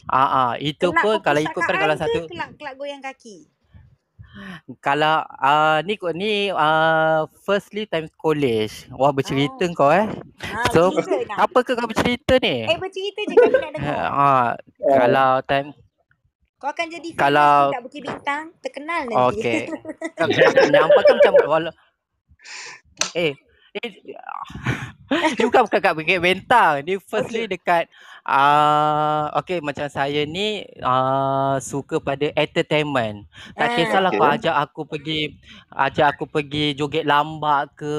Ah 0.04 0.28
ah 0.28 0.52
itu 0.60 0.92
Kelab 0.92 1.00
pun 1.00 1.14
kalau 1.24 1.40
ikutkan 1.40 1.64
perpustakaan 1.64 1.80
kalau 1.80 1.96
satu 1.96 2.18
kelab, 2.28 2.50
kelab 2.60 2.74
goyang 2.76 3.00
kaki? 3.00 3.48
Kalau 4.78 5.20
uh, 5.36 5.78
ni 5.80 5.94
ko- 5.94 6.10
ni 6.10 6.48
uh, 6.48 7.24
firstly 7.40 7.84
time 7.84 8.08
college. 8.14 8.88
Wah 8.90 9.10
bercerita 9.10 9.62
Oh. 9.62 9.74
kau 9.74 9.90
eh. 9.90 10.06
Ah, 10.42 10.66
So 10.70 10.90
bercerita 10.90 11.34
apa 11.36 11.58
ke 11.60 11.72
kau 11.72 11.84
bercerita 11.84 12.34
ni? 12.38 12.64
Eh, 12.64 12.76
bercerita 12.76 13.20
je 13.20 13.34
kami 13.34 13.56
nak 13.56 13.70
dengar. 13.72 14.06
Ah, 14.14 14.48
kalau 14.80 15.32
time 15.42 15.68
Kau 16.56 16.70
akan 16.70 16.86
jadi 16.88 17.08
Kalau- 17.12 17.68
tidak 17.68 17.82
Bukit 17.84 18.02
Bintang. 18.02 18.44
Terkenal 18.58 19.00
nanti. 19.04 19.20
Okey. 19.36 19.60
Menyampah 20.64 21.02
kan 21.02 21.14
macam 21.14 21.32
wala 21.44 21.70
Eh, 23.12 23.36
eh 23.74 23.88
ni 25.36 25.42
bukan 25.42 25.66
bukan 25.66 25.80
kat 25.82 25.92
Bukit 25.92 26.18
Bentang. 26.18 26.80
Ni 26.80 26.96
firstly 26.98 27.44
dekat 27.44 27.90
uh, 28.26 29.30
okey 29.40 29.60
macam 29.60 29.86
saya 29.88 30.24
ni 30.28 30.64
uh, 30.80 31.56
suka 31.60 32.00
pada 32.00 32.28
entertainment. 32.36 33.24
Tak 33.56 33.68
Ah. 33.68 33.74
kisahlah 33.76 34.12
kau 34.16 34.24
Okey. 34.26 34.36
ajak 34.40 34.56
aku 34.56 34.80
pergi 34.88 35.20
ajak 35.72 36.06
aku 36.16 36.24
pergi 36.28 36.74
joget 36.76 37.04
lambak 37.08 37.72
ke, 37.78 37.96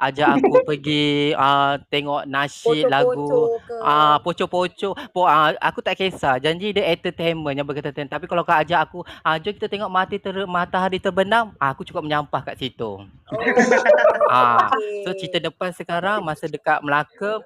ajak 0.00 0.28
aku 0.40 0.54
pergi 0.68 1.34
uh, 1.36 1.76
tengok 1.92 2.24
nasyid 2.28 2.86
lagu. 2.88 3.60
Ah, 3.84 4.16
pocok-pocok. 4.24 5.12
Po, 5.12 5.28
ah, 5.28 5.52
aku 5.60 5.84
tak 5.84 6.00
kisah. 6.00 6.40
Janji 6.40 6.72
dia 6.72 6.88
entertainment 6.88 7.52
yang 7.56 7.68
berkaitan. 7.68 8.08
Tapi 8.08 8.24
kalau 8.24 8.40
kau 8.46 8.56
ajak 8.56 8.80
aku, 8.88 8.98
ah, 9.20 9.36
jom 9.36 9.52
kita 9.52 9.68
tengok 9.68 9.92
mati 9.92 10.16
ter, 10.16 10.32
matahari 10.48 10.96
terbenam, 10.96 11.52
ah, 11.60 11.72
aku 11.76 11.84
cukup 11.84 12.04
menyampah 12.04 12.40
kat 12.52 12.56
situ. 12.60 13.04
Oh, 13.28 13.44
Ah, 14.28 14.72
so 15.04 15.12
okey. 15.12 15.16
cerita 15.16 15.36
depan 15.40 15.70
sekarang 15.76 16.24
masa 16.24 16.48
dekat 16.48 16.80
Melaka, 16.80 17.44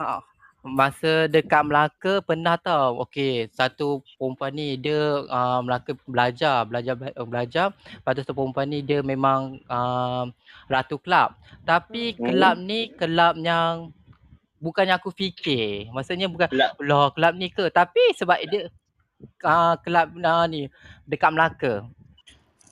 ah, 0.00 0.24
masa 0.60 1.24
dekat 1.26 1.64
Melaka 1.64 2.20
pernah 2.20 2.56
tau. 2.56 3.00
Okey, 3.02 3.48
satu 3.50 4.04
perempuan 4.16 4.52
ni 4.52 4.76
dia 4.76 5.24
uh, 5.24 5.60
Melaka 5.64 5.96
belajar, 6.04 6.68
belajar 6.68 6.94
bela- 6.94 7.16
belajar. 7.24 7.66
Lepas 7.72 8.12
tu 8.12 8.20
satu 8.20 8.34
perempuan 8.36 8.68
ni 8.68 8.80
dia 8.80 9.00
memang 9.00 9.56
uh, 9.66 10.28
ratu 10.68 11.00
kelab. 11.00 11.32
Tapi 11.64 12.12
Hmm. 12.14 12.24
kelab 12.28 12.56
ni 12.60 12.92
kelab 12.92 13.34
yang 13.36 13.88
bukannya 14.60 14.94
aku 14.94 15.08
fikir. 15.10 15.88
Maksudnya 15.90 16.28
bukan 16.28 16.52
Kelab. 16.52 16.76
lah 16.78 17.08
kelab 17.10 17.34
ni 17.34 17.48
ke. 17.48 17.72
Tapi 17.72 18.12
sebab 18.12 18.36
dia 18.44 18.68
uh, 19.42 19.74
kelab 19.80 20.12
uh, 20.12 20.44
ni 20.44 20.68
dekat 21.08 21.32
Melaka. 21.32 21.72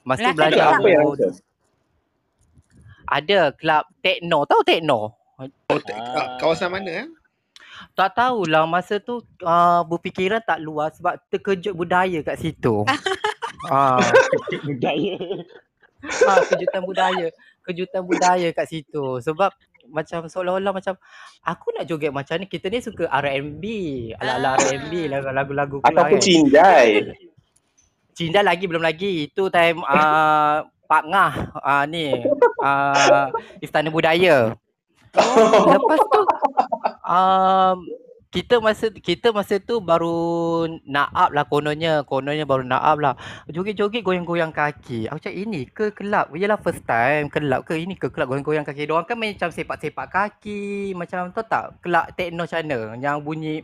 Masa 0.04 0.28
Melaka 0.28 0.36
belajar. 0.36 0.64
Apa 0.76 0.88
yang 0.88 1.02
aku 1.02 1.12
ada? 1.16 1.28
ada 3.08 3.40
kelab 3.56 3.84
techno. 4.04 4.44
Tahu 4.44 4.60
techno? 4.62 5.16
Oh, 5.40 5.78
te- 5.80 5.94
ka- 5.96 6.36
kawasan 6.36 6.68
mana 6.68 6.90
eh? 6.92 7.06
Tak 7.92 8.14
tahulah 8.14 8.64
masa 8.64 8.98
tu 8.98 9.18
uh, 9.40 9.82
berfikiran 9.84 10.40
tak 10.40 10.58
luas 10.58 10.94
sebab 10.94 11.18
terkejut 11.28 11.72
budaya 11.72 12.20
kat 12.20 12.36
situ. 12.36 12.82
Ah. 13.66 13.98
Budaya. 14.62 15.18
Ah, 16.24 16.40
kejutan 16.46 16.78
budaya. 16.80 17.26
Kejutan 17.60 18.06
budaya 18.06 18.48
kat 18.48 18.70
situ. 18.70 19.18
Sebab 19.18 19.50
macam 19.90 20.24
seolah-olah 20.24 20.70
macam 20.70 20.94
aku 21.42 21.74
nak 21.74 21.84
joget 21.84 22.14
macam 22.14 22.38
ni. 22.38 22.46
Kita 22.46 22.70
ni 22.70 22.78
suka 22.78 23.10
R&B. 23.10 23.64
Ala-ala 24.14 24.54
R&B 24.62 25.10
Ah. 25.10 25.18
lagu- 25.18 25.34
lagu-lagu 25.34 25.76
kelas 25.82 25.90
Ataupun 25.90 26.16
kan. 26.16 26.22
cindai. 26.22 26.88
Cindai 28.14 28.46
lagi 28.46 28.64
belum 28.64 28.78
lagi. 28.80 29.26
Itu 29.26 29.50
time 29.50 29.82
uh, 29.82 30.62
Pak 30.86 31.02
Ngah 31.04 31.32
uh, 31.58 31.84
ni 31.84 32.14
uh, 32.62 33.26
Istana 33.58 33.90
Budaya. 33.90 34.54
Oh. 35.16 35.64
Lepas 35.72 36.00
tu 36.12 36.20
um, 37.08 37.76
kita 38.28 38.60
masa 38.60 38.92
kita 38.92 39.32
masa 39.32 39.56
tu 39.56 39.80
baru 39.80 40.68
nak 40.84 41.08
up 41.16 41.30
lah 41.32 41.48
kononnya. 41.48 42.04
Kononnya 42.04 42.44
baru 42.44 42.60
nak 42.60 42.82
up 42.84 42.98
lah. 43.00 43.14
Joget-joget 43.48 44.04
goyang-goyang 44.04 44.52
kaki. 44.52 45.08
Aku 45.08 45.16
cakap 45.16 45.32
ini 45.38 45.64
ke 45.64 45.96
kelab? 45.96 46.28
Yelah 46.36 46.60
first 46.60 46.84
time. 46.84 47.32
Kelab 47.32 47.64
ke? 47.64 47.72
Ini 47.80 47.96
ke 47.96 48.12
kelab 48.12 48.28
goyang-goyang 48.28 48.68
kaki? 48.68 48.84
Diorang 48.84 49.08
kan 49.08 49.16
macam 49.16 49.48
sepak-sepak 49.48 50.06
kaki. 50.12 50.92
Macam 50.92 51.32
tahu 51.32 51.44
tak? 51.48 51.80
Kelab 51.80 52.12
techno 52.20 52.44
mana? 52.44 52.78
Yang 53.00 53.16
bunyi 53.24 53.56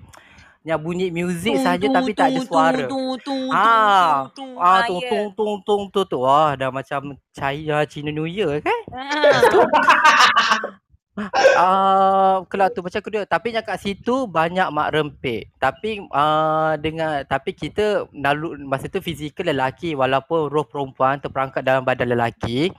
yang 0.64 0.80
bunyi 0.80 1.12
muzik 1.12 1.60
Tung 1.60 1.64
saja 1.68 1.84
tung 1.84 1.92
tapi 1.92 2.16
tak 2.16 2.32
ada 2.32 2.40
tung 2.40 2.48
suara. 2.48 2.88
tung 2.88 2.88
tung 2.88 3.20
tung 3.20 3.52
ah. 3.52 4.32
tung 4.32 4.32
tung. 4.32 4.52
ah 4.56 4.64
Ah, 4.64 4.80
tung 4.88 5.00
ya. 5.04 5.10
tung 5.12 5.28
tung 5.36 5.54
tung 5.60 5.82
tu 5.92 6.00
tu. 6.08 6.18
Wah 6.24 6.56
dah 6.56 6.72
macam 6.72 7.20
China 7.36 7.84
Cina 7.84 8.08
New 8.08 8.24
Year 8.24 8.64
kan 8.64 8.80
Ah. 11.14 11.30
Ah, 11.54 12.36
kelab 12.50 12.74
tu 12.74 12.82
macam 12.82 12.98
kedua 12.98 13.22
tapi 13.22 13.54
yang 13.54 13.62
kat 13.62 13.78
situ 13.78 14.26
banyak 14.26 14.66
mak 14.74 14.90
rempit 14.90 15.46
tapi 15.62 16.02
uh, 16.10 16.74
dengan 16.82 17.22
tapi 17.22 17.54
kita 17.54 18.10
nalu 18.10 18.58
masa 18.66 18.90
tu 18.90 18.98
fizikal 18.98 19.46
lelaki 19.46 19.94
walaupun 19.94 20.50
roh 20.50 20.66
perempuan 20.66 21.22
terperangkap 21.22 21.62
dalam 21.62 21.86
badan 21.86 22.10
lelaki 22.10 22.74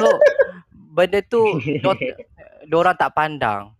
so 0.00 0.08
benda 0.96 1.20
tu 1.20 1.60
dor, 1.84 2.00
orang 2.72 2.96
tak 2.96 3.12
pandang 3.12 3.76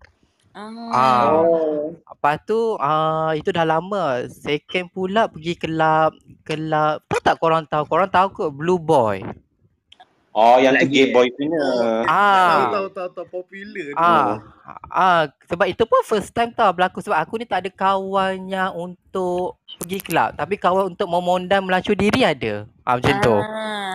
Ah. 0.56 0.72
ah 0.92 1.24
Oh. 1.36 1.92
lepas 1.96 2.40
tu 2.48 2.80
ah 2.80 3.32
itu 3.36 3.52
dah 3.52 3.64
lama 3.64 4.24
second 4.28 4.88
pula 4.88 5.28
pergi 5.28 5.52
kelab 5.56 6.16
kelab 6.44 7.04
tahu 7.08 7.20
tak 7.20 7.36
korang 7.40 7.64
tahu 7.68 7.84
korang 7.84 8.08
tahu 8.08 8.28
ke 8.32 8.44
blue 8.48 8.80
boy 8.80 9.20
Oh, 10.36 10.60
yang 10.60 10.76
tu 10.76 10.84
Lagi, 10.84 10.92
gay 10.92 11.06
eh? 11.08 11.12
boy 11.16 11.32
punya. 11.32 11.64
Tahu 12.04 12.12
ah 12.12 12.68
tahu 12.68 12.86
tahu 12.92 13.08
tahu 13.08 13.26
popular 13.40 13.88
tu. 13.88 13.96
Ah, 13.96 14.36
ah, 14.92 15.22
sebab 15.48 15.64
itu 15.64 15.88
pun 15.88 16.04
first 16.04 16.28
time 16.36 16.52
tau 16.52 16.68
berlaku 16.76 17.00
sebab 17.00 17.16
aku 17.16 17.40
ni 17.40 17.48
tak 17.48 17.64
ada 17.64 17.70
kawan 17.72 18.44
yang 18.44 18.76
untuk 18.76 19.56
pergi 19.80 19.96
kelab 20.04 20.36
tapi 20.36 20.60
kawan 20.60 20.92
untuk 20.92 21.08
memondam 21.08 21.64
melacur 21.64 21.96
diri 21.96 22.20
ada. 22.20 22.68
Ah 22.84 23.00
macam 23.00 23.16
tu. 23.24 23.32
Ah. 23.32 23.85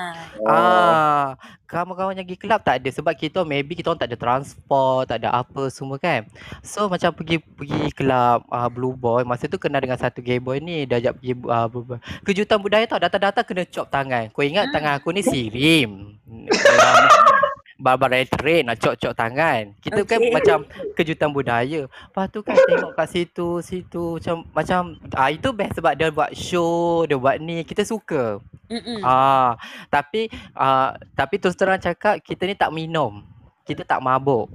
Oh. 0.41 0.49
Ah, 0.49 1.37
kawan-kawan 1.69 2.17
yang 2.17 2.25
pergi 2.25 2.41
kelab 2.41 2.65
tak 2.65 2.81
ada 2.81 2.89
sebab 2.89 3.13
kita 3.13 3.45
maybe 3.45 3.77
kita 3.77 3.93
orang 3.93 4.01
tak 4.01 4.09
ada 4.09 4.17
transport, 4.17 5.05
tak 5.05 5.21
ada 5.21 5.29
apa 5.29 5.69
semua 5.69 6.01
kan. 6.01 6.25
So 6.65 6.89
macam 6.89 7.13
pergi 7.13 7.37
pergi 7.37 7.93
kelab 7.93 8.41
uh, 8.49 8.65
Blue 8.73 8.97
Boy, 8.97 9.21
masa 9.21 9.45
tu 9.45 9.61
kenal 9.61 9.85
dengan 9.85 10.01
satu 10.01 10.17
gay 10.17 10.41
boy 10.41 10.57
ni, 10.57 10.89
dia 10.89 10.97
ajak 10.97 11.21
pergi 11.21 11.33
uh, 11.45 11.67
Blue 11.69 11.85
Boy. 11.85 12.01
Kejutan 12.25 12.57
budaya 12.57 12.89
tau, 12.89 12.97
datang-datang 12.97 13.45
kena 13.45 13.63
chop 13.69 13.85
tangan. 13.93 14.33
Kau 14.33 14.41
ingat 14.41 14.69
Hmm. 14.69 14.73
tangan 14.73 14.93
aku 14.97 15.13
ni 15.13 15.21
sirim. 15.21 16.17
Barbara 17.81 18.21
Trade 18.21 18.63
nak 18.63 18.77
cok-cok 18.77 19.11
tangan. 19.11 19.73
Kita 19.81 20.05
kan 20.05 20.21
Okey. 20.21 20.29
macam 20.29 20.57
kejutan 20.93 21.33
budaya. 21.33 21.89
Lepas 21.89 22.25
tu 22.29 22.39
kan 22.39 22.53
tengok 22.53 22.93
kat 22.93 23.07
situ, 23.09 23.49
situ 23.59 24.21
macam 24.21 24.35
macam 24.53 24.81
ah 25.11 25.27
itu 25.27 25.49
best 25.49 25.75
sebab 25.75 25.97
dia 25.97 26.13
buat 26.13 26.29
show, 26.31 27.03
dia 27.03 27.17
buat 27.17 27.41
ni, 27.41 27.65
kita 27.65 27.81
suka. 27.81 28.37
Mm-mm. 28.69 29.01
Ah, 29.01 29.57
tapi 29.89 30.29
ah 30.53 30.93
tapi 31.11 31.35
terus 31.35 31.57
terang 31.57 31.75
cakap 31.75 32.21
kita 32.21 32.45
ni 32.45 32.53
tak 32.53 32.69
minum. 32.69 33.25
Kita 33.65 33.81
tak 33.83 33.99
mabuk. 33.99 34.47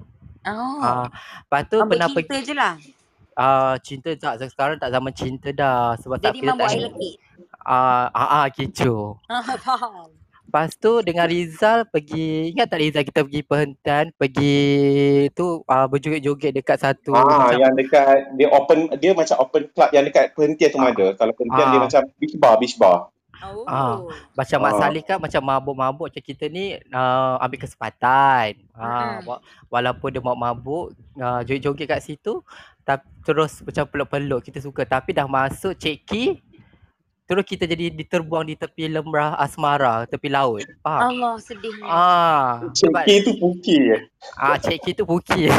Oh. 0.46 0.78
Ah, 0.80 1.10
lepas 1.42 1.66
tu 1.66 1.76
Mabuk 1.76 1.90
pernah 1.92 2.08
cinta 2.08 2.16
pergi 2.30 2.38
je 2.40 2.54
lah. 2.54 2.74
ah 3.34 3.74
cinta 3.82 4.08
tak 4.14 4.48
sekarang 4.48 4.78
tak 4.78 4.88
zaman 4.88 5.12
cinta 5.12 5.52
dah 5.52 5.92
sebab 5.98 6.16
tak 6.16 6.32
Jadi 6.32 6.38
kita 6.40 6.52
tak 6.54 6.68
air 6.70 6.80
lekit. 6.86 7.14
ah 7.60 8.08
ah, 8.08 8.28
ah 8.40 8.46
kecoh. 8.48 9.20
Ah, 9.26 9.42
faham. 9.66 10.15
Lepas 10.46 10.72
tu 10.72 11.02
dengan 11.02 11.26
Rizal 11.26 11.84
pergi 11.84 12.50
ingat 12.50 12.66
tak 12.66 12.78
Rizal 12.78 13.02
kita 13.02 13.20
pergi 13.20 13.42
perhentian 13.42 14.04
pergi 14.14 14.56
tu 15.32 15.66
ah 15.66 15.84
berjoget-joget 15.84 16.54
dekat 16.54 16.78
satu 16.78 17.12
Ah, 17.12 17.50
macam 17.50 17.58
yang 17.60 17.74
dekat 17.74 18.06
dia 18.32 18.48
open 18.48 18.78
dia 18.96 19.10
macam 19.10 19.36
open 19.38 19.66
club 19.68 19.90
yang 19.90 20.02
dekat 20.02 20.30
perhentian 20.32 20.70
tu 20.70 20.78
ah, 20.78 20.88
ada. 20.88 21.06
Kalau 21.12 21.32
perhentian 21.32 21.66
dia 21.66 21.76
ah 21.76 21.84
macam 21.84 22.00
beach 22.16 22.34
bar, 22.36 22.54
beach 22.56 22.76
bar. 22.76 23.10
Ah, 23.36 24.00
Oh. 24.00 24.08
macam 24.32 24.58
Mak 24.58 24.72
Ah. 24.72 24.78
Saleh 24.80 25.02
kan 25.02 25.18
macam 25.18 25.42
mabuk-mabuk 25.42 26.08
macam 26.08 26.24
kita 26.24 26.46
ni 26.46 26.72
uh, 26.88 27.36
ambil 27.36 27.60
kesempatan. 27.60 28.56
Ah, 28.72 29.20
Mm-mm. 29.20 29.28
wa- 29.28 29.42
walaupun 29.68 30.08
dia 30.08 30.22
mabuk-mabuk 30.22 30.84
uh, 31.16 31.40
joget-joget 31.42 31.86
kat 31.86 32.00
situ 32.00 32.40
tapi 32.80 33.02
terus 33.20 33.60
macam 33.60 33.82
peluk-peluk 33.84 34.40
kita 34.40 34.62
suka 34.62 34.86
tapi 34.86 35.10
dah 35.10 35.26
masuk 35.26 35.74
ceki 35.74 36.38
terus 37.26 37.42
kita 37.42 37.66
jadi 37.66 37.90
diterbuang 37.90 38.46
di 38.46 38.54
tepi 38.54 38.86
lemrah 38.86 39.34
asmara, 39.36 40.06
tepi 40.06 40.30
laut. 40.30 40.62
Faham? 40.80 41.10
Allah 41.10 41.34
sedihnya. 41.42 41.84
Ah, 41.84 42.62
sebab 42.70 43.02
Ceki 43.02 43.14
tu 43.26 43.32
puki 43.42 43.76
je. 43.82 43.98
ah 44.38 44.56
ceki 44.56 44.90
tu 44.94 45.02
buki. 45.02 45.50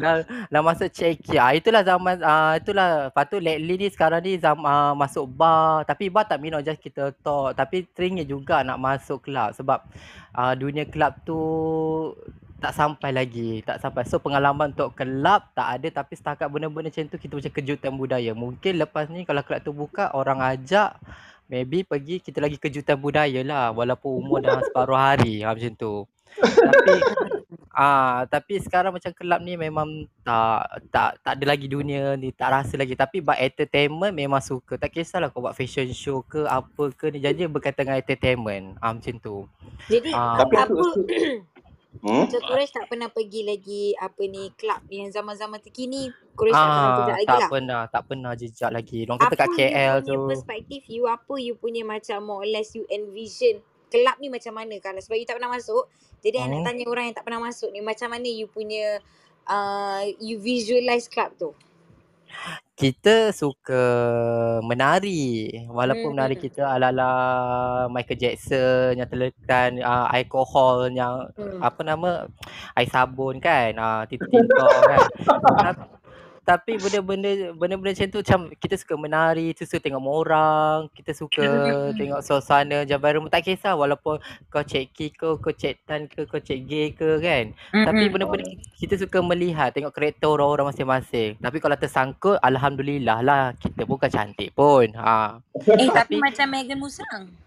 dah, 0.00 0.24
dah 0.52 0.62
masuk 0.64 0.88
ceki. 0.88 1.36
Ah 1.36 1.52
itulah 1.52 1.84
zaman 1.84 2.20
ah 2.24 2.56
itulah. 2.56 3.12
Lepas 3.12 3.24
tu 3.28 3.36
lately 3.36 3.74
ni 3.76 3.88
sekarang 3.92 4.20
ni 4.24 4.40
zam, 4.40 4.64
ah, 4.64 4.96
masuk 4.96 5.28
bar. 5.28 5.84
Tapi 5.84 6.08
bar 6.08 6.24
tak 6.24 6.40
minum 6.40 6.64
just 6.64 6.80
kita 6.80 7.12
talk. 7.20 7.52
Tapi 7.52 7.84
teringin 7.92 8.24
juga 8.24 8.64
nak 8.64 8.80
masuk 8.80 9.28
kelab 9.28 9.52
sebab 9.52 9.84
ah 10.32 10.56
dunia 10.56 10.88
kelab 10.88 11.20
tu 11.28 11.36
tak 12.56 12.72
sampai 12.72 13.10
lagi. 13.12 13.60
Tak 13.62 13.78
sampai. 13.80 14.08
So 14.08 14.20
pengalaman 14.20 14.72
untuk 14.72 14.96
kelab 14.96 15.52
tak 15.52 15.80
ada 15.80 16.02
tapi 16.02 16.16
setakat 16.16 16.48
benda-benda 16.48 16.88
macam 16.88 17.04
tu 17.12 17.18
kita 17.20 17.32
macam 17.36 17.52
kejutan 17.52 17.92
budaya. 17.94 18.32
Mungkin 18.32 18.72
lepas 18.80 19.12
ni 19.12 19.28
kalau 19.28 19.44
kelab 19.44 19.60
tu 19.62 19.72
buka 19.76 20.12
orang 20.16 20.40
ajak 20.40 20.96
maybe 21.46 21.86
pergi 21.86 22.18
kita 22.18 22.42
lagi 22.42 22.58
kejutan 22.58 22.98
budaya 22.98 23.38
lah 23.46 23.70
walaupun 23.70 24.18
umur 24.18 24.42
dah 24.42 24.58
separuh 24.66 24.98
hari 24.98 25.44
ha, 25.44 25.52
macam 25.52 25.74
tu. 25.76 25.94
Tapi 26.36 26.94
Ah, 27.76 28.24
tapi 28.32 28.56
sekarang 28.56 28.96
macam 28.96 29.12
kelab 29.12 29.44
ni 29.44 29.52
memang 29.52 30.08
tak 30.24 30.80
tak 30.88 31.20
tak 31.20 31.32
ada 31.36 31.44
lagi 31.44 31.68
dunia 31.68 32.16
ni, 32.16 32.32
tak 32.32 32.48
rasa 32.48 32.80
lagi. 32.80 32.96
Tapi 32.96 33.20
buat 33.20 33.36
entertainment 33.36 34.16
memang 34.16 34.40
suka. 34.40 34.80
Tak 34.80 34.96
kisahlah 34.96 35.28
kau 35.28 35.44
buat 35.44 35.52
fashion 35.52 35.92
show 35.92 36.24
ke 36.24 36.48
apa 36.48 36.88
ke 36.96 37.12
ni 37.12 37.20
jadi 37.20 37.44
berkaitan 37.52 37.84
dengan 37.84 38.00
entertainment. 38.00 38.80
Ah 38.80 38.96
macam 38.96 39.20
tu. 39.20 39.44
Jadi 39.92 40.08
Ah 40.16 40.40
Tapi 40.40 40.54
aku 40.56 40.72
apa 40.72 40.88
hmm? 41.98 42.26
Macam 42.26 42.40
Quresh 42.42 42.72
tak 42.72 42.86
pernah 42.86 43.08
pergi 43.08 43.42
lagi 43.42 43.82
apa 43.92 44.22
ni 44.24 44.50
club 44.54 44.82
yang 44.88 45.08
zaman-zaman 45.08 45.58
terkini 45.60 46.08
Quresh 46.34 46.54
tak 46.54 46.70
pernah 46.72 46.90
ah 46.90 46.96
kejap 46.96 47.16
lagi 47.16 47.26
tak 47.26 47.38
lah. 47.38 47.48
pernah, 47.48 47.80
tak 47.86 48.02
pernah 48.06 48.32
jejak 48.34 48.70
lagi. 48.70 48.98
Orang 49.04 49.18
kata 49.18 49.34
Apa 49.34 49.36
kat 49.36 49.48
KL 49.52 49.94
tu. 50.02 50.18
perspektif 50.26 50.82
you 50.88 51.04
apa 51.06 51.34
you 51.36 51.54
punya 51.54 51.82
macam 51.82 52.18
more 52.22 52.42
or 52.42 52.48
less 52.48 52.74
you 52.74 52.84
envision 52.88 53.58
kelab 53.86 54.18
ni 54.18 54.28
macam 54.28 54.52
mana 54.52 54.76
kalau 54.78 54.98
sebab 54.98 55.16
you 55.16 55.24
tak 55.24 55.38
pernah 55.38 55.52
masuk 55.52 55.86
jadi 56.20 56.42
I 56.42 56.50
nak 56.50 56.60
Hmm. 56.60 56.66
tanya 56.66 56.84
orang 56.90 57.04
yang 57.08 57.16
tak 57.16 57.24
pernah 57.24 57.40
masuk 57.40 57.70
ni 57.70 57.80
macam 57.80 58.08
mana 58.10 58.26
you 58.26 58.46
punya 58.46 58.98
uh, 59.46 60.02
you 60.18 60.36
visualize 60.38 61.06
club 61.06 61.32
tu 61.36 61.50
Kita 62.76 63.32
suka 63.32 63.82
menari. 64.60 65.48
Walaupun 65.64 66.12
menari 66.12 66.36
hmm 66.36 66.44
kita 66.46 66.68
ala-ala 66.68 67.10
Michael 67.88 68.20
Jackson 68.20 69.00
yang 69.00 69.08
terlekan 69.08 69.80
uh, 69.80 70.06
alkohol 70.12 70.92
yang 70.92 71.24
hmm. 71.32 71.64
apa 71.64 71.80
nama 71.80 72.28
air 72.76 72.88
sabun 72.92 73.40
kan 73.40 73.72
ah 73.80 74.04
tinta-tinta 74.04 74.66
kan 74.84 75.00
tapi, 76.46 76.78
tapi 76.78 76.82
benda-benda 76.82 77.30
benda-benda 77.52 77.92
macam 77.92 78.08
tu 78.08 78.18
macam 78.24 78.40
kita 78.56 78.74
suka 78.80 78.94
menari 78.96 79.52
kita 79.52 79.68
suka 79.68 79.78
tengok 79.82 80.02
orang 80.02 80.78
kita 80.96 81.10
suka 81.12 81.46
tengok 81.98 82.20
suasana 82.22 82.86
environment 82.86 83.28
tak 83.30 83.44
kisah 83.46 83.76
walaupun 83.76 84.22
kau 84.48 84.64
ceki 84.64 85.12
ke 85.12 85.28
kau 85.36 85.52
cek 85.52 85.84
tan 85.84 86.08
ke 86.08 86.26
kau 86.26 86.40
cek 86.40 86.58
gay 86.66 86.90
ke 86.96 87.20
kan. 87.20 87.52
Tapi 87.70 88.02
hmm 88.08 88.14
benda-benda 88.16 88.46
kita 88.78 88.94
suka 88.96 89.18
melihat 89.20 89.74
tengok 89.74 89.92
karakter 89.92 90.30
orang-orang 90.30 90.70
masing-masing. 90.72 91.34
Tapi 91.42 91.58
kalau 91.58 91.76
tersangkut 91.76 92.38
alhamdulillah 92.40 93.20
lah 93.20 93.44
kita 93.58 93.82
bukan 93.84 94.08
cantik 94.08 94.54
pun. 94.54 94.88
Ha. 94.96 95.42
Eh 95.76 95.90
tapi 95.90 96.16
tapi 96.16 96.22
macam 96.22 96.46
Megan 96.48 96.78
Musang 96.80 97.45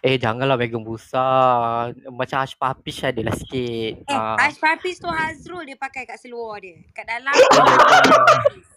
eh 0.00 0.16
janganlah 0.16 0.56
Megan 0.56 0.82
besar. 0.82 1.94
Macam 2.08 2.36
Ash 2.40 2.54
Papish 2.54 3.02
adalah 3.02 3.34
sikit. 3.34 4.04
Eh 4.04 4.14
ha 4.14 4.36
Ash 4.38 4.58
Papis 4.58 4.98
tu 4.98 5.08
Hazrul 5.08 5.64
dia 5.64 5.76
pakai 5.76 6.04
kat 6.04 6.18
seluar 6.20 6.60
dia. 6.60 6.78
Kat 6.92 7.06
dalam. 7.06 7.34
Oh 7.56 7.64
Papis 7.64 8.68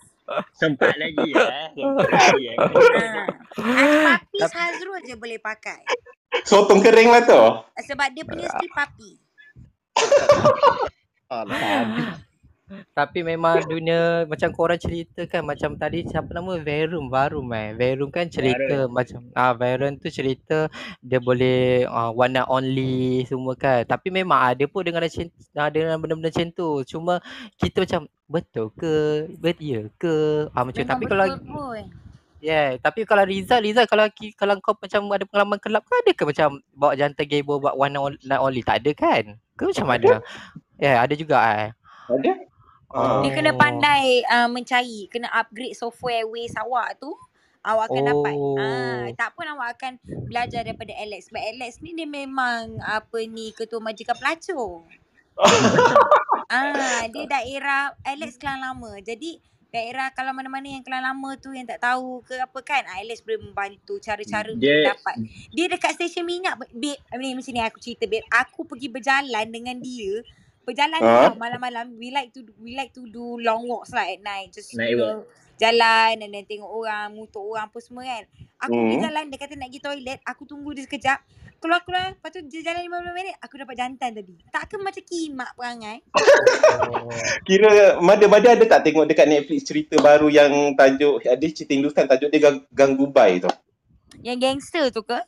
Sempat 0.56 0.96
lagi 0.96 1.36
eh. 1.36 1.68
Sempat 1.76 2.10
lagi. 2.16 2.44
Ah, 2.56 4.16
Ash 4.16 4.24
Papis 4.24 4.52
Hazrul 4.52 5.00
je 5.04 5.16
boleh 5.20 5.38
pakai. 5.38 5.84
Sotong 6.42 6.82
kering 6.82 7.14
lah 7.14 7.22
tu. 7.22 7.42
sebab 7.84 8.10
dia 8.10 8.26
punya 8.26 8.50
still 8.50 8.74
papi 8.74 9.22
Alah. 11.30 12.18
Tapi 12.94 13.26
memang 13.26 13.66
dunia 13.66 14.28
macam 14.30 14.50
korang 14.54 14.78
cerita 14.78 15.26
kan 15.26 15.42
macam 15.42 15.74
tadi 15.78 16.06
siapa 16.06 16.30
nama 16.30 16.58
Verum 16.62 17.10
Varum 17.10 17.50
eh. 17.54 17.74
Verum 17.74 18.14
kan 18.14 18.30
cerita 18.30 18.86
Varun. 18.86 18.94
macam 18.94 19.20
ah 19.34 19.54
Verum 19.58 19.98
tu 19.98 20.10
cerita 20.14 20.70
dia 21.02 21.18
boleh 21.18 21.90
uh, 21.90 22.14
one 22.14 22.38
and 22.38 22.48
only 22.50 23.26
semua 23.26 23.58
kan. 23.58 23.82
Tapi 23.86 24.14
memang 24.14 24.38
ada 24.38 24.66
pun 24.70 24.86
dengan 24.86 25.06
macam 25.06 25.26
uh, 25.30 25.70
dengan 25.74 25.98
benda-benda 25.98 26.30
macam 26.30 26.48
tu. 26.54 26.70
Cuma 26.86 27.18
kita 27.58 27.82
macam 27.82 28.02
betul 28.30 28.70
ke? 28.78 29.30
Betul 29.42 29.66
ya 29.66 29.82
ke? 29.98 30.50
Ah 30.54 30.62
macam 30.62 30.82
Memang 30.82 30.92
tapi 30.94 31.04
kalau 31.10 31.26
pun. 31.42 31.84
Yeah, 32.44 32.76
tapi 32.76 33.08
kalau 33.08 33.24
Rizal, 33.24 33.64
Rizal 33.64 33.88
kalau 33.88 34.04
ki- 34.12 34.36
kalau 34.36 34.60
kau 34.60 34.76
macam 34.76 35.08
ada 35.16 35.24
pengalaman 35.24 35.64
kelab 35.64 35.80
ke 35.88 35.96
ada 35.96 36.12
ke 36.12 36.24
macam 36.28 36.60
bawa 36.76 36.92
jantan 36.92 37.24
gebo 37.24 37.56
buat 37.56 37.72
one 37.72 37.96
and 37.96 38.04
only- 38.04 38.20
night 38.28 38.44
only? 38.44 38.60
Tak 38.60 38.84
ada 38.84 38.92
kan? 38.92 39.24
Ke 39.56 39.72
macam 39.72 39.88
mana? 39.88 40.20
Yeah, 40.76 41.00
ada 41.00 41.16
juga 41.16 41.40
eh. 41.40 41.72
Ada? 42.12 42.32
Oh. 42.94 43.26
Dia 43.26 43.34
kena 43.34 43.58
pandai 43.58 44.22
uh, 44.30 44.46
mencari, 44.46 45.10
kena 45.10 45.26
upgrade 45.34 45.74
software 45.74 46.30
Waze 46.30 46.54
awak 46.62 47.02
tu. 47.02 47.10
Awak 47.64 47.86
akan 47.90 48.04
dapat. 48.06 48.36
Ah, 48.36 48.60
Oh. 48.60 49.04
tak 49.16 49.30
pun 49.40 49.48
awak 49.48 49.80
akan 49.80 49.96
belajar 50.28 50.68
daripada 50.68 50.92
Alex. 51.00 51.32
Sebab 51.32 51.42
Alex 51.42 51.80
ni 51.80 51.96
dia 51.96 52.04
memang 52.04 52.76
apa 52.84 53.24
ni 53.24 53.56
ketua 53.56 53.82
majikan 53.82 54.16
pelacur. 54.16 54.86
Ah, 56.54 57.10
dia 57.10 57.26
daerah 57.26 57.98
Alex 58.06 58.38
Kelang 58.38 58.62
Lama. 58.62 59.02
Jadi 59.02 59.42
daerah 59.74 60.14
kalau 60.14 60.38
mana-mana 60.38 60.70
yang 60.70 60.86
Kelang 60.86 61.02
Lama 61.02 61.34
tu 61.42 61.50
yang 61.50 61.66
tak 61.66 61.82
tahu 61.82 62.22
ke 62.22 62.38
apa 62.38 62.60
kan, 62.62 62.86
ah, 62.86 63.02
Alex 63.02 63.26
boleh 63.26 63.42
membantu 63.42 63.98
cara-cara 63.98 64.54
untuk 64.54 64.62
Dia 64.62 64.94
dapat. 64.94 65.16
Dia 65.50 65.66
dekat 65.66 65.98
stesen 65.98 66.30
minyak, 66.30 66.62
babe. 66.62 66.94
Ni 67.18 67.34
macam 67.34 67.54
ni 67.58 67.62
aku 67.64 67.82
cerita, 67.82 68.06
babe. 68.06 68.22
Aku 68.30 68.70
pergi 68.70 68.86
berjalan 68.86 69.50
dengan 69.50 69.82
dia. 69.82 70.22
Perjalanan 70.64 71.00
Ha? 71.04 71.24
tau 71.30 71.36
malam-malam. 71.36 71.86
We 72.00 72.10
like 72.10 72.32
to 72.32 72.42
we 72.60 72.74
like 72.74 72.96
to 72.96 73.04
do 73.08 73.36
long 73.40 73.68
walks 73.68 73.92
lah 73.92 74.08
at 74.08 74.24
night. 74.24 74.56
Just 74.56 74.72
Night 74.74 74.96
you 74.96 75.00
know, 75.00 75.28
jalan 75.60 76.24
and 76.24 76.32
then 76.32 76.48
tengok 76.48 76.68
orang, 76.68 77.14
mutuk 77.14 77.44
orang 77.44 77.68
apa 77.68 77.78
semua 77.80 78.04
kan. 78.04 78.24
Aku 78.64 78.72
pergi 78.72 78.96
Hmm. 78.96 79.06
jalan, 79.06 79.24
dia 79.28 79.40
kata 79.44 79.54
nak 79.60 79.70
pergi 79.70 79.82
toilet, 79.84 80.20
aku 80.24 80.44
tunggu 80.48 80.70
dia 80.72 80.84
sekejap. 80.88 81.20
Keluar-keluar, 81.60 82.16
lepas 82.16 82.32
tu 82.32 82.44
dia 82.48 82.60
jalan 82.60 82.84
15 82.84 83.16
minit, 83.16 83.36
aku 83.40 83.56
dapat 83.56 83.76
jantan 83.76 84.12
tadi. 84.12 84.36
Takkan 84.52 84.80
macam 84.80 85.04
kimak 85.04 85.52
perangai? 85.56 85.98
Oh. 86.12 87.08
Kira 87.48 88.00
Mada-Mada 88.00 88.56
ada 88.56 88.66
tak 88.68 88.84
tengok 88.84 89.08
dekat 89.08 89.28
Netflix 89.28 89.64
cerita 89.64 89.96
baru 90.00 90.28
yang 90.28 90.76
tajuk, 90.76 91.24
ada 91.24 91.46
cerita 91.48 91.72
Hindustan 91.72 92.08
tajuk 92.08 92.28
dia 92.32 92.40
Gang, 92.40 92.58
Gang 92.72 92.92
Dubai 92.96 93.40
tu. 93.40 93.52
Yang 94.24 94.38
gangster 94.44 94.92
tu 94.92 95.04
ke? 95.04 95.20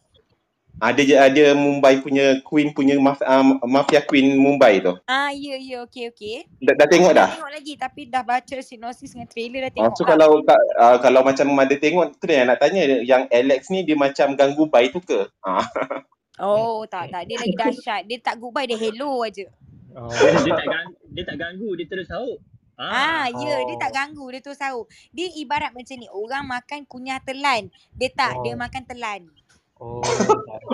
Ada 0.75 1.01
je 1.07 1.15
ada 1.15 1.43
Mumbai 1.55 2.03
punya 2.03 2.43
Queen 2.43 2.75
punya 2.75 2.99
maf, 2.99 3.23
um, 3.23 3.63
Mafia 3.63 4.03
Queen 4.03 4.35
Mumbai 4.35 4.83
tu. 4.83 4.91
Ah, 5.07 5.31
ya, 5.31 5.55
ya, 5.55 5.87
okey, 5.87 6.11
okey. 6.11 6.43
Dah, 6.59 6.75
dah 6.75 6.87
tengok 6.91 7.15
dah? 7.15 7.31
tengok 7.31 7.51
lagi 7.55 7.73
tapi 7.79 8.01
dah 8.11 8.27
baca 8.27 8.55
sinopsis 8.59 9.15
dengan 9.15 9.31
trailer 9.31 9.63
dah 9.63 9.71
Ah, 9.71 9.75
tengok 9.87 9.95
so 9.95 10.03
lah. 10.03 10.09
kalau 10.11 10.29
uh, 10.43 10.97
kalau 10.99 11.21
macam 11.23 11.47
Mada 11.55 11.79
tengok 11.79 12.19
tu 12.19 12.27
dia 12.27 12.43
nak 12.43 12.59
tanya 12.59 12.83
yang 13.01 13.23
Alex 13.31 13.71
ni 13.71 13.87
dia 13.87 13.95
macam 13.95 14.35
Gang 14.35 14.51
Dubai 14.59 14.91
tu 14.91 14.99
ke? 14.99 15.31
Ah. 15.39 15.63
Oh, 16.35 16.83
tak, 16.83 17.15
tak. 17.15 17.31
Dia 17.31 17.39
lagi 17.39 17.55
dahsyat. 17.55 18.01
Dia 18.11 18.19
tak 18.19 18.43
goodbye, 18.43 18.67
dia 18.67 18.75
hello 18.75 19.23
aja. 19.23 19.47
Oh. 19.95 20.11
dia, 20.11 20.35
dia 20.43 20.51
tak 20.51 20.67
dia 21.07 21.23
tak 21.23 21.37
ganggu, 21.39 21.69
dia 21.79 21.87
terus 21.87 22.11
sahut. 22.11 22.43
Ah, 22.75 23.23
Ah. 23.23 23.25
ya, 23.31 23.63
dia 23.63 23.79
tak 23.79 23.91
Oh. 23.91 23.95
ganggu, 23.95 24.25
dia 24.35 24.41
tu 24.43 24.51
sahur. 24.51 24.83
Dia 25.15 25.31
ibarat 25.39 25.71
macam 25.71 25.95
ni, 25.95 26.11
orang 26.11 26.43
makan 26.43 26.83
kunyah 26.83 27.23
telan. 27.23 27.71
Dia 27.95 28.11
tak, 28.11 28.35
dia 28.43 28.51
Oh. 28.51 28.59
makan 28.59 28.83
telan. 28.83 29.31
Oh. 29.77 29.99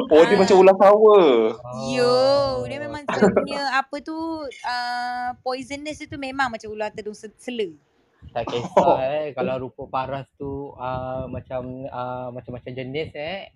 Oh 0.08 0.24
dia 0.24 0.36
macam 0.36 0.56
ular 0.58 0.76
power. 0.76 1.56
Yo, 1.88 2.04
Oh. 2.04 2.64
dia 2.64 2.78
memang 2.78 3.04
dia 3.04 3.28
punya 3.28 3.62
apa 3.74 4.00
tu 4.00 4.16
uh, 4.46 5.30
poisonous 5.40 6.00
itu 6.00 6.16
memang 6.16 6.48
macam 6.48 6.68
ular 6.68 6.92
tedung 6.92 7.16
se- 7.16 7.32
sela. 7.36 7.68
Tak 8.30 8.46
kisah 8.46 8.96
eh 9.02 9.26
kalau 9.32 9.68
rupa 9.68 9.88
paras 9.88 10.28
tu 10.36 10.72
uh, 10.74 11.28
macam 11.28 11.88
uh, 11.88 12.28
macam-macam 12.30 12.72
jenis 12.72 13.10
eh. 13.14 13.52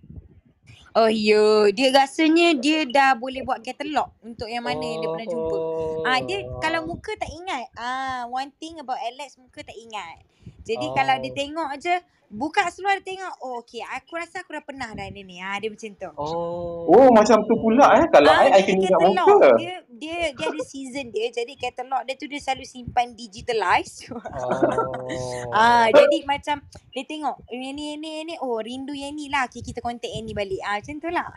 Oh 0.91 1.07
yo, 1.07 1.67
dia 1.69 1.91
rasanya 1.93 2.55
dia 2.55 2.83
dah 2.83 3.13
boleh 3.13 3.43
buat 3.43 3.59
katalog 3.59 4.15
untuk 4.21 4.47
yang 4.47 4.63
mana 4.63 4.79
yang 4.79 4.99
dia 4.99 5.11
pernah 5.11 5.27
jumpa. 5.27 5.57
Ah 6.03 6.19
dia 6.19 6.37
kalau 6.57 6.79
Oh. 6.81 6.87
muka 6.89 7.11
tak 7.15 7.29
ingat. 7.29 7.67
Ah 7.75 8.23
one 8.25 8.51
thing 8.55 8.79
about 8.79 8.99
Alex 8.99 9.35
muka 9.35 9.59
tak 9.59 9.75
ingat. 9.75 10.23
Jadi 10.65 10.85
kalau 10.97 11.15
dia 11.21 11.31
Oh. 11.31 11.35
tengok 11.37 11.67
aje 11.77 11.95
buka 12.25 12.67
seluar 12.73 12.97
dia 12.99 13.13
tengok, 13.15 13.33
oh 13.45 13.61
okey 13.61 13.85
aku 13.85 14.17
rasa 14.17 14.41
aku 14.41 14.57
dah 14.57 14.65
pernah 14.65 14.89
dah 14.97 15.05
ni 15.13 15.21
ni. 15.21 15.37
Ah 15.37 15.61
dia 15.61 15.69
macam 15.69 15.93
tu. 15.93 16.09
Oh. 16.17 16.89
Oh 16.89 17.07
macam 17.13 17.45
tu 17.45 17.53
pula 17.61 18.01
eh. 18.01 18.05
Kalau 18.09 18.33
Ah 18.33 18.49
I, 18.49 18.59
I 18.59 18.61
kena 18.65 18.81
ingat 18.81 18.97
muka. 18.97 19.49
Dia 19.61 19.75
dia 19.93 20.17
dia 20.33 20.47
ada 20.49 20.63
season 20.65 21.13
dia. 21.13 21.29
Jadi 21.29 21.53
katalog 21.53 22.01
dia 22.09 22.17
tu 22.17 22.25
dia 22.25 22.41
selalu 22.41 22.65
simpan 22.65 23.13
digitalized. 23.13 24.05
Oh. 24.15 25.53
Ah, 25.53 25.87
jadi 25.93 26.25
macam 26.25 26.65
dia 26.91 27.03
tengok 27.05 27.45
yang 27.53 27.77
ni 27.77 27.93
yang 27.93 27.99
ni 28.01 28.09
yang 28.19 28.25
ni 28.25 28.35
oh 28.41 28.57
rindu 28.57 28.91
yang 28.91 29.13
ni 29.13 29.29
lah 29.29 29.45
okay, 29.45 29.61
kita 29.61 29.79
contact 29.79 30.11
yang 30.11 30.25
ni 30.25 30.33
balik. 30.33 30.59
Ah 30.65 30.81
macam 30.81 30.97
tu 30.97 31.09
lah. 31.13 31.29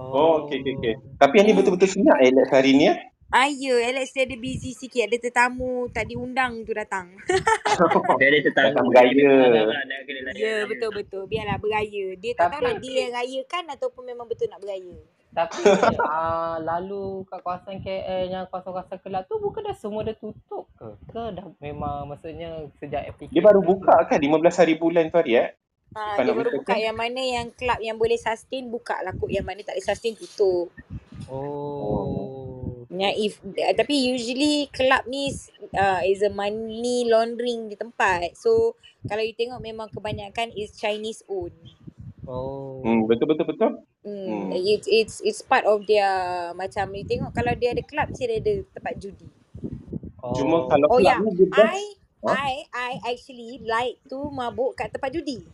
Oh 0.00 0.48
okey 0.48 0.64
okey 0.64 0.72
okey. 0.80 0.94
Tapi 1.20 1.34
yang 1.38 1.46
ni 1.46 1.54
betul-betul 1.54 1.86
senyap 1.86 2.16
Alex 2.18 2.48
hari 2.50 2.72
ni 2.74 2.88
eh. 2.90 2.96
Ah 3.34 3.50
ya, 3.50 3.74
Alex 3.90 4.14
dia 4.14 4.30
ada 4.30 4.38
busy 4.38 4.78
sikit. 4.78 5.10
Ada 5.10 5.18
tetamu 5.18 5.90
tak 5.90 6.06
diundang 6.06 6.62
tu 6.62 6.70
datang. 6.70 7.10
Dia 8.22 8.26
ada 8.30 8.38
tetamu. 8.38 8.70
Datang 8.70 8.86
layan 8.94 9.16
ya, 9.18 9.34
raya. 10.22 10.70
betul 10.70 10.90
betul. 10.94 11.22
Biarlah 11.26 11.58
beraya. 11.58 12.14
Dia 12.14 12.32
tak 12.38 12.54
tahulah 12.54 12.78
Tapi 12.78 12.86
dia 12.86 12.94
yang 13.02 13.12
rayakan 13.18 13.64
ataupun 13.74 14.02
memang 14.06 14.30
betul 14.30 14.46
nak 14.46 14.62
beraya. 14.62 14.94
tapi 15.34 15.66
uh, 15.66 16.62
lalu 16.70 17.26
kat 17.26 17.42
kawasan 17.42 17.82
KL 17.82 18.30
yang 18.30 18.46
kawasan-kawasan 18.46 19.02
kelab 19.02 19.26
tu 19.26 19.34
bukan 19.42 19.66
dah 19.66 19.74
semua 19.74 20.06
dah 20.06 20.14
tutup 20.14 20.70
ke? 20.78 20.94
Ke 21.10 21.34
dah 21.34 21.50
memang 21.58 22.06
maksudnya 22.06 22.70
sejak 22.78 23.18
Dia 23.18 23.42
baru 23.42 23.58
buka 23.58 23.98
kan 24.06 24.22
15 24.22 24.30
hari 24.62 24.78
bulan 24.78 25.10
tu 25.10 25.18
hari 25.18 25.42
eh. 25.42 25.50
Ah, 25.90 26.14
Bukan 26.14 26.22
dia 26.22 26.30
nak 26.30 26.38
baru 26.38 26.50
buka 26.54 26.70
ke? 26.70 26.78
yang 26.78 26.94
mana 26.94 27.18
yang 27.18 27.46
kelab 27.50 27.82
yang 27.82 27.98
boleh 27.98 28.14
sustain 28.14 28.70
buka 28.70 28.94
lah 29.02 29.10
kot. 29.10 29.26
Yang 29.26 29.42
mana 29.42 29.60
tak 29.66 29.74
boleh 29.74 29.86
sustain 29.90 30.14
tutup. 30.14 30.70
Oh. 31.26 32.43
Yang 32.94 33.14
if 33.18 33.32
uh, 33.42 33.74
tapi 33.74 33.94
usually 34.14 34.70
kelab 34.70 35.04
ni 35.10 35.30
uh, 35.74 36.00
is 36.06 36.22
a 36.22 36.30
money 36.30 37.04
laundering 37.08 37.66
di 37.68 37.76
tempat. 37.76 38.38
So 38.38 38.78
kalau 39.04 39.20
you 39.20 39.34
tengok 39.36 39.60
memang 39.60 39.90
kebanyakan 39.92 40.54
is 40.54 40.72
Chinese 40.78 41.20
owned. 41.28 41.54
Oh. 42.24 42.80
Hmm 42.80 43.04
betul 43.04 43.28
betul 43.28 43.46
betul. 43.50 43.70
Hmm, 44.04 44.52
Hmm. 44.52 44.52
it's 44.52 44.88
it's 44.88 45.16
it's 45.24 45.40
part 45.40 45.64
of 45.64 45.84
their 45.88 46.08
macam 46.56 46.92
you 46.92 47.04
tengok 47.04 47.32
kalau 47.32 47.52
dia 47.56 47.72
ada 47.72 47.84
club 47.84 48.12
mesti 48.12 48.24
dia 48.28 48.38
ada 48.40 48.54
tempat 48.72 48.94
judi. 49.00 49.28
Cuma 50.36 50.64
Oh. 50.64 50.68
kalau 50.72 50.86
Oh 50.88 51.00
yeah, 51.00 51.20
ni 51.20 51.32
dia. 51.36 51.52
I 51.52 51.80
Ha? 52.24 52.32
I 52.32 52.52
I 52.72 52.92
actually 53.12 53.60
like 53.60 54.00
to 54.08 54.16
mabuk 54.32 54.72
kat 54.80 54.88
tempat 54.88 55.12
judi. 55.12 55.44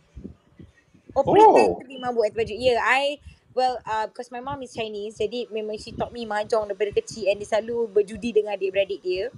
Oh, 1.11 1.27
pretend 1.27 1.75
Oh. 1.75 1.83
to 1.83 1.83
be 1.83 1.99
mabuk 1.99 2.23
at 2.23 2.31
tempat 2.31 2.47
judi. 2.47 2.71
Yeah, 2.71 2.79
I 2.79 3.19
well 3.57 3.79
uh, 3.87 4.07
because 4.07 4.31
my 4.31 4.39
mom 4.43 4.61
is 4.63 4.73
Chinese 4.75 5.17
jadi 5.19 5.47
memang 5.51 5.77
she 5.81 5.91
taught 5.95 6.13
me 6.15 6.25
mahjong 6.27 6.69
daripada 6.71 6.91
kecil 7.03 7.29
and 7.31 7.39
dia 7.41 7.49
selalu 7.49 7.89
berjudi 7.91 8.31
dengan 8.35 8.55
adik-beradik 8.57 9.01
dia. 9.03 9.29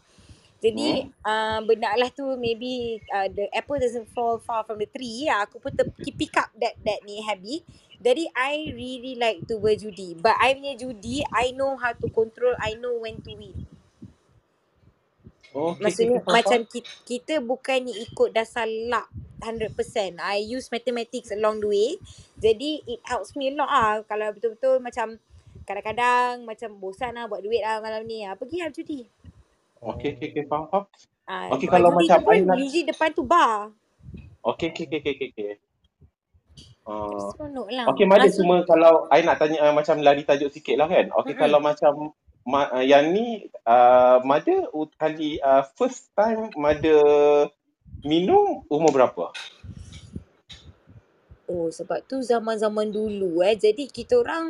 Jadi 0.63 1.05
Hmm. 1.05 1.13
uh, 1.21 1.61
benda 1.61 1.93
lah 1.93 2.09
tu 2.09 2.25
maybe 2.41 2.97
uh, 3.13 3.29
the 3.29 3.45
apple 3.53 3.77
doesn't 3.77 4.09
fall 4.11 4.41
far 4.41 4.65
from 4.65 4.81
the 4.81 4.89
tree. 4.89 5.29
Ya, 5.29 5.45
aku 5.45 5.61
pun 5.61 5.69
ter- 5.75 5.93
pick 6.17 6.33
up 6.39 6.49
that 6.57 6.73
that 6.81 7.05
ni 7.05 7.21
habit. 7.21 7.61
Jadi 8.01 8.25
I 8.33 8.73
really 8.73 9.15
like 9.21 9.45
to 9.49 9.61
berjudi. 9.61 10.17
But 10.17 10.35
I 10.41 10.57
punya 10.57 10.73
judi, 10.79 11.21
I 11.29 11.53
know 11.53 11.77
how 11.77 11.93
to 11.93 12.07
control. 12.09 12.57
I 12.57 12.73
know 12.79 12.97
when 13.05 13.21
to 13.27 13.31
win. 13.37 13.69
Oh, 15.55 15.73
okay, 15.75 15.83
Maksudnya 15.83 16.21
okay, 16.21 16.21
macam 16.31 16.65
kita, 16.69 16.89
kita 17.05 17.35
bukannya 17.43 17.93
ikut 18.09 18.31
dasar 18.35 18.67
luck 18.69 19.09
100%. 19.43 19.75
I 20.23 20.39
use 20.39 20.71
mathematics 20.71 21.35
along 21.35 21.59
the 21.59 21.67
way. 21.67 21.89
Jadi 22.39 22.81
it 22.87 23.03
helps 23.03 23.35
me 23.35 23.51
a 23.51 23.59
lot 23.59 23.69
ah. 23.69 23.93
Kalau 24.07 24.31
betul-betul 24.31 24.79
macam 24.79 25.19
kadang-kadang 25.67 26.47
macam 26.47 26.69
bosan 26.79 27.19
lah 27.19 27.27
buat 27.27 27.43
duit 27.43 27.59
lah 27.59 27.83
malam 27.83 28.07
ni. 28.07 28.23
Ah, 28.23 28.39
pergi 28.39 28.63
lah 28.63 28.71
judi. 28.71 29.03
Okay, 29.83 30.15
okay, 30.15 30.27
okay, 30.31 30.43
faham, 30.47 30.65
faham. 30.71 30.83
Ah, 31.27 31.51
Okay, 31.55 31.67
kalau 31.67 31.91
macam 31.91 32.19
I 32.31 32.39
nak... 32.43 32.55
usually 32.59 32.87
depan 32.87 33.11
tu 33.11 33.23
bar. 33.27 33.71
Okay, 34.43 34.71
okay, 34.71 34.87
okay, 34.87 34.99
okay, 34.99 35.13
okay, 35.15 35.29
okay. 35.35 35.51
Uh, 36.83 37.31
lah. 37.71 37.87
okay, 37.95 38.03
so, 38.27 38.43
cuma 38.43 38.67
kalau 38.67 39.07
I 39.07 39.23
nak 39.23 39.39
tanya 39.39 39.63
uh, 39.63 39.71
macam 39.71 40.03
lari 40.03 40.27
tajuk 40.27 40.51
sikit 40.51 40.75
lah 40.75 40.91
kan. 40.91 41.15
Okay, 41.23 41.31
mm-mm. 41.31 41.43
kalau 41.47 41.59
macam 41.63 42.11
ma, 42.43 42.67
uh, 42.75 42.83
yang 42.83 43.15
ni 43.15 43.47
uh, 43.63 44.19
uh, 44.19 44.87
kali 44.99 45.39
uh, 45.39 45.63
first 45.79 46.11
time 46.11 46.51
Mada 46.59 46.99
minum 48.07 48.63
umur 48.71 48.91
berapa? 48.95 49.25
Oh, 51.53 51.67
sebab 51.77 51.99
tu 52.09 52.17
zaman-zaman 52.23 52.87
dulu 52.99 53.43
eh. 53.49 53.55
Jadi 53.65 53.83
kita 53.91 54.13
orang 54.23 54.45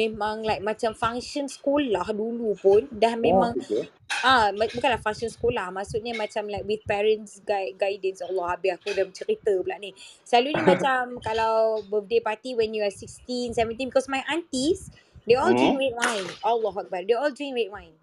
memang 0.00 0.36
like 0.48 0.62
macam 0.64 0.92
function 0.96 1.46
sekolah 1.56 2.06
dulu 2.16 2.50
pun 2.64 2.82
dah 2.90 3.14
Oh, 3.24 3.28
memang 3.28 3.52
okay. 3.52 3.90
ah 4.30 4.48
ma- 4.58 4.72
bukanlah 4.76 4.98
function 5.06 5.28
sekolah 5.36 5.66
maksudnya 5.78 6.12
macam 6.16 6.44
like 6.48 6.64
with 6.70 6.82
parents 6.92 7.32
guide, 7.50 7.74
guidance 7.82 8.20
Allah 8.28 8.46
habis 8.56 8.72
aku 8.76 8.88
dah 8.98 9.04
bercerita 9.10 9.52
pula 9.62 9.76
ni 9.84 9.90
selalunya 10.24 10.64
macam 10.72 11.20
kalau 11.28 11.84
birthday 11.92 12.18
party 12.28 12.50
when 12.58 12.72
you 12.76 12.82
are 12.82 12.90
16 12.92 13.52
17 13.54 13.92
because 13.92 14.08
my 14.10 14.22
aunties 14.32 14.80
they 15.28 15.36
all 15.36 15.52
drink 15.54 15.76
Hmm. 15.76 15.84
red 15.84 15.94
wine 16.02 16.26
Allah 16.42 16.74
Akbar 16.82 17.04
they 17.06 17.14
all 17.14 17.30
drink 17.30 17.52
red 17.54 17.70
wine 17.70 17.96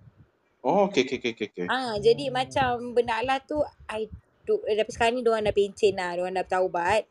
Oh, 0.63 0.85
okay, 0.85 1.03
okay, 1.05 1.17
okay, 1.19 1.31
okay, 1.33 1.47
okay. 1.53 1.69
Ah, 1.71 1.95
jadi 2.01 2.25
Hmm. 2.25 2.33
macam 2.33 2.91
benda 2.95 3.21
Allah 3.21 3.39
tu 3.49 3.57
I 3.87 4.09
tu 4.47 4.59
eh, 4.69 4.75
tapi 4.79 4.91
sekarang 4.93 5.13
ni 5.17 5.21
diorang 5.25 5.43
dah 5.45 5.55
pencen 5.55 5.93
lah, 5.97 6.11
diorang 6.17 6.35
dah 6.35 6.45
bertaubat. 6.45 7.03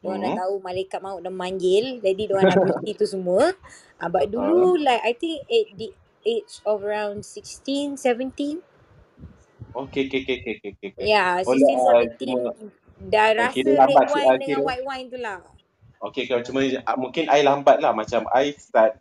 Diorang 0.00 0.20
dah 0.24 0.32
Hmm. 0.32 0.40
tahu 0.40 0.54
malaikat 0.64 1.00
maut 1.04 1.20
dah 1.20 1.32
memanggil, 1.32 2.00
jadi 2.00 2.22
diorang 2.28 2.48
dah 2.48 2.58
berhenti 2.62 2.92
tu 2.96 3.04
semua. 3.04 3.52
Ah, 4.00 4.08
but 4.08 4.24
Ah. 4.24 4.32
dulu 4.32 4.80
like 4.80 5.02
I 5.04 5.12
think 5.12 5.44
at 5.44 5.66
the 5.76 5.88
age 6.24 6.60
of 6.64 6.80
around 6.84 7.24
16, 7.24 7.96
17. 8.00 8.60
Okay, 9.70 10.10
okay, 10.10 10.20
okay, 10.26 10.36
okay, 10.42 10.54
okay, 10.58 10.70
okay. 10.74 10.88
okay. 10.90 11.08
Ya, 11.12 11.40
Oh, 11.46 11.54
16, 11.54 11.78
uh, 11.78 12.04
17 12.18 12.18
cuma 12.20 12.38
dah 13.00 13.28
uh, 13.38 13.48
rasa 13.48 13.54
kira 13.54 13.70
red 13.88 13.88
lambat 13.94 14.06
si- 14.10 14.12
wine 14.12 14.28
uh, 14.28 14.36
dengan 14.36 14.60
kira 14.60 14.62
white 14.66 14.84
wine 14.84 15.06
tu 15.08 15.18
lah. 15.20 15.38
Okay, 16.00 16.24
kalau 16.24 16.42
cuma 16.42 16.64
uh, 16.64 16.96
mungkin 16.96 17.28
I 17.28 17.40
lambat 17.44 17.76
lah. 17.84 17.92
Macam 17.92 18.24
I 18.32 18.56
start 18.56 18.96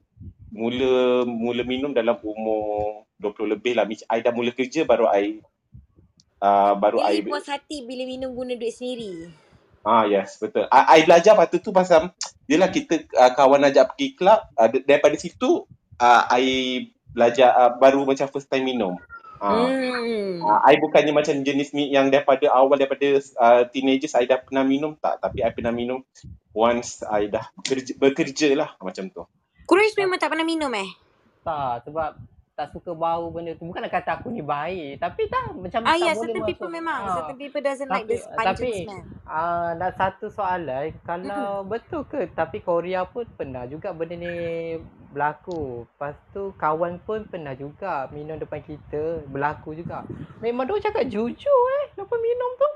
mula 0.51 1.23
mula 1.25 1.61
minum 1.63 1.91
dalam 1.95 2.19
umur 2.19 3.03
20 3.19 3.55
lebih 3.55 3.73
lah. 3.79 3.87
I 3.87 4.19
dah 4.19 4.33
mula 4.35 4.51
kerja 4.51 4.83
baru 4.83 5.07
I 5.09 5.39
uh, 6.43 6.73
baru 6.75 7.03
I 7.03 7.23
Pilih 7.23 7.35
puas 7.35 7.47
hati 7.47 7.85
bila 7.85 8.03
minum 8.07 8.33
guna 8.35 8.55
duit 8.55 8.73
sendiri. 8.75 9.31
Ah 9.83 10.03
yes 10.03 10.35
betul. 10.39 10.67
I, 10.71 10.99
I 10.99 10.99
belajar 11.07 11.39
waktu 11.39 11.63
tu 11.63 11.71
pasal 11.71 12.11
yelah 12.51 12.67
kita 12.67 13.07
uh, 13.15 13.31
kawan 13.31 13.63
ajak 13.69 13.95
pergi 13.95 14.07
club 14.19 14.39
uh, 14.59 14.67
daripada 14.83 15.15
situ 15.15 15.63
uh, 15.99 16.23
I 16.31 16.43
belajar 17.15 17.55
uh, 17.55 17.71
baru 17.79 18.03
macam 18.03 18.27
first 18.27 18.51
time 18.51 18.67
minum. 18.67 18.99
Uh, 19.39 19.71
Hmm. 19.71 20.43
uh, 20.43 20.59
I 20.67 20.75
bukannya 20.83 21.15
macam 21.15 21.47
jenis 21.47 21.71
mi 21.71 21.87
yang 21.87 22.11
daripada 22.11 22.51
awal 22.51 22.75
daripada 22.75 23.23
uh, 23.39 23.63
teenagers 23.71 24.11
I 24.19 24.27
dah 24.27 24.43
pernah 24.43 24.67
minum 24.67 24.99
tak 24.99 25.23
tapi 25.23 25.39
I 25.47 25.55
pernah 25.55 25.71
minum 25.71 26.03
once 26.51 27.07
I 27.07 27.31
dah 27.31 27.47
bekerja, 27.55 27.95
bekerja 27.95 28.49
lah 28.59 28.75
macam 28.83 29.07
tu. 29.07 29.23
Quraish 29.63 29.95
memang 29.95 30.19
tak 30.19 30.35
pernah 30.35 30.43
minum 30.43 30.73
eh? 30.75 30.91
Tak, 31.45 31.87
sebab 31.87 32.19
tak 32.59 32.75
suka 32.75 32.91
bau 32.91 33.31
benda 33.31 33.55
tu. 33.55 33.63
Bukanlah 33.63 33.87
kata 33.87 34.19
aku 34.19 34.35
ni 34.35 34.43
baik. 34.43 34.99
Tapi 34.99 35.31
tak, 35.31 35.55
macam 35.55 35.79
Ah 35.87 35.95
tak 35.95 36.03
ya, 36.03 36.11
boleh 36.11 36.35
certain 36.35 36.43
people 36.43 36.67
masuk. 36.67 36.75
memang. 36.75 36.99
Ah. 36.99 37.15
Certain 37.15 37.37
people 37.39 37.61
doesn't 37.63 37.87
like 37.87 38.03
Tapi, 38.03 38.11
the 38.11 38.17
pungent 38.19 38.47
tapi 38.51 38.71
smell. 38.83 39.03
uh, 39.23 39.71
dan 39.79 39.91
satu 39.95 40.25
soalan, 40.27 40.85
kalau 41.07 41.63
betul 41.63 42.03
ke 42.03 42.27
tapi 42.35 42.59
Korea 42.59 43.07
pun 43.07 43.23
pernah 43.39 43.63
juga 43.63 43.95
benda 43.95 44.19
ni 44.19 44.35
berlaku. 45.15 45.87
Lepas 45.87 46.19
tu 46.35 46.51
kawan 46.59 46.99
pun 47.07 47.23
pernah 47.31 47.55
juga 47.55 48.11
minum 48.11 48.35
depan 48.35 48.59
kita, 48.59 49.23
berlaku 49.31 49.79
juga. 49.79 50.03
Memang 50.43 50.67
dia 50.67 50.91
cakap 50.91 51.07
jujur 51.07 51.59
eh 51.79 51.95
lepas 51.95 52.19
minum 52.19 52.51
tu. 52.59 52.69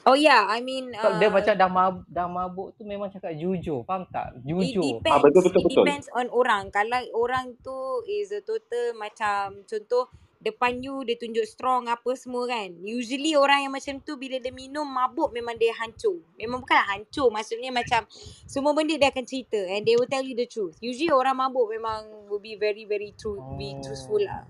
Oh 0.00 0.16
yeah, 0.16 0.48
I 0.48 0.64
mean 0.64 0.96
Uh, 0.96 1.18
dia 1.20 1.28
macam 1.28 1.52
dah 1.52 1.68
mabuk, 1.68 2.04
dah 2.08 2.24
mabuk 2.24 2.68
tu 2.72 2.88
memang 2.88 3.12
cakap 3.12 3.36
jujur, 3.36 3.84
faham 3.84 4.08
tak? 4.08 4.32
it 4.38 4.48
Jujur. 4.48 5.02
Ah 5.04 5.20
depends. 5.20 5.22
betul 5.28 5.42
betul 5.44 5.60
It 5.60 5.66
betul. 5.68 5.84
depends 5.84 6.08
on 6.16 6.26
orang. 6.32 6.62
Kalau 6.72 7.00
orang 7.12 7.52
tu 7.60 7.76
is 8.08 8.32
a 8.32 8.40
total 8.40 8.96
macam 8.96 9.60
contoh 9.66 10.08
depan 10.40 10.80
you 10.80 11.04
dia 11.04 11.20
tunjuk 11.20 11.44
strong 11.44 11.84
apa 11.84 12.16
semua 12.16 12.48
kan. 12.48 12.72
Usually 12.80 13.36
orang 13.36 13.68
yang 13.68 13.74
macam 13.76 14.00
tu 14.00 14.16
bila 14.16 14.40
dia 14.40 14.48
minum 14.48 14.88
mabuk 14.88 15.36
memang 15.36 15.60
dia 15.60 15.76
hancur. 15.76 16.16
Memang 16.40 16.64
bukanlah 16.64 16.96
hancur. 16.96 17.28
Maksudnya 17.28 17.68
macam 17.68 18.08
semua 18.48 18.72
benda 18.72 18.96
dia 18.96 19.12
akan 19.12 19.24
cerita 19.28 19.60
and 19.68 19.84
they 19.84 20.00
will 20.00 20.08
tell 20.08 20.24
you 20.24 20.32
the 20.32 20.48
truth. 20.48 20.80
Usually 20.80 21.12
orang 21.12 21.36
mabuk 21.36 21.68
memang 21.68 22.08
will 22.24 22.40
be 22.40 22.56
very 22.56 22.88
very 22.88 23.12
true 23.12 23.36
be 23.60 23.76
truthful 23.84 24.16
Oh. 24.16 24.24
lah. 24.24 24.48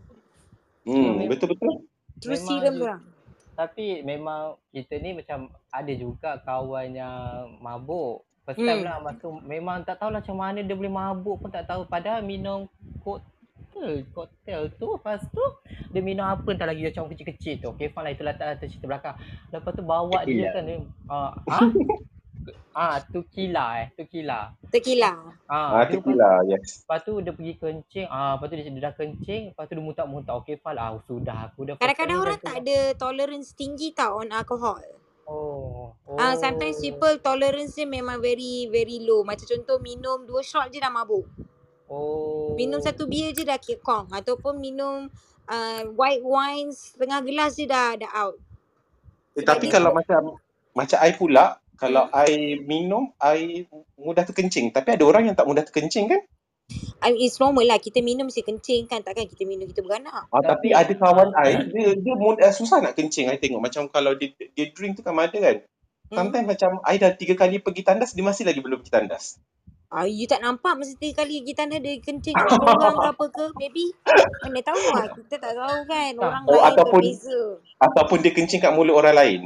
Hmm 0.86 1.26
betul 1.26 1.58
betul. 1.58 1.82
True 2.22 2.38
memang 2.38 2.46
serum 2.46 2.76
orang. 2.78 3.02
Tapi 3.60 4.00
memang 4.00 4.56
kita 4.72 4.96
ni 4.96 5.12
macam 5.12 5.38
ada 5.68 5.92
juga 5.92 6.40
kawan 6.40 6.96
yang 6.96 7.20
mabuk. 7.60 8.24
First 8.48 8.56
time 8.56 8.80
Hmm. 8.80 8.88
lah 8.88 8.96
masuk 9.04 9.36
memang 9.44 9.84
tak 9.84 10.00
tahu 10.00 10.08
lah 10.08 10.24
macam 10.24 10.40
mana 10.40 10.64
dia 10.64 10.72
boleh 10.72 10.88
mabuk 10.88 11.36
pun 11.36 11.52
tak 11.52 11.68
tahu. 11.68 11.84
Padahal 11.84 12.24
minum 12.24 12.64
koktel, 13.04 14.08
koktel 14.16 14.72
tu 14.80 14.96
lepas 14.96 15.20
tu 15.28 15.44
dia 15.92 16.00
minum 16.00 16.24
apa 16.24 16.48
entah 16.48 16.64
lagi 16.64 16.88
macam 16.88 17.04
kecil-kecil 17.12 17.60
tu. 17.60 17.68
Okay 17.76 17.92
fine 17.92 18.04
lah 18.08 18.12
itulah 18.16 18.32
tak 18.32 18.64
cerita 18.64 18.88
belakang. 18.88 19.16
Lepas 19.52 19.72
tu 19.76 19.84
bawa 19.84 20.24
dia 20.24 20.24
Tequila. 20.24 20.48
kan 20.56 20.62
dia 20.64 20.76
uh, 21.12 21.30
ha? 21.36 21.58
ah 22.72 23.02
tequila 23.02 23.82
eh, 23.84 23.88
tequila. 23.94 24.54
Tequila. 24.70 25.12
Ah, 25.50 25.82
Ah 25.82 25.84
tequila 25.86 26.40
yes. 26.46 26.86
lepas 26.86 27.00
tu 27.02 27.18
dia 27.20 27.32
pergi 27.34 27.54
kencing, 27.58 28.06
ah 28.08 28.38
lepas 28.38 28.46
tu 28.48 28.54
dia, 28.56 28.64
dia 28.66 28.82
dah 28.88 28.94
kencing, 28.94 29.42
lepas 29.52 29.64
tu 29.68 29.72
dia 29.76 29.84
muntah-muntah. 29.84 30.34
Okay 30.40 30.56
fine 30.56 30.76
lah, 30.78 30.94
ah, 30.94 31.00
sudah 31.04 31.36
aku 31.50 31.60
dah 31.66 31.74
Kadang-kadang 31.76 32.16
ni 32.16 32.20
dah 32.20 32.24
orang 32.24 32.40
tak 32.40 32.56
ada 32.62 32.76
tolerance 32.94 33.50
tinggi 33.52 33.90
tau 33.92 34.22
on 34.22 34.30
alcohol. 34.30 34.80
Oh, 35.30 35.94
Ah, 36.18 36.34
sometimes 36.34 36.78
oh. 36.78 36.82
people 36.82 37.14
tolerance 37.22 37.78
dia 37.78 37.86
memang 37.86 38.18
very 38.18 38.66
very 38.66 38.98
low. 39.02 39.22
Macam 39.22 39.46
contoh 39.46 39.78
minum 39.78 40.26
dua 40.26 40.42
shot 40.42 40.66
je 40.74 40.82
dah 40.82 40.90
mabuk. 40.90 41.26
Minum 42.58 42.78
Oh. 42.78 42.84
satu 42.86 43.06
beer 43.06 43.34
je 43.34 43.42
dah 43.42 43.58
kekong 43.58 44.10
ataupun 44.10 44.58
minum 44.58 45.10
uh, 45.50 45.82
white 45.94 46.22
wine 46.22 46.70
setengah 46.70 47.22
gelas 47.22 47.54
je 47.58 47.66
dah 47.66 47.98
dah 47.98 48.10
out. 48.14 48.36
Eh, 49.34 49.42
Sebab 49.42 49.50
tapi 49.54 49.66
kalau 49.70 49.90
macam 49.94 50.38
macam 50.74 50.98
I 51.02 51.14
pula 51.14 51.58
kalau 51.80 52.12
hmm, 52.12 52.20
I 52.20 52.60
minum 52.60 53.16
I 53.16 53.64
mudah 53.96 54.28
terkencing 54.28 54.76
tapi 54.76 55.00
ada 55.00 55.04
orang 55.08 55.32
yang 55.32 55.36
tak 55.36 55.48
mudah 55.48 55.64
terkencing 55.64 56.12
kan? 56.12 56.20
I 57.02 57.10
mean, 57.10 57.26
it's 57.26 57.40
normal 57.42 57.66
lah 57.66 57.82
kita 57.82 57.98
minum 58.04 58.30
mesti 58.30 58.46
kencing 58.46 58.86
kan 58.86 59.02
takkan 59.02 59.26
kita 59.26 59.42
minum 59.48 59.66
kita 59.66 59.82
beranak. 59.82 60.28
Ah, 60.30 60.38
tapi 60.38 60.70
Tapi 60.70 60.76
ada 60.76 60.92
kawan 60.94 61.34
I 61.34 61.66
dia 61.66 61.98
dia 61.98 62.14
mudah, 62.14 62.52
susah 62.54 62.78
nak 62.84 62.94
kencing 62.94 63.26
I 63.26 63.40
tengok 63.40 63.58
macam 63.58 63.90
kalau 63.90 64.14
dia 64.14 64.30
dia 64.36 64.70
drink 64.70 65.00
tu 65.00 65.02
kan 65.02 65.16
ada 65.18 65.34
kan. 65.34 65.56
Hmm. 66.12 66.16
Sometimes 66.20 66.46
macam 66.46 66.78
I 66.86 67.00
dah 67.00 67.16
tiga 67.16 67.34
kali 67.34 67.58
pergi 67.58 67.82
tandas 67.82 68.14
dia 68.14 68.22
masih 68.22 68.46
lagi 68.46 68.60
belum 68.62 68.84
pergi 68.84 68.92
tandas. 68.92 69.40
Ah, 69.90 70.06
you 70.06 70.30
tak 70.30 70.38
nampak 70.38 70.78
masa 70.78 70.94
tiga 70.94 71.26
kali 71.26 71.42
kita 71.42 71.66
ada 71.66 71.82
dia 71.82 71.98
kencing 71.98 72.36
kat 72.38 72.46
orang 72.62 72.94
ke 72.94 73.08
apa 73.18 73.24
ke 73.26 73.44
maybe. 73.58 73.90
Mana 74.46 74.60
tahu 74.62 74.82
lah 74.94 75.06
kita 75.10 75.34
tak 75.42 75.52
tahu 75.58 75.78
kan 75.90 76.12
orang 76.14 76.42
Oh 76.46 76.54
lain 76.54 76.68
ataupun 76.70 77.00
berbeza. 77.02 77.40
ataupun 77.82 78.18
dia 78.22 78.30
kencing 78.30 78.60
kat 78.62 78.70
mulut 78.70 78.94
orang 78.94 79.16
lain. 79.18 79.40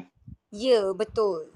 Ya 0.52 0.92
betul. 0.92 1.53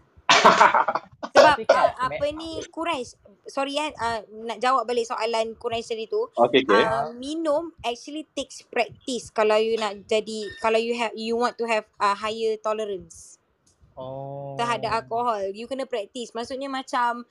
Sebab 1.35 1.55
Tapi 1.59 1.65
kan 1.67 1.91
uh, 1.95 2.11
apa 2.11 2.27
ni 2.35 2.63
Quraish 2.71 3.15
sorry 3.49 3.81
eh 3.81 3.91
uh, 3.97 4.21
nak 4.45 4.61
jawab 4.61 4.85
balik 4.85 5.09
soalan 5.09 5.57
Quraish 5.57 5.89
tadi 5.91 6.07
tu. 6.07 6.29
Okay 6.37 6.63
okay. 6.63 6.85
uh, 6.85 7.11
minum 7.17 7.73
actually 7.83 8.29
takes 8.37 8.63
practice 8.69 9.33
kalau 9.33 9.57
you 9.57 9.79
nak 9.81 9.97
jadi 10.05 10.51
kalau 10.61 10.77
you 10.77 10.95
have 10.95 11.15
you 11.17 11.35
want 11.35 11.57
to 11.57 11.65
have 11.65 11.89
a 11.99 12.13
uh, 12.13 12.17
higher 12.17 12.55
tolerance 12.61 13.41
terhadap 14.55 14.95
oh. 14.95 14.99
alkohol 15.03 15.43
you 15.51 15.67
kena 15.67 15.89
practice. 15.89 16.31
Maksudnya 16.37 16.71
macam 16.71 17.27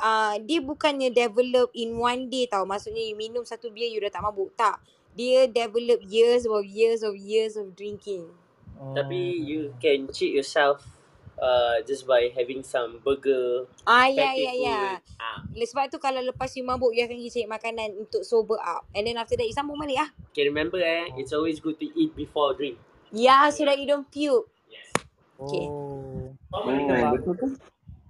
uh, 0.00 0.34
dia 0.40 0.60
bukannya 0.62 1.12
develop 1.12 1.72
in 1.76 1.96
one 1.98 2.32
day 2.32 2.48
tau. 2.48 2.64
Maksudnya 2.64 3.02
you 3.04 3.18
minum 3.18 3.44
satu 3.44 3.68
beer 3.68 3.90
you 3.90 4.00
dah 4.00 4.12
tak 4.12 4.24
mabuk. 4.24 4.54
Tak. 4.56 4.80
Dia 5.18 5.50
develop 5.50 5.98
years 6.06 6.46
of 6.46 6.62
years 6.62 7.02
of 7.02 7.18
years 7.18 7.58
of 7.58 7.74
drinking. 7.74 8.30
Tapi 8.78 9.18
Oh. 9.18 9.42
you 9.42 9.60
can 9.82 10.06
cheat 10.14 10.30
yourself 10.30 10.97
uh, 11.38 11.78
just 11.86 12.04
by 12.04 12.28
having 12.30 12.60
some 12.60 12.98
burger, 13.00 13.64
ah 13.86 14.04
ya 14.06 14.34
ya 14.34 14.52
ya. 14.52 14.80
Ah, 15.16 15.40
sebab 15.54 15.88
tu 15.88 15.98
kalau 15.98 16.18
lepas 16.20 16.50
you 16.54 16.62
mabuk 16.62 16.92
you 16.92 17.02
akan 17.02 17.16
pergi 17.16 17.30
cari 17.34 17.48
makanan 17.48 17.88
untuk 17.98 18.22
sober 18.22 18.58
up 18.58 18.84
and 18.92 19.06
then 19.06 19.16
after 19.16 19.34
that 19.34 19.46
you 19.46 19.54
sambung 19.54 19.78
balik 19.78 19.98
ah 19.98 20.10
can 20.34 20.46
remember 20.46 20.78
eh, 20.78 21.08
Oh. 21.08 21.18
it's 21.18 21.32
always 21.32 21.58
good 21.58 21.78
to 21.78 21.86
eat 21.94 22.14
before 22.14 22.54
drink. 22.54 22.76
yeah 23.10 23.48
so 23.48 23.64
that 23.64 23.78
you 23.78 23.86
don't 23.86 24.06
puke 24.10 24.46
Yes. 24.68 24.88
okay 25.38 25.66
Oh. 25.66 26.34
Betul 26.48 27.34
tu. 27.36 27.48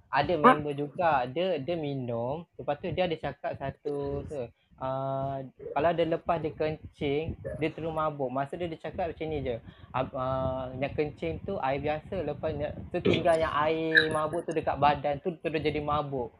ada 0.09 0.33
ha? 0.33 0.41
member 0.41 0.73
juga 0.73 1.23
dia 1.29 1.61
dia 1.61 1.77
minum 1.77 2.41
lepas 2.57 2.81
tu 2.81 2.89
dia 2.89 3.05
ada 3.05 3.13
cakap 3.13 3.53
satu 3.55 4.25
tu 4.25 4.41
uh, 4.79 5.43
kalau 5.75 5.91
dia 5.93 6.05
lepas 6.07 6.37
dia 6.39 6.51
kencing 6.55 7.35
dia 7.59 7.69
terus 7.69 7.91
mabuk. 7.91 8.31
Masa 8.31 8.55
dia 8.55 8.71
dia 8.71 8.79
cakap 8.79 9.11
macam 9.11 9.25
ni 9.27 9.43
je. 9.43 9.55
Uh, 9.93 10.05
uh, 10.15 10.63
yang 10.79 10.93
kencing 10.95 11.43
tu 11.43 11.59
air 11.59 11.79
biasa 11.79 12.23
lepas 12.23 12.49
tu 12.91 12.97
tinggal 13.03 13.35
yang 13.37 13.53
air 13.53 14.09
mabuk 14.09 14.47
tu 14.47 14.51
dekat 14.55 14.79
badan 14.79 15.19
tu 15.21 15.35
terus 15.39 15.61
jadi 15.61 15.79
mabuk. 15.83 16.31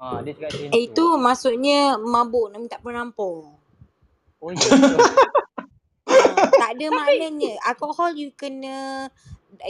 Uh, 0.00 0.20
dia 0.26 0.34
cakap 0.34 0.50
macam 0.52 0.68
Eh, 0.68 0.72
tu. 0.72 0.80
itu 0.90 1.04
maksudnya 1.16 1.78
mabuk 2.00 2.46
nak 2.50 2.60
minta 2.60 2.78
penampur. 2.82 3.56
oh 4.44 4.52
ya 4.52 4.60
tak 6.60 6.70
ada 6.76 6.86
maknanya. 6.92 7.56
Alkohol 7.64 8.12
you 8.16 8.28
kena 8.36 9.08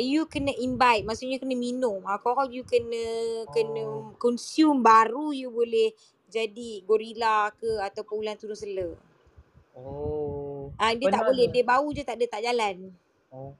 you 0.00 0.26
kena 0.26 0.50
imbibe, 0.56 1.06
maksudnya 1.06 1.38
kena 1.38 1.54
minum. 1.54 2.02
Alkohol 2.08 2.50
you 2.50 2.64
kena 2.66 3.04
kena 3.52 3.84
oh. 3.84 4.16
consume 4.18 4.82
baru 4.82 5.30
you 5.30 5.52
boleh 5.52 5.92
jadi 6.34 6.70
gorila 6.82 7.54
ke 7.54 7.78
ataupun 7.78 8.26
ular 8.26 8.34
turun 8.34 8.58
sela. 8.58 8.98
oh 9.78 10.74
Ah 10.74 10.90
dia 10.90 11.06
tak 11.06 11.22
pernah 11.22 11.30
boleh, 11.30 11.46
dia 11.54 11.62
bau 11.62 11.86
je 11.94 12.02
tak 12.02 12.18
ada 12.18 12.26
tak 12.26 12.42
jalan. 12.42 12.90
oh 13.30 13.54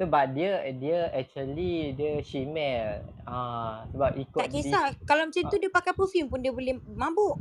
sebab 0.00 0.32
dia 0.32 0.64
dia 0.80 1.12
actually 1.12 1.92
dia 1.92 2.24
shemale 2.24 3.04
ah 3.28 3.84
sebab 3.92 4.16
ikut 4.16 4.40
Tak 4.40 4.48
di 4.48 4.64
kisah. 4.64 4.96
Kalau 5.04 5.28
macam 5.28 5.42
tu 5.44 5.56
ah, 5.56 5.60
dia 5.60 5.68
pakai 5.68 5.92
perfume 5.92 6.28
pun 6.32 6.40
dia 6.40 6.48
boleh 6.56 6.80
mabuk. 6.96 7.36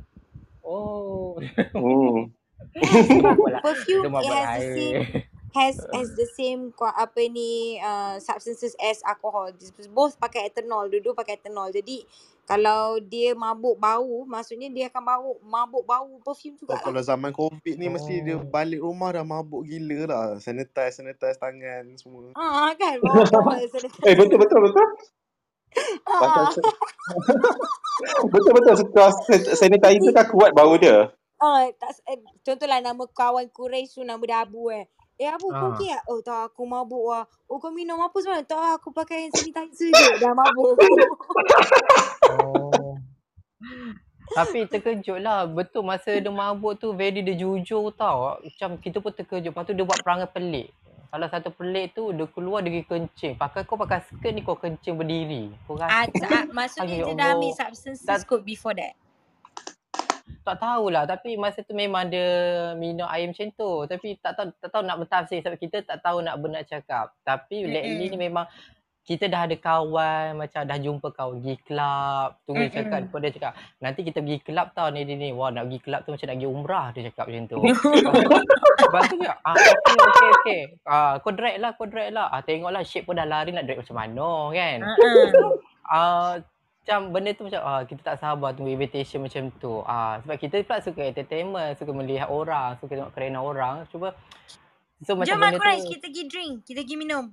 oh 0.60 1.40
lah 3.48 3.64
perfume 3.66 4.04
it 4.04 4.12
mabuk 4.12 4.36
has 4.44 4.60
the 4.60 4.76
same 4.76 4.96
air 5.00 5.39
has 5.52 5.82
has 5.92 6.10
the 6.14 6.28
same 6.30 6.70
apa 6.80 7.22
ni 7.26 7.80
uh, 7.80 8.18
substances 8.18 8.74
as 8.78 9.02
alcohol. 9.04 9.50
Both 9.90 10.18
pakai 10.18 10.48
ethanol, 10.48 10.88
dua-dua 10.88 11.14
pakai 11.14 11.38
ethanol. 11.38 11.70
Jadi 11.70 12.06
kalau 12.44 12.98
dia 12.98 13.38
mabuk 13.38 13.78
bau, 13.78 14.26
maksudnya 14.26 14.68
dia 14.68 14.90
akan 14.90 15.04
bau 15.06 15.30
mabuk 15.42 15.86
bau 15.86 16.18
perfume 16.20 16.58
So, 16.58 16.66
jugalah. 16.66 16.82
kalau 16.82 17.02
zaman 17.02 17.32
COVID 17.32 17.76
ni 17.78 17.88
mesti 17.88 18.22
dia 18.22 18.36
Oh. 18.36 18.42
balik 18.42 18.82
rumah 18.82 19.14
dah 19.14 19.22
mabuk 19.22 19.64
gila 19.64 20.00
lah. 20.10 20.26
Sanitize, 20.38 20.98
sanitize 20.98 21.38
tangan 21.38 21.94
semua. 21.96 22.34
Ah 22.34 22.74
kan 22.74 22.98
bawa-bawa 23.06 23.62
Eh 24.06 24.16
betul 24.18 24.38
betul 24.38 24.60
betul. 24.66 24.88
Pasal 26.04 26.46
Ah. 26.50 26.50
betul 28.34 28.52
betul 28.58 28.74
Sebab 28.82 29.10
sanitizer 29.54 30.12
kan 30.12 30.26
kuat 30.30 30.52
bau 30.54 30.74
dia. 30.76 31.14
Ah, 31.40 31.72
tak, 31.80 31.96
eh, 32.04 32.20
contohlah 32.44 32.84
nama 32.84 33.00
kawan 33.08 33.48
Quraish 33.48 33.96
tu 33.96 34.04
nama 34.04 34.20
dia 34.20 34.44
Abu 34.44 34.74
eh. 34.74 34.90
Eh 35.20 35.28
Abu 35.28 35.52
kau 35.52 35.60
Ah. 35.60 35.76
okey 35.76 35.92
tak? 35.92 36.04
Oh 36.08 36.20
tak 36.24 36.40
aku 36.48 36.64
mabuk 36.64 37.04
lah. 37.06 37.28
Oh 37.46 37.60
kau 37.60 37.70
minum 37.70 38.00
apa 38.00 38.16
semalam? 38.18 38.40
Tak 38.42 38.80
aku 38.80 38.90
pakai 38.90 39.28
hand 39.28 39.36
sanitizer 39.36 39.92
je. 39.92 40.08
Dah 40.18 40.32
mabuk. 40.32 40.80
Oh. 42.40 42.96
Tapi 44.30 44.64
terkejut 44.64 45.20
lah. 45.20 45.44
Betul 45.44 45.84
masa 45.84 46.16
dia 46.16 46.32
mabuk 46.32 46.80
tu 46.80 46.96
very 46.96 47.20
dia 47.20 47.36
jujur 47.36 47.92
tau. 47.92 48.40
Macam 48.40 48.80
kita 48.80 49.04
pun 49.04 49.12
terkejut. 49.12 49.52
Lepas 49.52 49.68
tu 49.68 49.76
dia 49.76 49.84
buat 49.84 50.00
perangai 50.00 50.32
pelik. 50.32 50.72
Salah 51.10 51.28
satu 51.28 51.50
pelik 51.50 51.92
tu 51.92 52.14
dia 52.14 52.24
keluar 52.30 52.62
dia 52.62 52.72
pergi 52.72 52.86
kencing. 52.86 53.34
Pakai 53.36 53.66
kau 53.66 53.76
pakai 53.76 54.00
skirt 54.06 54.32
ni 54.32 54.40
kau 54.40 54.56
kencing 54.56 54.96
berdiri. 54.96 55.52
Kau 55.66 55.76
Ah, 55.76 56.08
rasa. 56.08 56.16
tak, 56.24 56.46
maksudnya 56.54 56.86
Aduh, 56.86 56.96
ya 56.96 57.04
dia 57.04 57.16
dah 57.18 57.28
ambil 57.36 57.52
substances 57.52 58.06
Tak, 58.06 58.24
kot 58.24 58.46
before 58.46 58.72
that. 58.72 58.96
Tak 60.50 60.60
tahulah. 60.66 61.04
Tapi 61.06 61.38
masa 61.38 61.62
tu 61.62 61.78
memang 61.78 62.10
dia 62.10 62.28
minum 62.74 63.06
air 63.06 63.30
macam 63.30 63.50
tu. 63.54 63.86
Tapi 63.86 64.18
tak 64.18 64.34
tahu, 64.34 64.48
tak 64.58 64.70
tahu 64.74 64.84
nak 64.86 64.98
bertafsir. 64.98 65.40
Sebab 65.46 65.58
kita 65.62 65.86
tak 65.86 66.02
tahu 66.02 66.26
nak 66.26 66.36
benar 66.42 66.66
cakap. 66.66 67.14
Tapi 67.22 67.70
lately 67.70 68.10
ni 68.10 68.18
memang 68.18 68.50
kita 69.10 69.26
dah 69.26 69.50
ada 69.50 69.58
kawan 69.58 70.38
macam 70.38 70.62
dah 70.70 70.78
jumpa 70.78 71.10
kawan 71.18 71.42
pergi 71.42 71.58
club 71.66 72.30
tunggu 72.46 72.70
dia 72.70 72.74
cakap 72.78 73.00
lepas 73.10 73.20
dia 73.26 73.32
cakap 73.34 73.54
nanti 73.82 74.06
kita 74.06 74.22
pergi 74.22 74.38
club 74.46 74.68
tau 74.78 74.94
ni 74.94 75.02
ni 75.02 75.18
ni 75.18 75.30
wah 75.34 75.50
nak 75.50 75.66
pergi 75.66 75.80
club 75.82 76.02
tu 76.06 76.14
macam 76.14 76.28
nak 76.30 76.38
pergi 76.38 76.50
umrah 76.54 76.86
dia 76.94 77.02
cakap 77.10 77.26
macam 77.26 77.46
tu 77.50 77.58
lepas 77.58 77.74
tu 77.82 78.38
lepas 78.86 79.02
tu 79.10 79.16
dia 79.18 79.34
ah 79.42 79.56
okey 79.58 79.98
okey 79.98 80.30
okey 80.30 80.62
ah 80.86 81.14
kau 81.26 81.34
drag 81.34 81.58
lah 81.58 81.72
kau 81.74 81.90
drag 81.90 82.10
lah 82.14 82.30
ah 82.30 82.46
tengoklah 82.46 82.86
shape 82.86 83.10
pun 83.10 83.18
dah 83.18 83.26
lari 83.26 83.50
nak 83.50 83.66
drag 83.66 83.82
macam 83.82 83.98
mana 83.98 84.30
kan 84.54 84.78
Uh-uh. 84.86 85.58
ah 85.90 86.32
macam 86.90 87.14
benda 87.14 87.38
tu 87.38 87.46
macam 87.46 87.62
ah 87.62 87.86
kita 87.86 88.02
tak 88.02 88.18
sabar 88.18 88.50
tunggu 88.58 88.74
invitation 88.74 89.22
macam 89.22 89.54
tu 89.62 89.86
ah 89.86 90.18
sebab 90.26 90.42
kita 90.42 90.66
pula 90.66 90.82
suka 90.82 91.06
entertainment 91.06 91.78
suka 91.78 91.94
melihat 91.94 92.34
orang 92.34 92.82
suka 92.82 92.98
tengok 92.98 93.14
kerana 93.14 93.38
orang 93.46 93.86
cuba 93.94 94.18
so 95.06 95.14
macam 95.14 95.38
Jom 95.38 95.38
benda 95.38 95.54
aku 95.54 95.62
tu 95.62 95.70
Raiz, 95.70 95.86
kita 95.86 96.06
pergi 96.10 96.24
drink. 96.26 96.54
Kita 96.66 96.82
pergi 96.82 96.98
minum. 96.98 97.30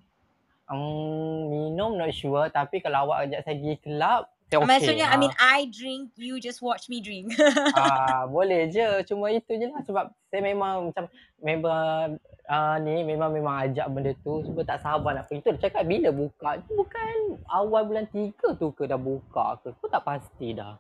Um, 0.69 1.49
minum 1.49 1.97
not 1.97 2.13
sure 2.13 2.53
tapi 2.53 2.85
kalau 2.85 3.09
awak 3.09 3.33
ajak 3.33 3.49
saya 3.49 3.57
pergi 3.57 3.75
club 3.81 4.23
saya 4.47 4.63
okey. 4.63 4.71
Maksudnya, 4.71 5.07
I 5.11 5.17
mean, 5.19 5.35
Ah, 5.43 5.59
I 5.59 5.67
drink, 5.67 6.15
you 6.15 6.39
just 6.39 6.63
watch 6.63 6.87
me 6.87 7.03
drink. 7.03 7.35
ah, 7.75 8.31
boleh 8.31 8.71
je. 8.71 9.03
Cuma 9.03 9.35
itu 9.35 9.59
je 9.59 9.67
lah 9.67 9.83
sebab 9.83 10.15
saya 10.31 10.39
memang 10.39 10.95
macam 10.95 11.11
member 11.43 12.15
uh, 12.49 12.77
ni 12.81 13.03
memang 13.03 13.31
memang 13.35 13.69
ajak 13.69 13.87
benda 13.91 14.13
tu 14.23 14.43
sebab 14.47 14.65
tak 14.67 14.83
sabar 14.83 15.13
nak 15.15 15.27
pergi. 15.27 15.43
Tu 15.43 15.51
dia 15.55 15.63
cakap 15.69 15.85
bila 15.87 16.09
buka. 16.11 16.59
Tu 16.67 16.73
bukan 16.75 17.43
awal 17.51 17.83
bulan 17.87 18.07
tiga 18.11 18.55
tu 18.57 18.73
ke 18.73 18.87
dah 18.87 18.99
buka 18.99 19.61
ke? 19.63 19.75
Aku 19.77 19.87
tak 19.91 20.03
pasti 20.07 20.57
dah. 20.57 20.79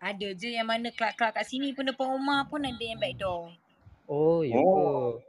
ada 0.00 0.32
je 0.32 0.56
yang 0.56 0.64
mana 0.64 0.88
kelab-kelab 0.96 1.36
kat 1.36 1.44
sini 1.44 1.76
pun 1.76 1.84
depan 1.84 2.16
rumah 2.16 2.48
pun 2.48 2.64
ada 2.64 2.80
yang 2.80 2.96
back 2.96 3.20
door. 3.20 3.52
Oh, 4.08 4.40
ya 4.40 4.56
ke? 4.56 4.64
Oh. 4.64 5.20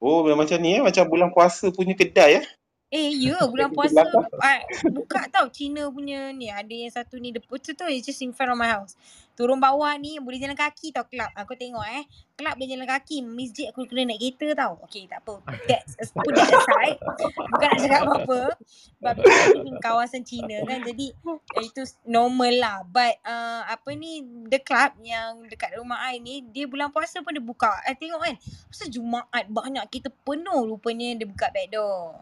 Oh 0.00 0.24
macam 0.32 0.56
ni 0.64 0.80
eh 0.80 0.82
macam 0.82 1.04
bulan 1.06 1.28
puasa 1.28 1.68
punya 1.68 1.92
kedai 1.92 2.40
eh. 2.40 2.44
Eh, 2.90 3.14
ya 3.22 3.38
bulan 3.52 3.70
puasa 3.70 4.02
uh, 4.02 4.60
buka 4.90 5.28
tau 5.30 5.46
Cina 5.52 5.86
punya 5.92 6.32
ni. 6.32 6.48
Ada 6.50 6.72
yang 6.74 6.90
satu 6.90 7.20
ni 7.20 7.30
depan 7.30 7.60
tu 7.60 7.76
tu 7.76 7.86
is 7.86 8.02
just 8.02 8.24
in 8.24 8.32
front 8.32 8.50
of 8.50 8.58
my 8.58 8.66
house. 8.66 8.96
Turun 9.40 9.56
bawah 9.56 9.96
ni 9.96 10.20
boleh 10.20 10.36
jalan 10.36 10.52
kaki 10.52 10.92
tau 10.92 11.08
kelab. 11.08 11.32
Aku 11.32 11.56
tengok 11.56 11.80
eh. 11.88 12.04
Kelab 12.36 12.60
boleh 12.60 12.76
jalan 12.76 12.84
kaki. 12.84 13.24
Masjid 13.24 13.72
aku 13.72 13.88
kena 13.88 14.12
naik 14.12 14.36
kereta 14.36 14.68
tau. 14.68 14.84
Okay 14.84 15.08
tak 15.08 15.24
apa. 15.24 15.40
That's, 15.64 15.96
put 16.12 16.36
that 16.36 16.52
aside. 16.52 17.00
Bukan 17.48 17.66
nak 17.72 17.78
cakap 17.80 18.00
apa-apa. 18.04 18.40
But 19.00 19.16
kawasan 19.80 20.28
Cina 20.28 20.60
kan. 20.68 20.84
Jadi 20.84 21.16
itu 21.64 21.82
normal 22.04 22.52
lah. 22.60 22.76
But 22.84 23.16
uh, 23.24 23.64
apa 23.64 23.96
ni 23.96 24.20
the 24.52 24.60
club 24.60 25.00
yang 25.00 25.48
dekat 25.48 25.72
rumah 25.72 26.04
I 26.12 26.20
ni 26.20 26.44
dia 26.44 26.68
bulan 26.68 26.92
puasa 26.92 27.24
pun 27.24 27.32
dia 27.32 27.40
buka. 27.40 27.80
I 27.88 27.96
tengok 27.96 28.20
kan. 28.20 28.36
Pasal 28.68 28.92
Jumaat 28.92 29.48
banyak 29.48 29.88
kita 29.88 30.12
penuh 30.20 30.68
rupanya 30.68 31.16
dia 31.16 31.24
buka 31.24 31.48
back 31.48 31.72
door. 31.72 32.12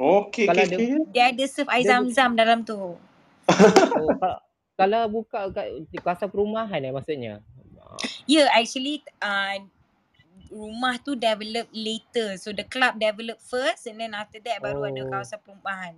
Okey 0.00 0.48
Kalau 0.48 0.64
okey 0.64 0.72
dia 0.72 0.78
okey. 0.80 1.12
Dia 1.12 1.24
ada 1.36 1.44
serve 1.44 1.68
air 1.68 1.84
zam-zam 1.84 2.32
dalam 2.32 2.64
tu. 2.64 2.96
oh, 3.52 4.40
kalau, 4.76 5.08
buka 5.08 5.48
kat 5.56 5.88
kawasan 6.04 6.28
perumahan 6.28 6.84
eh 6.84 6.92
maksudnya. 6.92 7.40
Ya, 8.28 8.44
yeah, 8.44 8.48
actually 8.52 9.00
uh, 9.24 9.56
rumah 10.50 11.00
tu 11.00 11.16
develop 11.16 11.66
later. 11.72 12.36
So 12.38 12.52
the 12.52 12.66
club 12.66 13.00
develop 13.00 13.40
first 13.40 13.88
and 13.88 13.98
then 13.98 14.12
after 14.14 14.38
that 14.44 14.62
baru 14.62 14.86
ada 14.86 15.02
Oh. 15.02 15.08
kawasan 15.10 15.38
perumahan. 15.42 15.94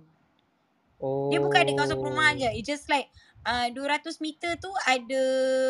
Oh. 0.99 1.29
Dia 1.31 1.39
bukan 1.43 1.59
ada 1.59 1.71
kawasan 1.75 1.97
perumahan 1.99 2.35
je. 2.39 2.49
It's 2.55 2.69
just 2.69 2.87
like 2.87 3.11
uh, 3.45 3.67
200 3.71 4.19
meter 4.23 4.55
tu 4.57 4.71
ada 4.87 5.21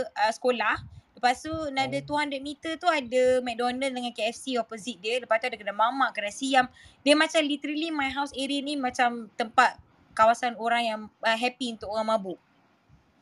uh, 0.05 0.31
sekolah. 0.31 0.79
Lepas 1.19 1.43
tu 1.43 1.51
another 1.51 2.01
Oh. 2.05 2.23
200 2.23 2.39
meter 2.39 2.79
tu 2.79 2.87
ada 2.87 3.23
McDonald 3.43 3.91
dengan 3.91 4.13
KFC 4.15 4.55
opposite 4.55 4.99
dia. 5.03 5.19
Lepas 5.19 5.43
tu 5.43 5.49
ada 5.51 5.57
kedai 5.59 5.75
mamak, 5.75 6.15
kedai 6.15 6.31
siam. 6.31 6.69
Dia 7.03 7.17
macam 7.17 7.41
literally 7.43 7.91
my 7.91 8.09
house 8.13 8.31
area 8.37 8.61
ni 8.63 8.79
macam 8.79 9.27
tempat 9.35 9.75
kawasan 10.15 10.55
orang 10.59 10.83
yang 10.83 10.99
uh, 11.23 11.37
happy 11.37 11.75
untuk 11.75 11.91
orang 11.91 12.07
mabuk. 12.15 12.39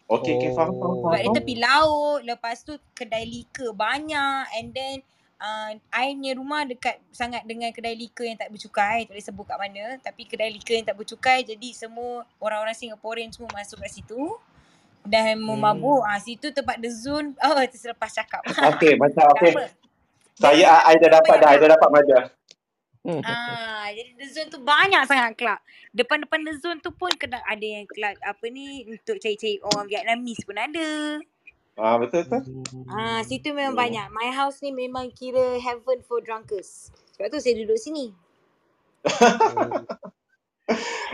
Okey 0.08 0.40
okey 0.40 0.50
faham 0.56 0.72
faham 0.80 0.94
Oh. 0.96 1.00
faham. 1.04 1.12
Sebab 1.12 1.20
dia 1.20 1.36
tepi 1.36 1.56
laut, 1.60 2.20
lepas 2.24 2.56
tu 2.64 2.74
kedai 2.96 3.28
liquor 3.28 3.76
banyak 3.76 4.44
and 4.56 4.72
then 4.72 4.96
uh, 5.36 5.76
I 5.92 6.16
punya 6.16 6.34
rumah 6.40 6.64
dekat 6.64 7.04
sangat 7.12 7.44
dengan 7.44 7.76
kedai 7.76 7.92
liquor 7.92 8.24
yang 8.24 8.40
tak 8.40 8.48
bercukai, 8.48 9.04
tak 9.04 9.12
boleh 9.14 9.28
sebut 9.28 9.46
kat 9.46 9.58
mana, 9.60 9.86
tapi 10.00 10.24
kedai 10.24 10.48
liquor 10.48 10.80
yang 10.80 10.88
tak 10.88 10.96
bercukai 10.96 11.44
jadi 11.44 11.70
semua 11.76 12.24
orang-orang 12.40 12.72
Singaporean 12.72 13.30
semua 13.36 13.52
masuk 13.52 13.84
kat 13.84 13.92
situ 13.92 14.22
dan 15.04 15.40
memabuk. 15.40 16.04
Hmm. 16.04 16.12
Ah 16.16 16.20
situ 16.20 16.56
tempat 16.56 16.80
the 16.80 16.88
zone. 16.88 17.36
Oh 17.44 17.60
terlepas 17.60 18.12
cakap. 18.16 18.48
Okey 18.48 18.96
macam 18.96 19.28
okey. 19.36 19.52
Saya 20.40 20.88
I 20.88 20.96
dah 21.02 21.20
dapat 21.20 21.36
dah 21.42 21.50
I 21.52 21.58
dah 21.60 21.70
dapat 21.76 21.90
maja. 21.92 22.18
Ah, 23.24 23.88
jadi 23.96 24.20
the 24.20 24.28
zone 24.28 24.52
tu 24.52 24.60
banyak 24.60 25.08
sangat 25.08 25.40
club. 25.40 25.60
Depan-depan 25.96 26.44
the 26.44 26.54
zone 26.60 26.80
tu 26.84 26.92
pun 26.92 27.08
kena 27.16 27.40
ada 27.48 27.64
yang 27.64 27.88
club 27.88 28.20
apa 28.20 28.46
ni 28.52 28.84
untuk 28.84 29.16
cari-cari 29.24 29.64
orang 29.64 29.88
Vietnamese 29.88 30.44
pun 30.44 30.60
ada. 30.60 31.20
Ah 31.80 31.96
betul 31.96 32.28
betul. 32.28 32.68
Ah, 32.92 33.24
situ 33.24 33.56
memang 33.56 33.78
Hmm. 33.78 33.84
banyak. 33.88 34.06
My 34.12 34.30
house 34.36 34.60
ni 34.60 34.76
memang 34.76 35.08
kira 35.16 35.56
heaven 35.62 36.04
for 36.04 36.20
drunkers. 36.20 36.92
Sebab 37.16 37.32
tu 37.32 37.40
saya 37.40 37.56
duduk 37.56 37.80
sini. 37.80 38.12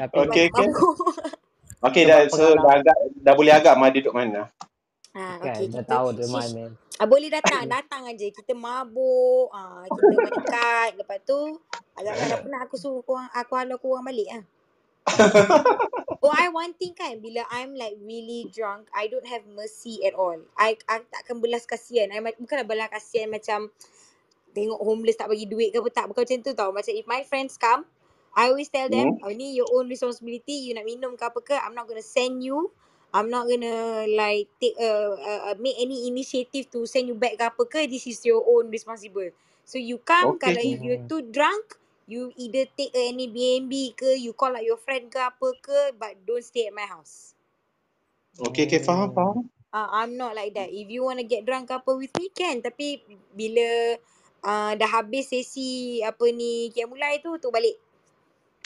Tapi 0.02 0.18
Okey 0.18 0.44
okey. 0.50 0.66
Mabuk. 0.66 0.98
Okey 1.86 2.04
sebab 2.08 2.10
dah 2.10 2.20
so 2.32 2.46
dah 2.58 2.74
agak 2.80 2.98
dah 3.22 3.34
boleh 3.38 3.54
agak 3.54 3.76
Madi 3.78 4.02
duduk 4.02 4.16
mana. 4.18 4.50
Ah, 5.14 5.38
kan 5.44 5.54
okay, 5.54 5.70
dah 5.70 5.86
kita 5.86 5.94
tahu 5.94 6.14
dia 6.18 6.28
shish. 6.28 6.58
mana. 6.58 6.74
Ah, 7.02 7.08
boleh 7.10 7.28
datang, 7.32 7.66
datang 7.70 8.06
aja. 8.08 8.28
Kita 8.32 8.54
mabuk, 8.56 9.52
ah, 9.54 9.88
kita 9.92 10.18
main 10.20 10.42
kad. 10.48 10.96
Lepas 11.00 11.20
tu, 11.28 11.60
agak 11.98 12.18
kalau 12.22 12.38
pernah 12.44 12.62
aku 12.66 12.76
suruh 12.80 13.04
korang, 13.06 13.30
aku 13.36 13.54
halau 13.60 13.78
korang 13.82 14.06
balik 14.08 14.30
ah. 14.32 14.44
Oh, 16.24 16.34
I 16.34 16.50
one 16.50 16.74
thing 16.74 16.98
kan, 16.98 17.22
bila 17.22 17.46
I'm 17.54 17.78
like 17.78 17.96
really 18.02 18.50
drunk, 18.50 18.90
I 18.92 19.06
don't 19.08 19.28
have 19.30 19.46
mercy 19.46 20.02
at 20.04 20.18
all. 20.18 20.36
I, 20.58 20.76
I 20.90 21.06
takkan 21.14 21.40
belas 21.40 21.70
kasihan. 21.70 22.10
I 22.10 22.20
ma- 22.26 22.34
bukanlah 22.36 22.66
belas 22.66 22.90
kasihan 22.90 23.30
macam 23.30 23.70
tengok 24.54 24.82
homeless 24.82 25.18
tak 25.20 25.30
bagi 25.30 25.46
duit 25.50 25.72
ke 25.74 25.80
apa 25.82 25.90
tak. 25.94 26.06
Bukan 26.12 26.24
macam 26.26 26.40
tu 26.42 26.54
tau. 26.58 26.72
Macam 26.74 26.94
if 26.96 27.06
my 27.10 27.22
friends 27.28 27.58
come, 27.62 27.86
I 28.34 28.50
always 28.52 28.70
tell 28.72 28.90
them, 28.90 29.12
Hmm. 29.12 29.22
oh 29.24 29.34
ni 29.34 29.54
your 29.58 29.70
own 29.74 29.90
responsibility. 29.90 30.70
You 30.70 30.78
nak 30.78 30.86
minum 30.90 31.18
ke 31.18 31.24
apa 31.26 31.40
ke, 31.44 31.56
I'm 31.58 31.78
not 31.78 31.86
gonna 31.90 32.06
send 32.06 32.42
you. 32.44 32.74
I'm 33.14 33.30
not 33.30 33.48
gonna 33.50 34.06
like 34.10 34.50
take 34.62 34.76
uh, 34.82 35.16
uh, 35.18 35.42
uh, 35.54 35.56
make 35.62 35.78
any 35.80 36.10
initiative 36.10 36.70
to 36.74 36.86
send 36.90 37.10
you 37.10 37.18
back 37.18 37.38
ke 37.40 37.46
apa 37.46 37.64
ke. 37.70 37.88
This 37.90 38.10
is 38.10 38.22
your 38.26 38.44
own 38.46 38.70
responsible. 38.74 39.30
So 39.66 39.78
you 39.82 40.02
come, 40.02 40.36
Okey. 40.36 40.42
kalau 40.42 40.62
if 40.62 40.82
you're 40.84 41.02
Hmm. 41.02 41.10
too 41.10 41.24
drunk, 41.30 41.78
you 42.10 42.34
either 42.38 42.68
take 42.78 42.94
a 42.98 43.10
any 43.14 43.30
BNB 43.32 43.96
ke, 43.98 44.18
you 44.20 44.34
call 44.36 44.56
out 44.58 44.66
your 44.66 44.82
friend 44.82 45.10
ke 45.14 45.20
apa 45.22 45.50
ke, 45.62 45.80
but 45.98 46.18
don't 46.26 46.44
stay 46.46 46.68
at 46.70 46.76
my 46.76 46.88
house. 46.90 47.38
Okey 48.40 48.66
okey 48.68 48.80
faham 48.88 49.10
Oh. 49.10 49.18
faham. 49.18 49.38
Uh, 49.74 49.90
I'm 50.04 50.18
not 50.18 50.36
like 50.36 50.56
that. 50.56 50.72
If 50.74 50.90
you 50.90 51.04
want 51.06 51.20
to 51.22 51.28
get 51.28 51.46
drunk 51.46 51.70
ke 51.70 51.76
apa 51.78 51.92
with 51.94 52.14
me, 52.18 52.32
can. 52.34 52.62
Tapi 52.66 53.02
bila 53.36 53.98
uh, 54.46 54.72
dah 54.78 54.90
habis 55.02 55.30
sesi 55.30 56.02
apa 56.02 56.26
ni 56.34 56.72
kiam 56.74 56.90
mulai 56.92 57.22
tu, 57.22 57.36
tu 57.38 57.52
balik. 57.54 57.78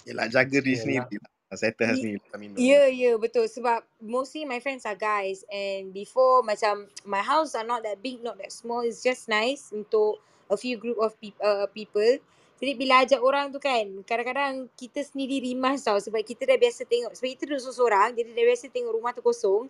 Yelah 0.08 0.28
jaga 0.32 0.58
diri 0.62 0.76
Yelah. 0.76 1.08
sendiri 1.08 1.18
lah. 1.22 1.32
Settle 1.56 1.96
Y- 1.96 2.20
sendiri. 2.20 2.20
Ya, 2.58 2.60
yeah, 2.60 2.88
ya, 2.90 3.02
yeah, 3.14 3.16
betul. 3.16 3.48
Sebab 3.48 3.86
mostly 4.04 4.44
my 4.44 4.60
friends 4.60 4.84
are 4.84 4.98
guys 4.98 5.46
and 5.48 5.96
before 5.96 6.44
macam 6.44 6.92
my 7.08 7.24
house 7.24 7.56
are 7.56 7.64
not 7.64 7.86
that 7.88 8.04
big, 8.04 8.20
not 8.20 8.36
that 8.42 8.52
small. 8.52 8.84
It's 8.84 9.00
just 9.00 9.32
nice 9.32 9.72
untuk 9.72 10.20
a 10.52 10.58
few 10.60 10.76
group 10.76 11.00
of 11.00 11.16
peop- 11.22 11.40
uh, 11.40 11.70
people. 11.72 12.20
Jadi 12.58 12.72
bila 12.74 13.06
ajak 13.06 13.22
orang 13.22 13.54
tu 13.54 13.62
kan, 13.62 13.86
kadang-kadang 14.04 14.68
kita 14.74 15.06
sendiri 15.06 15.40
rimas 15.40 15.86
tau 15.86 16.02
sebab 16.02 16.20
kita 16.26 16.50
dah 16.50 16.58
biasa 16.58 16.90
tengok. 16.90 17.14
Sebab 17.14 17.30
kita 17.38 17.44
duduk 17.46 17.70
seorang, 17.70 18.18
jadi 18.18 18.34
dah 18.34 18.46
biasa 18.50 18.66
tengok 18.74 18.92
rumah 18.98 19.14
tu 19.14 19.22
kosong. 19.22 19.70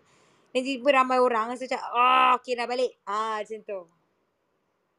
Dan 0.56 0.64
tiba 0.64 0.96
ramai 0.96 1.20
orang, 1.20 1.52
rasa 1.52 1.68
macam, 1.68 1.84
oh 1.92 2.30
okay 2.40 2.56
dah 2.56 2.66
balik. 2.66 2.96
Ah 3.04 3.44
macam 3.44 3.60
tu. 3.68 3.80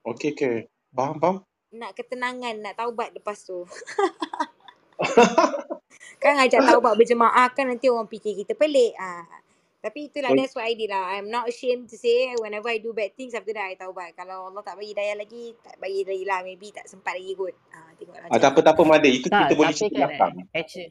Okey, 0.04 0.36
okey. 0.36 0.56
Faham, 0.92 1.16
faham. 1.16 1.36
Nak 1.72 1.96
ketenangan, 1.96 2.60
nak 2.60 2.76
taubat 2.76 3.16
lepas 3.16 3.40
tu. 3.42 3.64
kan 6.18 6.34
ajak 6.38 6.60
taubat 6.62 6.94
berjemaah 7.00 7.48
kan 7.50 7.66
nanti 7.66 7.86
orang 7.86 8.06
fikir 8.06 8.34
kita 8.36 8.52
pelik. 8.52 8.94
Ah. 8.98 9.24
Tapi 9.78 10.10
itulah, 10.10 10.34
that's 10.34 10.58
what 10.58 10.66
I 10.66 10.74
did 10.74 10.90
lah. 10.90 11.14
I'm 11.14 11.30
not 11.30 11.46
ashamed 11.46 11.86
to 11.86 11.96
say 11.96 12.34
whenever 12.34 12.66
I 12.66 12.82
do 12.82 12.90
bad 12.90 13.14
things, 13.14 13.30
after 13.30 13.54
that 13.54 13.70
I 13.70 13.78
taubat. 13.78 14.10
Kalau 14.12 14.50
Allah 14.50 14.58
tak 14.60 14.74
bagi 14.74 14.90
daya 14.90 15.14
lagi, 15.14 15.54
tak 15.62 15.78
bagi 15.78 16.02
lagi 16.02 16.26
lah. 16.26 16.42
Maybe 16.42 16.74
tak 16.74 16.90
sempat 16.90 17.14
lagi 17.14 17.38
kot. 17.38 17.54
Ah, 17.70 17.94
tengoklah 17.94 18.26
Ah, 18.26 18.38
tak 18.42 18.50
apa, 18.52 18.60
tak 18.66 18.72
apa, 18.74 18.82
Mada. 18.82 19.06
Itu 19.06 19.30
Tak, 19.30 19.46
kita 19.46 19.54
boleh 19.54 19.70
cerita 19.72 19.94
kan 19.94 20.08
belakang. 20.10 20.34
actually 20.50 20.90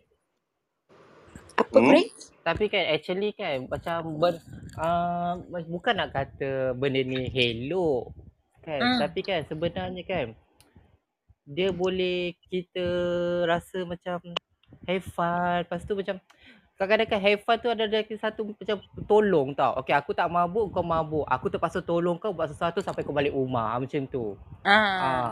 Apa 1.57 1.77
Hmm? 1.77 1.89
Prince? 1.89 2.23
tapi 2.39 2.65
kan 2.71 2.83
actually 2.87 3.35
kan 3.35 3.67
macam 3.67 3.97
ber, 4.15 4.39
uh, 4.79 5.35
bukan 5.67 5.99
nak 5.99 6.15
kata 6.15 6.71
benda 6.71 7.03
ni 7.03 7.27
hello 7.27 8.07
kan 8.63 8.79
Hmm. 8.79 8.99
tapi 9.03 9.19
kan 9.19 9.43
sebenarnya 9.43 9.99
kan 10.07 10.31
dia 11.43 11.75
boleh 11.75 12.39
kita 12.47 12.87
rasa 13.43 13.83
macam 13.83 14.23
have 14.87 15.05
fun 15.05 15.67
lepas 15.67 15.83
tu 15.83 15.93
macam 15.93 16.15
kadang-kadang 16.77 17.09
kan 17.09 17.19
have 17.19 17.41
fun 17.43 17.57
tu 17.57 17.69
ada 17.73 17.83
ada 17.89 17.99
satu 18.15 18.53
macam 18.53 18.77
tolong 19.09 19.51
tau 19.51 19.75
okey 19.81 19.91
aku 19.91 20.13
tak 20.13 20.29
mabuk 20.29 20.69
kau 20.71 20.85
mabuk 20.85 21.25
aku 21.25 21.49
terpaksa 21.49 21.81
tolong 21.81 22.15
kau 22.15 22.31
buat 22.31 22.47
sesuatu 22.47 22.79
sampai 22.79 23.01
kau 23.03 23.11
balik 23.11 23.33
rumah 23.33 23.75
macam 23.75 24.05
tu 24.07 24.37
Ah. 24.61 24.77
Ah, 24.77 25.31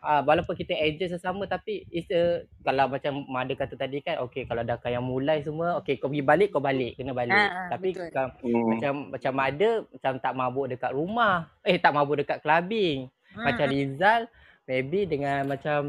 ah 0.00 0.20
walaupun 0.22 0.54
kita 0.54 0.72
enjoy 0.72 1.10
sesama 1.10 1.44
tapi 1.44 1.84
it's 1.90 2.08
a 2.08 2.46
kalau 2.62 2.86
macam 2.86 3.26
Mada 3.26 3.52
kata 3.52 3.74
tadi 3.74 3.98
kan 4.00 4.22
okey 4.24 4.46
kalau 4.46 4.62
dah 4.62 4.78
yang 4.86 5.02
mulai 5.04 5.42
semua 5.42 5.76
okey 5.82 5.98
kau 5.98 6.08
pergi 6.08 6.22
balik 6.24 6.48
kau 6.54 6.62
balik 6.62 6.94
kena 6.96 7.10
balik. 7.12 7.34
Ah, 7.34 7.50
ah, 7.50 7.68
tapi 7.74 7.90
betul. 7.92 8.08
kalau 8.14 8.28
Hmm. 8.40 8.66
macam 8.70 8.92
macam 9.10 9.32
Mada 9.34 9.70
macam 9.90 10.12
tak 10.22 10.32
mabuk 10.38 10.66
dekat 10.70 10.92
rumah. 10.94 11.50
Eh 11.66 11.76
tak 11.82 11.92
mabuk 11.92 12.22
dekat 12.22 12.38
clubbing. 12.40 13.10
Macam 13.36 13.66
Hmm. 13.68 13.74
Rizal 13.74 14.20
maybe 14.66 15.06
dengan 15.06 15.46
macam 15.46 15.80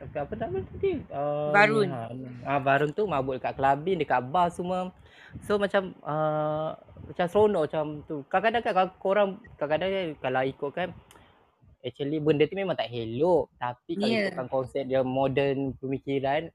apa 0.00 0.34
nama 0.36 0.58
tadi? 0.60 1.00
Uh, 1.08 1.50
Barun. 1.50 1.88
Ah 2.44 2.60
Barun 2.60 2.92
tu 2.92 3.08
mabuk 3.08 3.40
dekat 3.40 3.56
clubbing, 3.56 3.98
dekat 4.00 4.20
bar 4.28 4.52
semua. 4.52 4.92
So 5.44 5.56
macam 5.56 5.96
uh, 6.04 6.76
macam 7.08 7.26
seronok 7.26 7.62
macam 7.68 7.84
tu. 8.04 8.22
Kadang-kadang 8.28 8.62
kan 8.62 8.72
kalau 8.72 8.90
korang 9.00 9.30
kadang-kadang 9.56 9.90
kan 9.90 10.06
kalau 10.20 10.42
ikutkan 10.44 10.88
actually 11.86 12.18
benda 12.18 12.50
tu 12.50 12.58
memang 12.58 12.74
tak 12.74 12.90
elok 12.90 13.46
tapi 13.62 13.94
kalau 13.94 14.10
Yeah. 14.10 14.26
ikutkan 14.26 14.48
konsep 14.50 14.82
dia 14.90 15.06
modern 15.06 15.70
pemikiran 15.78 16.50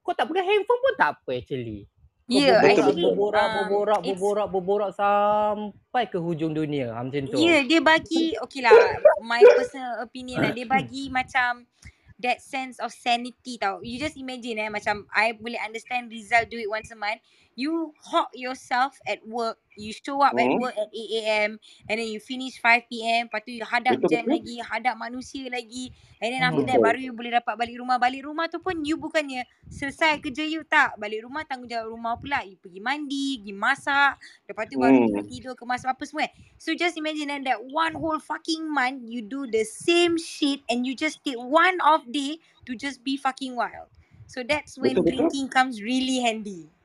kau 0.00 0.16
tak 0.16 0.32
pegang 0.32 0.48
handphone 0.48 0.80
pun 0.80 0.94
tak 0.96 1.10
apa 1.20 1.30
actually 1.36 1.84
kau 2.26 2.42
Yeah, 2.42 2.58
berborak, 2.58 2.90
actually, 2.90 3.06
berborak, 3.06 3.46
um, 3.46 3.54
berborak, 3.54 4.00
it's 4.02 4.18
berborak, 4.18 4.46
berborak 4.50 4.90
sampai 4.98 6.04
ke 6.10 6.18
hujung 6.18 6.52
dunia. 6.58 6.90
Ha, 6.90 7.06
macam 7.06 7.24
tu. 7.30 7.38
Yeah, 7.38 7.62
dia 7.62 7.78
bagi 7.78 8.34
okay 8.42 8.62
lah, 8.66 8.74
my 9.22 9.42
personal 9.54 10.02
opinion 10.02 10.42
lah. 10.42 10.50
Dia 10.50 10.66
bagi 10.66 11.06
macam 11.06 11.70
that 12.18 12.40
sense 12.42 12.80
of 12.80 12.90
sanity 12.90 13.60
tau. 13.60 13.78
You 13.84 14.00
just 14.00 14.16
imagine 14.16 14.58
eh 14.58 14.70
macam 14.72 15.04
I 15.12 15.36
boleh 15.36 15.60
understand 15.60 16.08
Rizal 16.10 16.48
do 16.48 16.56
it 16.58 16.66
once 16.66 16.90
a 16.90 16.98
month. 16.98 17.20
You 17.56 17.96
hawk 18.12 18.30
yourself 18.36 19.00
at 19.08 19.24
work. 19.24 19.56
You 19.76 19.92
show 19.92 20.20
up 20.20 20.36
at 20.36 20.52
Hmm. 20.52 20.56
work 20.56 20.76
at 20.76 20.88
8 20.92 21.20
a.m. 21.24 21.50
and 21.88 21.96
then 22.00 22.08
you 22.08 22.20
finish 22.20 22.60
5 22.60 23.04
p.m. 23.04 23.28
Lepas 23.32 23.44
tu 23.44 23.52
you 23.56 23.64
hadap 23.64 24.00
Betul, 24.00 24.08
jam 24.08 24.28
betul. 24.28 24.28
lagi, 24.28 24.60
hadap 24.60 24.96
manusia 25.00 25.48
lagi. 25.48 25.88
And 26.20 26.32
then 26.36 26.44
after 26.44 26.60
Hmm. 26.60 26.66
that 26.68 26.80
Betul. 26.80 26.84
baru 26.84 27.00
you 27.00 27.12
boleh 27.16 27.32
dapat 27.40 27.56
balik 27.56 27.80
rumah. 27.80 27.96
Balik 27.96 28.28
rumah 28.28 28.48
tu 28.52 28.60
pun 28.60 28.76
you 28.84 29.00
bukannya 29.00 29.44
selesai 29.72 30.20
kerja 30.20 30.44
you 30.48 30.64
tak. 30.68 30.96
Balik 31.00 31.24
rumah 31.24 31.44
tanggungjawab 31.48 31.88
rumah 31.92 32.14
pula. 32.20 32.44
You 32.44 32.56
pergi 32.60 32.80
mandi, 32.80 33.40
pergi 33.40 33.52
masak. 33.56 34.20
Lepas 34.48 34.64
tu 34.68 34.76
baru 34.80 35.00
you 35.00 35.08
Hmm. 35.10 35.28
tidur 35.28 35.56
kemas 35.56 35.84
apa 35.88 36.04
semua. 36.04 36.28
So 36.60 36.72
just 36.76 36.96
imagine 37.00 37.28
that, 37.32 37.42
that 37.44 37.60
one 37.64 37.96
whole 38.00 38.20
fucking 38.20 38.68
month 38.68 39.04
you 39.04 39.20
do 39.24 39.48
the 39.48 39.64
same 39.64 40.16
shit 40.20 40.60
and 40.68 40.84
you 40.86 40.92
just 40.96 41.24
take 41.24 41.40
one 41.40 41.80
off 41.80 42.04
day 42.08 42.38
to 42.68 42.76
just 42.76 43.04
be 43.04 43.16
fucking 43.16 43.56
wild. 43.56 43.88
So 44.26 44.42
that's 44.42 44.76
when 44.78 45.00
Betul, 45.00 45.04
betul. 45.04 45.30
drinking 45.30 45.48
comes 45.52 45.80
really 45.82 46.20
handy. 46.20 46.75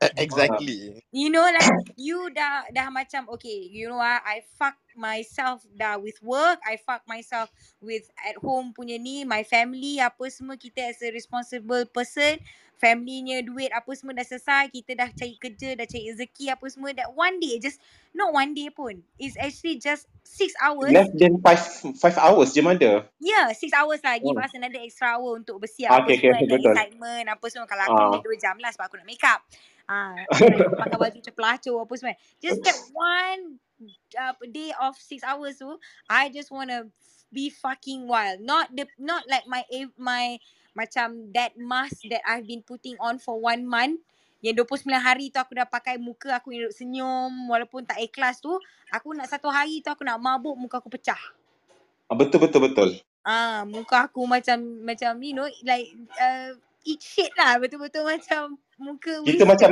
E- 0.04 0.14
Ah. 0.50 0.60
Exactly. 0.64 1.02
You 1.10 1.32
know 1.32 1.42
like 1.42 1.74
you 1.98 2.30
dah 2.30 2.68
dah 2.70 2.92
macam 2.92 3.26
okay, 3.34 3.66
you 3.66 3.88
know 3.90 3.98
what, 3.98 4.22
I 4.22 4.46
fuck 4.60 4.78
myself 4.94 5.64
dah 5.74 5.98
with 5.98 6.20
work, 6.22 6.60
I 6.62 6.78
fuck 6.78 7.02
myself 7.08 7.50
with 7.82 8.06
at 8.22 8.38
home 8.38 8.76
punya 8.76 9.00
ni, 9.00 9.24
my 9.26 9.42
family 9.42 9.98
apa 9.98 10.28
semua 10.30 10.54
kita 10.60 10.86
as 10.92 11.02
a 11.02 11.10
responsible 11.10 11.88
person, 11.90 12.38
family-nya 12.78 13.42
duit 13.42 13.74
apa 13.74 13.90
semua 13.98 14.14
dah 14.14 14.22
selesai, 14.28 14.70
kita 14.70 14.94
dah 14.94 15.08
cari 15.10 15.34
kerja, 15.40 15.74
dah 15.74 15.88
cari 15.88 16.12
rezeki 16.14 16.46
apa 16.54 16.66
semua 16.70 16.92
that 16.94 17.10
one 17.16 17.40
day 17.42 17.58
just 17.58 17.82
not 18.14 18.30
one 18.30 18.54
day 18.54 18.70
pun. 18.70 19.02
It's 19.18 19.34
actually 19.40 19.82
just 19.82 20.06
six 20.22 20.54
hours 20.62 20.94
Less 20.94 21.08
than 21.18 21.42
five 21.42 21.60
five 22.00 22.16
hours 22.18 22.54
je 22.54 22.62
Mada. 22.62 23.04
Yeah, 23.20 23.52
six 23.56 23.72
hours 23.72 24.00
lah. 24.04 24.20
Give 24.20 24.36
Hmm. 24.36 24.40
us 24.40 24.52
another 24.52 24.80
extra 24.84 25.16
hour 25.16 25.40
untuk 25.40 25.56
bersiap 25.64 25.92
Ah, 25.92 26.00
apa 26.04 26.12
okay, 26.12 26.16
okay, 26.18 26.32
semua. 26.32 26.36
Ada 26.44 26.52
betul. 26.52 26.60
excitement 26.60 27.24
apa 27.32 27.46
semua. 27.48 27.64
Kalau 27.64 27.84
aku 27.88 28.04
boleh 28.04 28.20
dua 28.20 28.36
jam 28.36 28.56
lah 28.60 28.68
sebab 28.72 28.92
aku 28.92 28.96
nak 29.00 29.08
make 29.08 29.24
up. 29.24 29.40
Ah, 29.90 30.14
pakai 30.78 30.96
baju 31.02 31.16
macam 31.18 31.34
pelacur 31.34 31.74
apa 31.82 31.94
semua. 31.98 32.14
Just 32.38 32.62
that 32.62 32.78
one 32.94 33.58
uh, 34.14 34.34
day 34.46 34.70
of 34.78 34.94
six 34.94 35.26
hours 35.26 35.58
tu, 35.58 35.74
I 36.06 36.30
just 36.30 36.54
wanna 36.54 36.86
be 37.34 37.50
fucking 37.50 38.06
wild. 38.06 38.38
Not 38.38 38.70
the 38.70 38.86
not 39.02 39.26
like 39.26 39.50
my 39.50 39.66
av- 39.66 39.98
my 39.98 40.38
macam 40.78 41.34
that 41.34 41.58
mask 41.58 42.06
that 42.06 42.22
I've 42.22 42.46
been 42.46 42.62
putting 42.62 42.94
on 43.02 43.18
for 43.18 43.42
one 43.42 43.66
month. 43.66 43.98
Yang 44.40 44.62
29 44.64 44.94
hari 45.02 45.26
tu 45.28 45.42
aku 45.42 45.58
dah 45.58 45.68
pakai 45.68 45.98
muka 45.98 46.38
aku 46.38 46.54
duduk 46.54 46.72
senyum 46.72 47.50
walaupun 47.50 47.82
tak 47.82 47.98
ikhlas 47.98 48.38
tu. 48.38 48.54
Aku 48.94 49.10
nak 49.12 49.26
satu 49.26 49.50
hari 49.50 49.82
tu 49.82 49.90
aku 49.90 50.06
nak 50.06 50.22
mabuk 50.22 50.54
muka 50.54 50.78
aku 50.78 50.88
pecah. 50.88 51.18
Ah, 52.06 52.14
betul 52.14 52.46
betul 52.46 52.60
betul. 52.62 52.88
Ah, 53.26 53.66
muka 53.68 54.08
aku 54.08 54.24
macam 54.24 54.56
macam 54.86 55.18
you 55.20 55.36
know 55.36 55.44
like 55.66 55.92
uh, 56.16 56.56
eat 56.86 57.00
shit 57.02 57.32
lah 57.36 57.58
betul-betul 57.60 58.04
macam 58.04 58.56
muka 58.80 59.20
Kita 59.24 59.44
wasted. 59.44 59.48
macam 59.48 59.70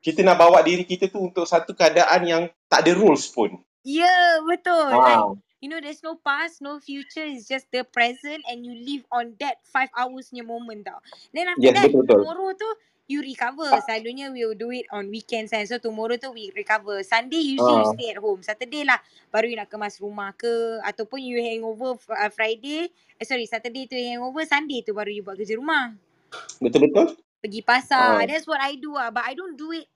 kita 0.00 0.20
nak 0.22 0.38
bawa 0.38 0.62
diri 0.62 0.86
kita 0.86 1.10
tu 1.10 1.20
untuk 1.20 1.44
satu 1.44 1.74
keadaan 1.74 2.22
yang 2.24 2.42
tak 2.70 2.86
ada 2.86 2.92
rules 2.94 3.26
pun. 3.28 3.58
Ya, 3.82 4.04
yeah, 4.06 4.28
betul. 4.44 5.00
Like 5.00 5.24
Ah, 5.24 5.34
you 5.58 5.68
know 5.68 5.80
there's 5.80 6.04
no 6.04 6.14
past, 6.20 6.60
no 6.62 6.78
future, 6.78 7.24
it's 7.26 7.48
just 7.48 7.66
the 7.72 7.82
present 7.82 8.44
and 8.46 8.62
you 8.62 8.74
live 8.74 9.04
on 9.10 9.34
that 9.42 9.58
five 9.66 9.90
hours 9.96 10.30
punya 10.30 10.44
moment 10.46 10.86
tau. 10.86 11.00
Then 11.34 11.50
after 11.50 11.70
yes 11.70 11.74
that, 11.74 11.90
betul 11.90 12.04
betul. 12.04 12.22
tomorrow 12.22 12.54
tu 12.54 12.68
you 13.08 13.24
recover. 13.24 13.80
Selalunya 13.82 14.28
we 14.30 14.44
will 14.44 14.58
do 14.58 14.70
it 14.70 14.84
on 14.92 15.08
weekends 15.08 15.50
kan. 15.50 15.64
So 15.66 15.80
tomorrow 15.80 16.14
tu 16.20 16.30
we 16.30 16.52
recover. 16.54 17.00
Sunday 17.02 17.40
usually 17.40 17.82
you 17.82 17.88
Ah, 17.88 17.92
stay 17.96 18.12
at 18.12 18.20
home. 18.20 18.44
Saturday 18.44 18.84
lah 18.84 19.00
baru 19.32 19.48
you 19.50 19.56
nak 19.58 19.72
kemas 19.72 19.98
rumah 19.98 20.30
ke 20.36 20.78
ataupun 20.84 21.18
you 21.24 21.40
hangover 21.40 21.96
uh, 22.12 22.30
Friday. 22.30 22.92
Eh 23.18 23.26
sorry, 23.26 23.48
Saturday 23.48 23.88
tu 23.88 23.96
hangover, 23.96 24.44
Sunday 24.46 24.84
tu 24.84 24.92
baru 24.94 25.10
you 25.10 25.24
buat 25.24 25.34
kerja 25.40 25.56
rumah. 25.58 25.96
Betul 26.60 26.88
betul. 26.88 27.06
pergi 27.38 27.62
pasar. 27.62 28.18
Ah, 28.18 28.26
That's 28.26 28.46
what 28.46 28.58
I 28.58 28.74
do 28.76 28.98
ah. 28.98 29.14
But 29.14 29.24
I 29.26 29.34
don't 29.38 29.54
do 29.54 29.70
it 29.70 29.86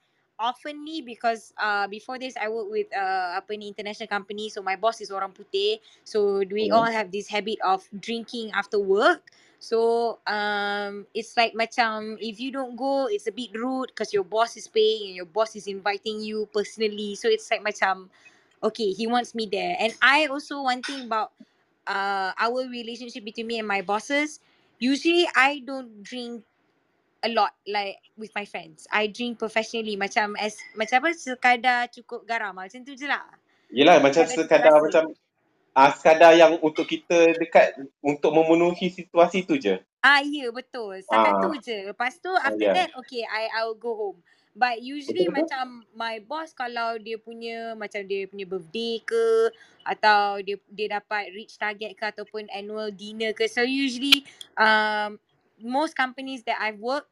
oftenly 0.43 1.05
because 1.07 1.55
uh 1.55 1.87
before 1.87 2.19
this 2.19 2.35
I 2.35 2.51
work 2.51 2.67
with 2.67 2.91
uh 2.91 3.39
apa 3.39 3.55
ni 3.55 3.71
international 3.71 4.11
company 4.11 4.51
so 4.51 4.59
my 4.59 4.75
boss 4.75 4.99
is 4.99 5.15
orang 5.15 5.31
putih 5.31 5.79
so 6.03 6.43
we 6.51 6.67
all 6.73 6.89
hmm. 6.89 6.99
have 6.99 7.15
this 7.15 7.31
habit 7.31 7.63
of 7.63 7.87
drinking 7.95 8.51
after 8.51 8.81
work 8.83 9.31
so 9.63 10.19
um 10.27 11.07
it's 11.15 11.39
like 11.39 11.55
macam 11.55 12.19
if 12.19 12.43
you 12.43 12.51
don't 12.51 12.75
go 12.75 13.07
it's 13.07 13.31
a 13.31 13.35
bit 13.35 13.55
rude 13.55 13.95
because 13.95 14.11
your 14.11 14.27
boss 14.27 14.59
is 14.59 14.67
paying 14.67 15.15
and 15.15 15.15
your 15.15 15.31
boss 15.31 15.55
is 15.55 15.71
inviting 15.71 16.19
you 16.19 16.51
personally 16.51 17.15
so 17.15 17.31
it's 17.31 17.47
like 17.47 17.63
macam 17.63 18.11
okay 18.67 18.91
he 18.91 19.07
wants 19.07 19.39
me 19.39 19.47
there 19.47 19.79
and 19.79 19.95
I 20.03 20.27
also 20.27 20.67
one 20.67 20.83
thing 20.83 21.07
about 21.07 21.31
uh 21.87 22.35
our 22.35 22.67
relationship 22.67 23.23
between 23.23 23.47
me 23.47 23.63
and 23.63 23.69
my 23.69 23.85
bosses 23.85 24.43
usually 24.83 25.31
I 25.39 25.63
don't 25.63 26.03
drink 26.03 26.43
a 27.23 27.31
lot 27.31 27.55
like 27.71 28.03
with 28.19 28.35
my 28.35 28.43
friends. 28.43 28.91
I 28.91 29.07
drink 29.07 29.39
professionally 29.39 29.95
macam 29.95 30.35
as 30.35 30.59
macam 30.75 31.07
apa 31.07 31.15
sekadar 31.15 31.87
cukup 31.95 32.27
garam 32.27 32.59
macam 32.59 32.83
tu 32.83 32.99
je 32.99 33.07
lah. 33.07 33.23
Yelah 33.71 34.03
macam 34.03 34.27
Sekadar 34.27 34.75
sekadar 34.75 34.75
macam 34.83 35.05
ah 35.73 35.95
sekadar 35.95 36.35
yang 36.35 36.59
untuk 36.59 36.91
kita 36.91 37.39
dekat 37.39 37.79
untuk 38.03 38.35
memenuhi 38.35 38.91
situasi 38.91 39.47
tu 39.47 39.55
je. 39.55 39.79
Ah 40.03 40.19
ya 40.19 40.45
yeah, 40.45 40.49
betul. 40.51 40.99
Tu 40.99 41.15
Ah, 41.15 41.55
je. 41.63 41.79
Lepas 41.95 42.19
tu 42.19 42.29
ah 42.35 42.51
after 42.51 42.67
yeah. 42.67 42.75
that 42.75 42.91
okay 42.99 43.23
I 43.23 43.49
I 43.55 43.61
will 43.71 43.79
go 43.79 43.95
home. 43.95 44.19
But 44.53 44.85
usually 44.85 45.33
Betul 45.33 45.33
betul. 45.33 45.49
macam 45.49 45.65
my 45.97 46.17
boss 46.29 46.53
kalau 46.53 47.01
dia 47.01 47.17
punya 47.17 47.73
macam 47.73 48.05
dia 48.05 48.29
punya 48.29 48.45
birthday 48.45 49.01
ke 49.01 49.49
atau 49.81 50.45
dia 50.45 50.61
dia 50.69 51.01
dapat 51.01 51.33
reach 51.33 51.57
target 51.57 51.97
ke 51.97 52.05
ataupun 52.05 52.47
annual 52.53 52.93
dinner 52.93 53.33
ke 53.33 53.49
so 53.49 53.65
usually 53.65 54.29
um 54.61 55.17
most 55.57 55.97
companies 55.97 56.45
that 56.45 56.61
I've 56.61 56.79
worked 56.79 57.09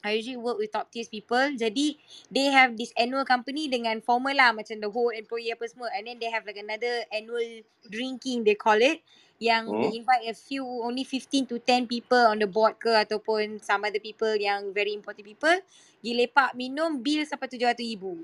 I 0.00 0.16
usually 0.16 0.40
work 0.40 0.56
with 0.56 0.72
top 0.72 0.88
tier 0.88 1.04
people. 1.04 1.52
Jadi 1.60 2.00
they 2.32 2.48
have 2.48 2.72
this 2.80 2.88
annual 2.96 3.24
company 3.28 3.68
dengan 3.68 4.00
formal 4.00 4.32
lah 4.32 4.48
macam 4.56 4.80
the 4.80 4.88
whole 4.88 5.12
employee 5.12 5.52
apa 5.52 5.68
semua. 5.68 5.92
And 5.92 6.08
then 6.08 6.16
they 6.16 6.32
have 6.32 6.48
like 6.48 6.56
another 6.56 7.04
annual 7.12 7.60
drinking 7.84 8.48
they 8.48 8.56
call 8.56 8.80
it. 8.80 9.04
Yang 9.40 9.64
Hmm. 9.66 9.80
they 9.80 9.96
invite 9.96 10.24
a 10.28 10.36
few 10.36 10.62
only 10.84 11.02
15 11.02 11.48
to 11.48 11.56
10 11.64 11.88
people 11.88 12.20
on 12.28 12.38
the 12.38 12.46
board 12.46 12.76
ke 12.76 12.92
ataupun 12.92 13.58
some 13.64 13.82
other 13.88 13.98
people 14.02 14.30
yang 14.36 14.70
very 14.76 14.92
important 14.92 15.24
people. 15.24 15.56
Pergi 16.00 16.12
lepak 16.16 16.52
minum 16.60 17.00
bil 17.00 17.24
sampai 17.24 17.48
RM700,000. 17.48 18.20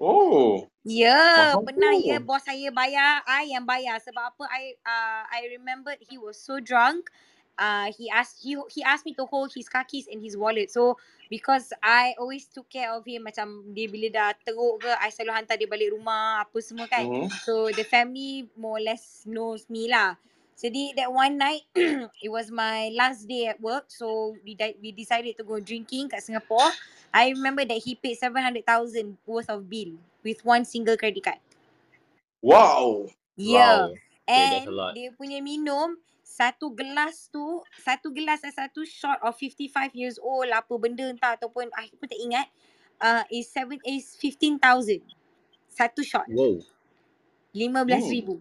Oh, 0.00 0.68
Ya, 0.80 1.12
mahal 1.36 1.60
pernah 1.60 1.92
ya 2.00 2.16
bos 2.24 2.40
saya 2.40 2.72
bayar, 2.72 3.20
I 3.28 3.52
yang 3.52 3.68
bayar 3.68 4.00
sebab 4.00 4.32
apa 4.32 4.44
I 4.48 4.72
uh, 4.80 5.22
I 5.28 5.40
remembered 5.52 6.00
he 6.08 6.16
was 6.16 6.40
so 6.40 6.56
drunk. 6.56 7.12
Uh, 7.60 7.92
he 7.92 8.08
asked 8.08 8.40
he 8.40 8.56
he 8.72 8.80
asked 8.80 9.04
me 9.04 9.12
to 9.12 9.28
hold 9.28 9.52
his 9.52 9.68
car 9.68 9.84
keys 9.84 10.08
and 10.08 10.24
his 10.24 10.32
wallet. 10.32 10.72
So 10.72 10.96
because 11.28 11.76
I 11.84 12.16
always 12.16 12.48
took 12.48 12.72
care 12.72 12.88
of 12.88 13.04
him 13.04 13.28
macam 13.28 13.76
dia 13.76 13.84
bila 13.84 14.08
dah 14.08 14.32
teruk 14.40 14.80
ke, 14.80 14.88
I 14.96 15.12
selalu 15.12 15.32
hantar 15.36 15.60
dia 15.60 15.68
balik 15.68 15.92
rumah 15.92 16.48
apa 16.48 16.56
semua 16.64 16.88
kan. 16.88 17.04
Hmm. 17.04 17.28
So 17.44 17.68
the 17.68 17.84
family 17.84 18.48
more 18.56 18.80
or 18.80 18.84
less 18.88 19.28
knows 19.28 19.68
me 19.68 19.92
lah. 19.92 20.16
Jadi 20.56 20.96
that 20.96 21.12
one 21.12 21.36
night 21.36 21.68
it 22.24 22.32
was 22.32 22.48
my 22.48 22.88
last 22.96 23.28
day 23.28 23.52
at 23.52 23.60
work. 23.60 23.92
So 23.92 24.36
we 24.40 24.56
di- 24.56 24.80
we 24.80 24.96
decided 24.96 25.36
to 25.36 25.44
go 25.44 25.60
drinking 25.60 26.08
kat 26.08 26.24
Singapore. 26.24 26.72
I 27.12 27.36
remember 27.36 27.68
that 27.68 27.80
he 27.84 27.92
paid 27.92 28.16
700,000 28.16 28.64
worth 29.28 29.52
of 29.52 29.68
bill 29.68 30.00
with 30.24 30.40
one 30.48 30.64
single 30.64 30.96
credit 30.96 31.24
card. 31.24 31.40
Wow. 32.40 33.08
Yeah. 33.36 33.92
Wow. 33.92 34.00
Okay, 34.30 34.64
And 34.64 34.72
lot. 34.72 34.92
dia 34.96 35.08
punya 35.16 35.40
minum 35.44 35.96
satu 36.40 36.72
gelas 36.72 37.28
tu, 37.28 37.60
satu 37.84 38.08
gelas 38.16 38.40
dan 38.40 38.48
satu 38.56 38.80
shot 38.88 39.20
of 39.20 39.36
55 39.36 39.92
years 39.92 40.16
old 40.16 40.48
apa 40.48 40.72
benda 40.80 41.04
entah 41.04 41.36
ataupun 41.36 41.68
aku 41.68 42.00
pun 42.00 42.08
tak 42.08 42.16
ingat. 42.16 42.48
Uh, 42.96 43.24
is 43.28 43.52
seven 43.52 43.76
is 43.84 44.16
15,000. 44.16 45.04
Satu 45.68 46.00
shot. 46.00 46.24
Wow. 46.32 46.64
15,000. 47.52 48.40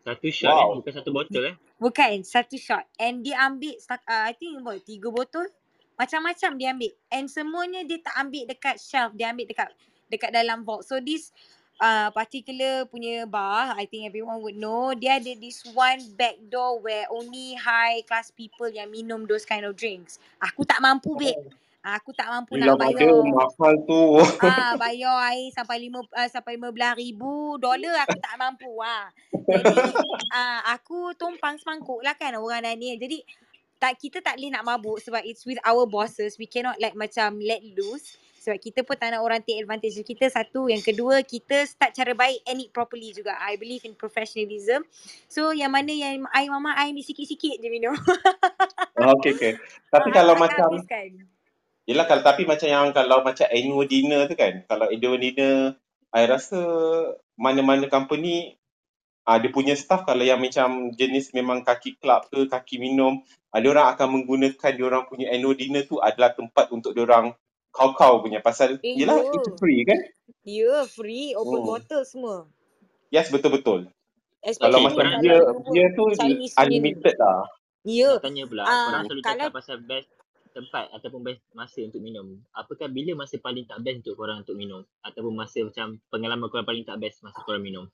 Satu 0.00 0.28
shot 0.32 0.52
Wow. 0.52 0.68
eh, 0.72 0.76
bukan 0.80 0.92
satu 0.96 1.10
botol 1.12 1.42
eh. 1.52 1.56
Bukan, 1.76 2.24
satu 2.24 2.56
shot. 2.56 2.88
And 2.96 3.20
dia 3.20 3.36
ambil, 3.44 3.76
uh, 3.76 4.24
I 4.24 4.32
think 4.32 4.56
about 4.56 4.80
tiga 4.88 5.12
botol. 5.12 5.44
Macam-macam 6.00 6.50
dia 6.56 6.72
ambil. 6.72 6.92
And 7.12 7.28
semuanya 7.28 7.84
dia 7.84 8.00
tak 8.00 8.16
ambil 8.16 8.48
dekat 8.48 8.80
shelf. 8.80 9.12
Dia 9.12 9.32
ambil 9.32 9.48
dekat 9.48 9.68
dekat 10.08 10.30
dalam 10.32 10.64
vault. 10.64 10.88
So 10.88 11.00
this 11.04 11.32
uh, 11.80 12.08
particular 12.12 12.84
punya 12.88 13.24
bar, 13.28 13.76
I 13.76 13.84
think 13.88 14.08
everyone 14.08 14.40
would 14.42 14.56
know, 14.56 14.92
dia 14.96 15.20
ada 15.20 15.32
this 15.36 15.64
one 15.72 16.00
back 16.16 16.36
door 16.48 16.80
where 16.80 17.04
only 17.12 17.56
high 17.56 18.04
class 18.08 18.32
people 18.32 18.68
yang 18.68 18.88
minum 18.92 19.28
those 19.28 19.44
kind 19.44 19.64
of 19.64 19.76
drinks. 19.76 20.20
Aku 20.40 20.64
tak 20.64 20.80
mampu, 20.80 21.16
babe. 21.16 21.52
Aku 21.86 22.10
tak 22.10 22.26
mampu 22.26 22.58
Bila 22.58 22.74
nak 22.74 22.82
bayar. 22.82 23.14
mahal 23.30 23.74
tu. 23.86 24.18
Ah, 24.42 24.74
bayar 24.82 25.30
air 25.30 25.54
sampai 25.54 25.78
lima 25.78 26.02
uh, 26.02 26.26
sampai 26.26 26.58
lima 26.58 26.74
belas 26.74 26.98
ribu 26.98 27.62
dolar 27.62 28.02
aku 28.02 28.18
tak 28.18 28.34
mampu 28.34 28.66
ah. 28.82 29.06
Jadi 29.30 29.94
uh, 30.34 30.60
aku 30.74 31.14
tumpang 31.14 31.54
semangkuk 31.62 32.02
lah 32.02 32.18
kan 32.18 32.34
orang 32.34 32.66
lain 32.66 32.78
ni. 32.82 32.90
Jadi 32.98 33.22
tak 33.78 34.02
kita 34.02 34.18
tak 34.18 34.34
boleh 34.34 34.50
nak 34.50 34.66
mabuk 34.66 34.98
sebab 34.98 35.22
it's 35.22 35.46
with 35.46 35.62
our 35.62 35.86
bosses. 35.86 36.34
We 36.42 36.50
cannot 36.50 36.82
like 36.82 36.98
macam 36.98 37.38
let 37.38 37.62
loose. 37.62 38.18
Sebab 38.46 38.62
kita 38.62 38.86
pun 38.86 38.94
tak 38.94 39.10
nak 39.10 39.26
orang 39.26 39.42
take 39.42 39.58
advantage 39.58 39.98
kita. 40.06 40.30
Satu. 40.30 40.70
Yang 40.70 40.94
kedua, 40.94 41.18
kita 41.26 41.66
start 41.66 41.90
cara 41.90 42.14
baik 42.14 42.46
and 42.46 42.62
eat 42.62 42.70
properly 42.70 43.10
juga. 43.10 43.34
I 43.42 43.58
believe 43.58 43.82
in 43.82 43.98
professionalism. 43.98 44.86
So, 45.26 45.50
yang 45.50 45.74
mana 45.74 45.90
yang 45.90 46.22
air 46.30 46.46
mama, 46.46 46.78
air 46.78 46.94
ambil 46.94 47.02
sikit-sikit 47.02 47.58
je 47.58 47.66
minum. 47.66 47.98
Ah, 49.02 49.10
okay, 49.18 49.34
okay. 49.34 49.52
Tapi 49.90 50.14
kalau 50.14 50.38
macam, 50.38 50.78
habiskan. 50.78 51.26
yelah 51.90 52.06
kalau 52.06 52.22
tapi 52.22 52.46
macam 52.46 52.70
yang 52.70 52.94
kalau 52.94 53.26
macam 53.26 53.50
annual 53.50 53.82
dinner 53.90 54.30
tu 54.30 54.38
kan, 54.38 54.62
kalau 54.70 54.86
annual 54.94 55.18
dinner, 55.18 55.74
I 56.14 56.30
rasa 56.30 56.62
mana-mana 57.34 57.90
company 57.90 58.54
ah 59.26 59.42
dia 59.42 59.50
punya 59.50 59.74
staff 59.74 60.06
kalau 60.06 60.22
yang 60.22 60.38
macam 60.38 60.94
jenis 60.94 61.34
memang 61.34 61.66
kaki 61.66 61.98
club 61.98 62.30
ke 62.30 62.46
kaki 62.46 62.78
minum, 62.78 63.26
ah, 63.50 63.58
dia 63.58 63.74
orang 63.74 63.90
akan 63.90 64.22
menggunakan 64.22 64.70
dia 64.70 64.86
orang 64.86 65.10
punya 65.10 65.34
annual 65.34 65.58
dinner 65.58 65.82
tu 65.82 65.98
adalah 65.98 66.30
tempat 66.30 66.70
untuk 66.70 66.94
dia 66.94 67.02
orang 67.02 67.34
kau-kau 67.76 68.24
punya 68.24 68.40
pasal 68.40 68.80
Eh, 68.80 68.96
yelah 68.96 69.20
ya. 69.20 69.36
itu 69.36 69.50
free 69.60 69.84
kan? 69.84 70.00
Ya, 70.42 70.64
yeah, 70.64 70.82
free. 70.88 71.36
Open 71.36 71.60
Hmm. 71.60 71.68
bottle 71.68 72.04
semua. 72.08 72.36
Yes 73.12 73.28
betul-betul. 73.28 73.92
Kalau 74.56 74.78
Especially 74.80 74.84
macam 74.88 75.06
kalau 75.10 75.20
beer 75.20 75.42
work 75.42 75.90
tu 75.94 76.04
Chinese 76.16 76.54
punya 76.54 76.66
ni. 76.66 76.78
unlimited 76.80 77.14
lah. 77.18 77.38
Ya. 77.86 78.10
Nak 78.18 78.22
tanya 78.24 78.42
pula, 78.50 78.62
Ah, 78.66 78.82
korang 78.82 79.02
selalu 79.06 79.22
kalau 79.22 79.34
cakap 79.36 79.50
pasal 79.54 79.76
best 79.86 80.08
tempat 80.56 80.84
ataupun 80.96 81.20
best 81.22 81.42
masa 81.52 81.80
untuk 81.84 82.00
minum. 82.00 82.26
Apakah 82.56 82.88
bila 82.88 83.12
masa 83.14 83.36
paling 83.38 83.68
tak 83.68 83.78
best 83.84 84.02
untuk 84.02 84.16
korang 84.16 84.40
untuk 84.42 84.56
minum? 84.56 84.82
Ataupun 85.04 85.34
masa 85.36 85.62
macam 85.62 86.00
pengalaman 86.08 86.46
korang 86.48 86.66
paling 86.66 86.82
tak 86.86 86.96
best 86.98 87.20
masa 87.22 87.38
korang 87.44 87.62
minum? 87.62 87.86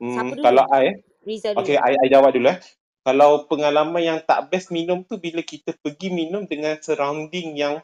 Hmm, 0.00 0.32
kalau 0.40 0.64
I, 0.72 0.96
Riza 1.28 1.52
dulu. 1.52 1.60
okay, 1.60 1.76
I, 1.76 1.92
I 2.00 2.08
jawab 2.08 2.32
dulu 2.32 2.48
eh. 2.48 2.58
Kalau 3.06 3.48
pengalaman 3.48 4.02
yang 4.04 4.20
tak 4.24 4.52
best 4.52 4.70
minum 4.70 5.02
tu 5.08 5.16
bila 5.16 5.40
kita 5.40 5.72
pergi 5.80 6.12
minum 6.12 6.44
dengan 6.44 6.76
surrounding 6.80 7.56
yang 7.56 7.80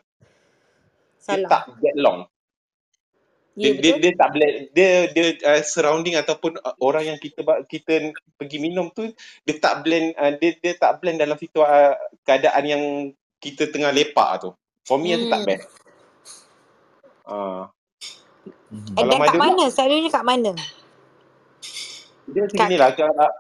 dia 1.29 1.43
Salah. 1.43 1.49
tak 1.49 1.73
get 1.83 1.97
along. 1.99 2.29
Ya, 3.57 3.73
Dia, 3.73 3.73
dia, 3.81 3.93
betul. 3.97 4.03
dia 4.03 4.13
tak 4.15 4.29
boleh 4.37 4.51
dia 4.77 4.91
dia 5.13 5.27
uh, 5.49 5.63
surrounding 5.65 6.17
ataupun 6.21 6.61
uh, 6.61 6.77
orang 6.85 7.09
yang 7.15 7.19
kita 7.19 7.41
kita 7.67 8.13
pergi 8.37 8.59
minum 8.61 8.93
tu 8.93 9.09
dia 9.49 9.57
tak 9.59 9.83
blend 9.83 10.13
uh, 10.21 10.33
dia 10.37 10.61
dia 10.61 10.75
tak 10.77 11.01
blend 11.01 11.19
dalam 11.21 11.41
situ 11.41 11.65
uh, 11.65 11.97
keadaan 12.29 12.65
yang 12.69 12.83
kita 13.41 13.69
tengah 13.73 13.93
lepak 13.97 14.45
tu. 14.45 14.51
For 14.85 15.01
me 15.01 15.17
yang 15.17 15.25
tu 15.25 15.31
tak 15.33 15.43
Hmm. 15.43 15.49
best. 15.49 15.67
Uh. 17.27 17.67
And 18.97 19.09
kalau 19.09 19.13
then 19.13 19.23
kat 19.25 19.37
mana? 19.39 19.69
Selalunya 19.73 20.11
kat 20.13 20.25
mana? 20.27 20.53
dia 22.27 22.43
macam 22.47 22.61
Kat 22.61 22.71
inilah 22.71 22.91
kalau, 22.99 23.31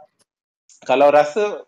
kalau 0.84 1.08
rasa 1.08 1.64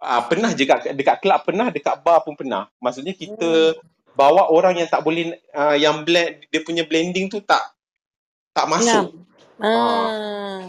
uh, 0.00 0.22
pernah 0.26 0.50
je 0.56 0.64
kat, 0.64 0.90
dekat 0.96 1.20
kelab 1.22 1.44
pernah 1.44 1.68
dekat 1.68 2.00
bar 2.02 2.24
pun 2.24 2.34
pernah. 2.34 2.66
Maksudnya 2.82 3.14
kita 3.14 3.76
hmm. 3.76 4.16
bawa 4.16 4.48
orang 4.50 4.80
yang 4.80 4.88
tak 4.88 5.04
boleh 5.04 5.36
uh, 5.54 5.76
yang 5.76 6.02
blend 6.02 6.48
dia 6.50 6.60
punya 6.64 6.82
blending 6.82 7.30
tu 7.30 7.38
tak 7.44 7.62
tak 8.50 8.66
masuk. 8.66 9.14
Ah 9.14 9.30
Ah. 9.60 10.64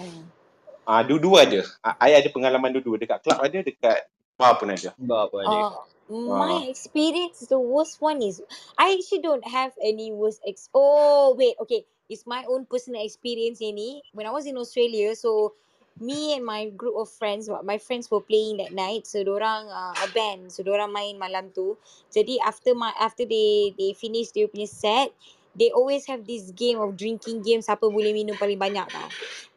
ah 0.84 1.02
dua-dua 1.08 1.48
ada. 1.48 1.64
Ah, 1.80 1.96
I 2.04 2.20
ada 2.20 2.28
pengalaman 2.28 2.76
dua-dua 2.76 3.00
dekat 3.00 3.24
kelab 3.24 3.40
ada 3.40 3.64
dekat 3.64 4.04
bar 4.36 4.60
pun 4.60 4.68
ada. 4.68 4.92
Bar 5.00 5.32
pun 5.32 5.48
ada. 5.48 5.80
Uh, 6.12 6.28
my 6.36 6.60
Ah. 6.60 6.64
experience, 6.68 7.48
the 7.48 7.56
worst 7.56 8.04
one 8.04 8.20
is 8.20 8.44
I 8.76 9.00
actually 9.00 9.24
don't 9.24 9.48
have 9.48 9.72
any 9.80 10.12
worst 10.12 10.44
ex. 10.44 10.68
Oh 10.76 11.32
wait, 11.40 11.56
okay, 11.64 11.88
it's 12.12 12.28
my 12.28 12.44
own 12.52 12.68
personal 12.68 13.00
experience 13.00 13.64
ini. 13.64 14.04
When 14.12 14.28
I 14.28 14.36
was 14.36 14.44
in 14.44 14.60
Australia, 14.60 15.16
so 15.16 15.56
me 16.00 16.36
and 16.36 16.46
my 16.46 16.70
group 16.70 16.96
of 16.96 17.10
friends, 17.10 17.50
what 17.50 17.66
my 17.66 17.78
friends 17.78 18.10
were 18.10 18.22
playing 18.22 18.58
that 18.58 18.72
night. 18.74 19.06
So 19.08 19.24
dorang 19.24 19.68
uh, 19.68 19.94
a 19.98 20.08
band, 20.14 20.52
so 20.52 20.64
dorang 20.64 20.94
main 20.94 21.20
malam 21.20 21.52
tu. 21.52 21.78
Jadi 22.14 22.40
after 22.42 22.74
my 22.74 22.94
after 23.00 23.26
they 23.26 23.76
they 23.76 23.94
finish 23.94 24.32
dia 24.32 24.48
punya 24.48 24.70
set, 24.70 25.12
they 25.56 25.70
always 25.72 26.08
have 26.08 26.24
this 26.24 26.52
game 26.56 26.80
of 26.80 26.96
drinking 26.96 27.44
game 27.44 27.60
siapa 27.60 27.84
boleh 27.84 28.16
minum 28.16 28.38
paling 28.40 28.60
banyak 28.60 28.88
tau. 28.88 29.10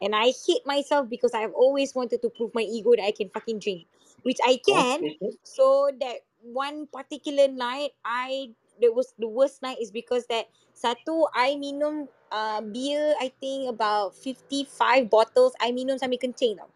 And 0.03 0.11
I 0.11 0.35
hate 0.35 0.67
myself 0.67 1.07
because 1.07 1.31
I've 1.31 1.55
always 1.55 1.95
wanted 1.95 2.19
to 2.21 2.29
prove 2.29 2.51
my 2.51 2.65
ego 2.67 2.93
that 2.99 3.07
I 3.07 3.15
can 3.15 3.31
fucking 3.31 3.63
drink. 3.63 3.87
Which 4.25 4.41
I 4.41 4.57
can. 4.57 5.05
Okay. 5.05 5.37
So 5.45 5.93
that 6.01 6.25
one 6.41 6.89
particular 6.89 7.45
night, 7.47 7.93
I 8.01 8.51
that 8.81 8.93
was 8.93 9.13
the 9.17 9.27
worst 9.27 9.61
night 9.61 9.77
is 9.79 9.91
because 9.91 10.25
that 10.27 10.47
satu 10.75 11.27
I 11.31 11.55
minum 11.55 12.07
uh, 12.31 12.61
beer 12.61 13.15
I 13.19 13.31
think 13.39 13.71
about 13.71 14.15
55 14.15 15.09
bottles 15.09 15.53
I 15.59 15.71
minum 15.71 15.99
sambil 15.99 16.19
kencing 16.19 16.59
tau. 16.59 16.69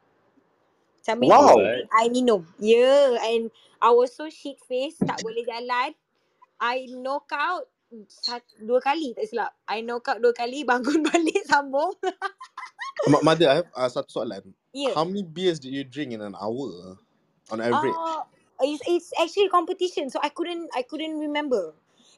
Sambil 1.04 1.30
Wow. 1.32 1.58
kencing 1.60 1.88
I 1.91 2.06
minum. 2.12 2.41
Yeah 2.60 3.20
and 3.20 3.52
I 3.80 3.91
was 3.91 4.16
so 4.16 4.28
shit 4.32 4.60
face 4.68 5.00
tak 5.00 5.20
boleh 5.24 5.43
jalan. 5.47 5.95
I 6.60 6.91
knock 6.91 7.32
out 7.32 7.68
dua 8.62 8.80
kali 8.84 9.16
tak 9.18 9.26
silap. 9.32 9.52
I 9.66 9.82
knock 9.82 10.06
out 10.12 10.20
dua 10.22 10.36
kali 10.36 10.64
bangun 10.70 11.04
balik 11.04 11.43
sambung. 11.47 11.95
Mother, 13.24 13.47
I 13.47 13.56
have 13.64 13.70
uh, 13.74 13.89
satu 13.89 14.12
soalan. 14.12 14.52
Yeah. 14.76 14.93
How 14.93 15.08
many 15.08 15.24
beers 15.24 15.58
did 15.58 15.72
you 15.72 15.88
drink 15.88 16.12
in 16.12 16.22
an 16.22 16.36
hour 16.36 17.00
on 17.50 17.58
average? 17.64 17.95
Uh, 17.95 18.28
it's, 18.62 18.84
it's 18.86 19.10
actually 19.16 19.47
a 19.47 19.54
competition, 19.54 20.12
so 20.12 20.20
I 20.22 20.30
couldn't 20.30 20.70
I 20.76 20.84
couldn't 20.84 21.18
remember. 21.18 21.74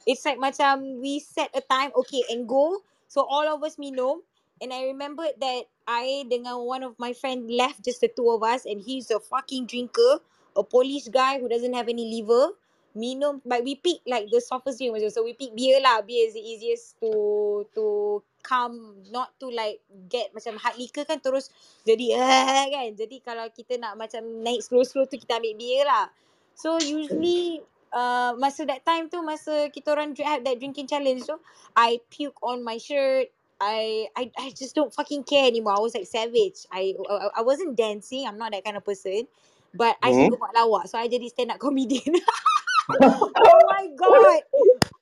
It's 0.06 0.26
like 0.26 0.42
macam 0.42 1.02
we 1.02 1.22
set 1.22 1.54
a 1.54 1.62
time, 1.62 1.94
okay, 2.06 2.26
and 2.30 2.50
go. 2.50 2.82
So 3.12 3.22
all 3.28 3.46
of 3.46 3.62
us 3.62 3.78
minum, 3.78 4.24
and 4.62 4.74
I 4.74 4.90
remembered 4.90 5.38
that 5.42 5.68
I 5.86 6.26
dengan 6.30 6.64
one 6.64 6.82
of 6.82 6.98
my 6.98 7.14
friend 7.14 7.50
left 7.52 7.86
just 7.86 8.02
the 8.02 8.10
two 8.10 8.30
of 8.32 8.42
us, 8.42 8.66
and 8.66 8.82
he's 8.82 9.12
a 9.12 9.20
fucking 9.20 9.68
drinker, 9.70 10.22
a 10.58 10.64
Polish 10.64 11.10
guy 11.10 11.38
who 11.38 11.50
doesn't 11.50 11.74
have 11.74 11.90
any 11.90 12.08
liver. 12.08 12.56
Minum, 12.92 13.40
but 13.48 13.64
we 13.64 13.80
pick 13.80 14.04
like 14.04 14.28
the 14.28 14.44
softest 14.44 14.76
drink 14.76 14.92
macam 14.92 15.08
so 15.08 15.24
we 15.24 15.32
pick 15.32 15.56
beer 15.56 15.80
lah. 15.80 16.04
Beer 16.04 16.28
is 16.28 16.36
the 16.36 16.44
easiest 16.44 17.00
to 17.00 17.64
to 17.72 18.20
calm, 18.44 19.00
not 19.08 19.32
to 19.40 19.48
like 19.48 19.80
get 20.12 20.36
macam 20.36 20.60
hard 20.60 20.76
liquor 20.76 21.08
kan 21.08 21.24
terus 21.24 21.48
jadi 21.88 22.20
uh, 22.20 22.66
kan. 22.76 22.92
Jadi 22.92 23.24
kalau 23.24 23.48
kita 23.48 23.80
nak 23.80 23.96
macam 23.96 24.20
naik 24.44 24.60
slow-slow 24.60 25.08
tu 25.08 25.16
kita 25.16 25.40
ambil 25.40 25.56
beer 25.56 25.88
lah. 25.88 26.12
So 26.52 26.84
usually 26.84 27.64
uh, 27.94 28.34
masa 28.40 28.66
that 28.68 28.84
time 28.88 29.08
tu 29.12 29.20
masa 29.24 29.70
kita 29.72 29.92
orang 29.94 30.16
have 30.24 30.44
that 30.44 30.58
drinking 30.60 30.88
challenge 30.88 31.28
tu 31.28 31.38
I 31.76 32.00
puke 32.12 32.36
on 32.44 32.64
my 32.64 32.80
shirt 32.80 33.30
I 33.62 34.10
I 34.18 34.32
I 34.38 34.50
just 34.58 34.74
don't 34.74 34.90
fucking 34.94 35.24
care 35.24 35.46
anymore. 35.46 35.78
I 35.78 35.80
was 35.86 35.94
like 35.94 36.10
savage. 36.10 36.66
I 36.74 36.98
I, 37.10 37.30
I 37.40 37.42
wasn't 37.46 37.78
dancing. 37.78 38.26
I'm 38.28 38.38
not 38.42 38.52
that 38.52 38.66
kind 38.66 38.76
of 38.76 38.84
person. 38.84 39.30
But 39.78 40.02
I 40.02 40.12
Hmm? 40.12 40.18
suka 40.18 40.36
buat 40.36 40.52
lawak. 40.58 40.90
So 40.90 40.98
I 40.98 41.06
jadi 41.08 41.30
stand 41.30 41.54
up 41.54 41.62
comedian. 41.62 42.18
oh 43.38 43.60
my 43.70 43.88
god. 43.96 44.44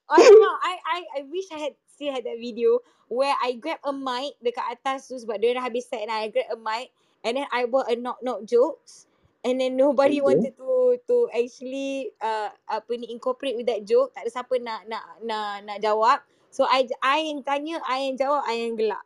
I 0.10 0.30
know. 0.38 0.54
I 0.62 0.74
I 0.86 1.00
I 1.18 1.22
wish 1.28 1.50
I 1.52 1.60
had 1.72 1.76
still 1.90 2.14
had 2.14 2.26
that 2.26 2.38
video 2.38 2.80
where 3.10 3.34
I 3.42 3.58
grab 3.58 3.82
a 3.84 3.94
mic 3.94 4.38
dekat 4.44 4.66
atas 4.78 5.10
tu 5.10 5.18
sebab 5.18 5.42
dia 5.42 5.58
dah 5.58 5.66
habis 5.66 5.90
set 5.90 6.06
and 6.06 6.14
I 6.14 6.30
grab 6.30 6.50
a 6.54 6.60
mic 6.60 6.94
and 7.26 7.42
then 7.42 7.48
I 7.50 7.66
buat 7.66 7.90
a 7.90 7.98
knock 7.98 8.22
knock 8.22 8.46
jokes 8.46 9.09
and 9.46 9.62
then 9.62 9.76
nobody 9.80 10.22
Okay. 10.26 10.26
wanted 10.26 10.56
to 10.58 10.98
to 11.08 11.30
actually 11.34 12.12
uh 12.22 12.52
apa 12.70 12.92
ni 12.98 13.10
incorporate 13.14 13.58
with 13.58 13.68
that 13.70 13.84
joke. 13.88 14.14
Tak 14.16 14.28
ada 14.28 14.32
siapa 14.32 14.56
nak 14.62 14.86
nak 14.90 15.04
nak 15.26 15.48
nak 15.66 15.78
jawab. 15.84 16.20
So 16.52 16.66
I 16.68 16.88
I 17.04 17.30
yang 17.32 17.46
tanya, 17.46 17.80
I 17.88 18.10
yang 18.12 18.18
jawab, 18.20 18.44
I 18.48 18.56
yang 18.68 18.76
gelak. 18.80 19.04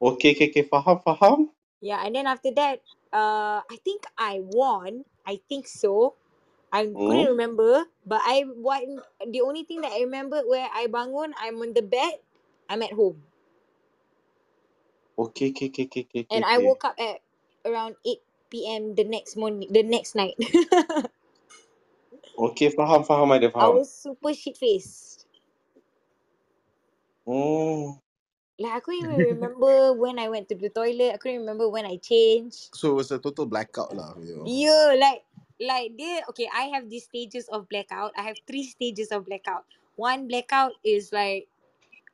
Okay, 0.00 0.32
okay, 0.38 0.48
okay. 0.54 0.64
Faham, 0.68 1.02
faham. 1.02 1.50
Yeah, 1.84 2.02
and 2.02 2.16
then 2.16 2.26
after 2.26 2.50
that, 2.56 2.82
uh, 3.14 3.62
I 3.62 3.76
think 3.84 4.04
I 4.18 4.42
won. 4.42 5.06
I 5.26 5.38
think 5.48 5.68
so. 5.70 6.16
I 6.72 6.90
couldn't 7.06 7.26
Hmm? 7.26 7.32
remember, 7.32 7.86
but 8.04 8.20
I 8.26 8.44
what 8.44 8.84
the 9.24 9.40
only 9.40 9.64
thing 9.64 9.80
that 9.82 9.94
I 9.94 10.04
remember 10.04 10.42
where 10.44 10.68
I 10.74 10.86
bangun, 10.90 11.32
I'm 11.40 11.62
on 11.64 11.72
the 11.72 11.82
bed, 11.86 12.20
I'm 12.68 12.82
at 12.82 12.92
home, 12.92 13.24
Okay, 15.18 15.50
okay, 15.54 15.70
okay, 15.70 15.86
okay, 15.86 16.04
okay, 16.04 16.24
and 16.32 16.42
okay. 16.42 16.44
I 16.44 16.58
woke 16.58 16.84
up 16.84 16.98
at 16.98 17.22
around 17.64 17.96
8 18.04 18.25
p.m. 18.56 18.96
the 18.96 19.04
next 19.04 19.36
morning, 19.36 19.68
the 19.68 19.84
next 19.84 20.16
night. 20.16 20.40
Okay, 22.38 22.70
faham, 22.72 23.04
faham 23.06 23.30
I 23.32 23.36
ada, 23.36 23.52
faham. 23.52 23.76
was 23.76 23.92
super 23.92 24.32
shit 24.34 24.56
faced. 24.56 25.26
Hmm. 27.26 27.98
Like 28.58 28.72
I 28.72 28.80
couldn't 28.80 29.04
even 29.04 29.20
remember 29.36 29.92
when 30.02 30.18
I 30.18 30.28
went 30.32 30.48
to 30.50 30.56
the 30.56 30.70
toilet. 30.70 31.14
I 31.14 31.18
couldn't 31.18 31.40
remember 31.44 31.68
when 31.68 31.84
I 31.86 31.98
changed. 31.98 32.72
So 32.74 32.92
it 32.92 32.96
was 32.96 33.12
a 33.12 33.20
total 33.20 33.46
blackout 33.46 33.92
lah. 33.96 34.16
You. 34.20 34.48
Yeah, 34.48 34.96
like 34.96 35.24
like 35.60 35.96
dia 35.96 36.24
okay, 36.32 36.48
I 36.52 36.72
have 36.72 36.88
these 36.88 37.04
stages 37.04 37.48
of 37.52 37.68
blackout. 37.68 38.12
I 38.16 38.24
have 38.32 38.40
three 38.48 38.64
stages 38.64 39.12
of 39.12 39.26
blackout. 39.28 39.68
One 39.96 40.28
blackout 40.28 40.72
is 40.84 41.12
like 41.12 41.48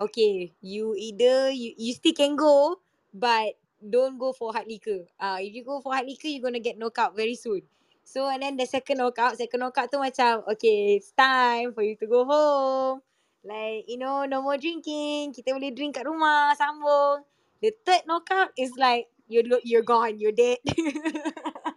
okay, 0.01 0.53
you 0.63 0.95
either 0.99 1.51
you, 1.51 1.75
you 1.79 1.93
still 1.95 2.15
can 2.15 2.37
go, 2.37 2.81
but 3.15 3.55
don't 3.83 4.17
go 4.17 4.33
for 4.33 4.55
hard 4.55 4.71
liquor. 4.71 5.05
Uh 5.19 5.43
if 5.43 5.51
you 5.53 5.67
go 5.67 5.83
for 5.83 5.93
hard 5.93 6.07
liquor, 6.07 6.31
you're 6.31 6.43
gonna 6.43 6.63
get 6.63 6.79
knockout 6.79 7.17
very 7.19 7.35
soon. 7.35 7.63
So 8.07 8.31
and 8.31 8.43
then 8.43 8.57
the 8.57 8.67
second 8.67 8.99
knockout, 8.99 9.39
second 9.39 9.61
knockout 9.61 9.91
tu 9.91 9.99
macam 9.99 10.47
okay, 10.55 10.99
it's 10.99 11.13
time 11.13 11.75
for 11.75 11.83
you 11.83 11.99
to 11.99 12.07
go 12.07 12.25
home. 12.25 13.03
Like 13.43 13.91
you 13.91 13.99
know, 13.99 14.25
no 14.25 14.43
more 14.43 14.59
drinking. 14.59 15.35
Kita 15.35 15.51
boleh 15.55 15.75
drink 15.75 15.99
kat 15.99 16.07
rumah, 16.07 16.55
sambung. 16.55 17.27
The 17.59 17.75
third 17.83 18.07
knockout 18.07 18.55
is 18.55 18.75
like 18.79 19.11
you're 19.27 19.47
you're 19.67 19.87
gone, 19.87 20.19
you're 20.19 20.35
dead. 20.35 20.63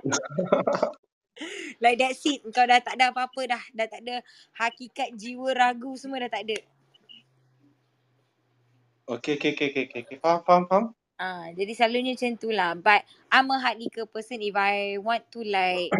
like 1.84 1.98
that's 2.00 2.24
it. 2.26 2.42
Kau 2.54 2.66
dah 2.66 2.80
tak 2.80 2.96
ada 2.98 3.12
apa-apa 3.12 3.42
dah. 3.50 3.64
Dah 3.74 3.88
tak 3.90 4.02
ada 4.06 4.22
hakikat 4.56 5.14
jiwa 5.18 5.52
ragu 5.54 5.94
semua 5.98 6.22
dah 6.24 6.32
tak 6.32 6.46
ada. 6.48 6.58
Okay, 9.06 9.38
okay, 9.38 9.54
okay, 9.54 9.70
okay, 9.70 9.84
okay, 9.86 10.02
okay. 10.02 10.18
Faham, 10.18 10.42
faham, 10.42 10.64
faham. 10.66 10.86
Ah, 11.16 11.48
jadi 11.56 11.72
selalunya 11.72 12.12
macam 12.16 12.34
tu 12.36 12.50
lah. 12.52 12.76
But 12.76 13.08
I'm 13.32 13.48
a 13.52 13.58
hard 13.64 13.80
liquor 13.80 14.04
person 14.08 14.44
if 14.44 14.56
I 14.56 15.00
want 15.00 15.24
to 15.32 15.42
like 15.48 15.96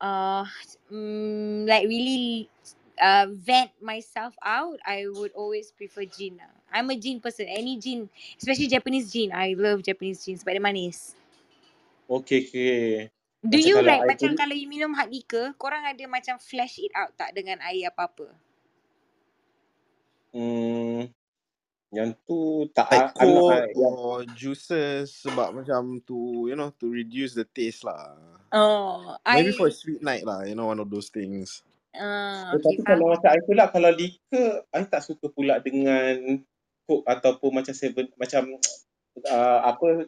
uh 0.00 0.44
mm, 0.92 1.66
like 1.66 1.86
really 1.88 2.48
uh 3.02 3.26
vent 3.30 3.72
myself 3.82 4.34
out, 4.42 4.78
I 4.86 5.10
would 5.10 5.32
always 5.34 5.72
prefer 5.74 6.06
gin 6.06 6.38
lah. 6.38 6.52
I'm 6.70 6.90
a 6.90 6.96
gin 6.98 7.18
person. 7.24 7.46
Any 7.50 7.78
gin, 7.82 8.06
especially 8.38 8.68
Japanese 8.70 9.10
gin. 9.12 9.30
I 9.34 9.54
love 9.58 9.82
Japanese 9.82 10.22
gin 10.24 10.38
sebab 10.38 10.54
dia 10.54 10.62
manis. 10.62 11.18
Okay, 12.08 12.46
okay. 12.46 13.10
Do 13.50 13.58
Macam 13.58 13.70
you 13.70 13.78
like 13.90 14.04
I 14.04 14.10
macam 14.10 14.30
dulu, 14.30 14.38
kalau 14.40 14.54
you 14.60 14.68
minum 14.72 14.92
hard 14.98 15.10
liquor, 15.16 15.46
korang 15.62 15.84
ada 15.88 16.04
macam 16.08 16.36
flash 16.48 16.76
it 16.84 16.92
out 17.00 17.10
tak 17.20 17.30
dengan 17.38 17.58
air 17.68 17.88
apa-apa? 17.90 18.26
hmm, 20.32 21.15
yang 21.96 22.12
tu 22.28 22.68
tak, 22.76 22.92
uh, 22.92 23.08
yang, 23.72 23.96
or 23.96 24.20
juices 24.36 25.08
sebab 25.24 25.56
macam 25.56 25.96
to 26.04 26.44
you 26.52 26.56
know 26.56 26.68
to 26.76 26.92
reduce 26.92 27.32
the 27.32 27.48
taste 27.48 27.88
lah. 27.88 28.12
Oh, 28.52 29.16
Maybe 29.24 29.56
for 29.56 29.66
a 29.66 29.72
I 29.72 29.76
sweet 29.80 30.04
night 30.04 30.28
lah, 30.28 30.44
you 30.44 30.52
know 30.52 30.68
one 30.68 30.78
of 30.78 30.92
those 30.92 31.08
things. 31.08 31.64
uh, 31.96 32.52
okay 32.52 32.60
tapi 32.60 32.76
faham. 32.84 32.88
kalau 32.92 33.06
macam 33.16 33.28
I 33.32 33.40
pula, 33.42 33.64
kalau 33.72 33.90
liquor, 33.96 34.50
I 34.68 34.84
tak 34.84 35.02
suka 35.02 35.26
pula 35.32 35.58
dengan 35.64 36.44
coke 36.84 37.08
ataupun 37.08 37.50
macam 37.56 37.74
seven, 37.74 38.12
macam 38.20 38.52
uh, 39.32 39.60
apa, 39.64 40.06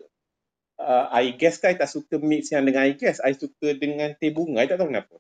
uh, 0.79 1.07
I 1.11 1.35
guess 1.35 1.59
kan 1.59 1.75
I 1.75 1.77
tak 1.81 1.91
suka 1.91 2.21
mix 2.21 2.53
yang 2.53 2.69
dengan 2.69 2.87
I 2.87 2.95
guess. 2.95 3.19
I 3.25 3.35
suka 3.35 3.75
dengan 3.75 4.15
teh 4.17 4.31
bunga. 4.31 4.63
I 4.63 4.69
tak 4.71 4.79
tahu 4.79 4.93
kenapa. 4.93 5.17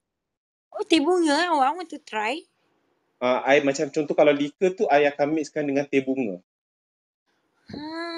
Oh, 0.76 0.84
teh 0.86 1.02
bunga. 1.02 1.50
Oh, 1.50 1.64
I 1.64 1.72
want 1.74 1.90
to 1.90 2.00
try. 2.04 2.44
Uh, 3.18 3.42
I 3.42 3.58
macam 3.66 3.90
contoh 3.90 4.14
kalau 4.14 4.30
liquor 4.30 4.78
tu, 4.78 4.86
I 4.86 5.10
akan 5.10 5.34
mixkan 5.34 5.66
dengan 5.66 5.88
teh 5.90 6.04
bunga. 6.04 6.38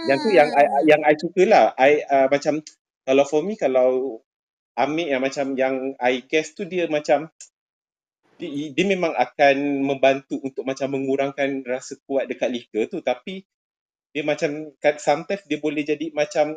Yang 0.07 0.19
tu 0.23 0.31
yang 0.31 0.49
I, 0.55 0.65
yang 0.87 1.01
I 1.03 1.15
suka 1.19 1.43
lah. 1.45 1.65
I 1.75 2.07
uh, 2.07 2.27
macam 2.31 2.63
kalau 3.03 3.25
for 3.27 3.43
me 3.43 3.59
kalau 3.59 4.23
ambil 4.79 5.07
yang 5.11 5.23
macam 5.23 5.47
yang 5.59 5.75
I 5.99 6.23
guess 6.25 6.55
tu 6.55 6.65
dia 6.65 6.87
macam 6.87 7.29
dia, 8.41 8.73
dia 8.73 8.85
memang 8.89 9.13
akan 9.13 9.85
membantu 9.85 10.41
untuk 10.41 10.65
macam 10.65 10.97
mengurangkan 10.97 11.67
rasa 11.69 12.01
kuat 12.09 12.31
dekat 12.31 12.49
liquor 12.49 12.89
tu 12.89 13.05
tapi 13.05 13.45
dia 14.11 14.23
macam 14.25 14.73
kan 14.81 14.97
sometimes 14.97 15.45
dia 15.47 15.61
boleh 15.61 15.85
jadi 15.85 16.11
macam 16.17 16.57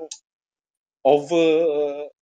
over 1.03 1.49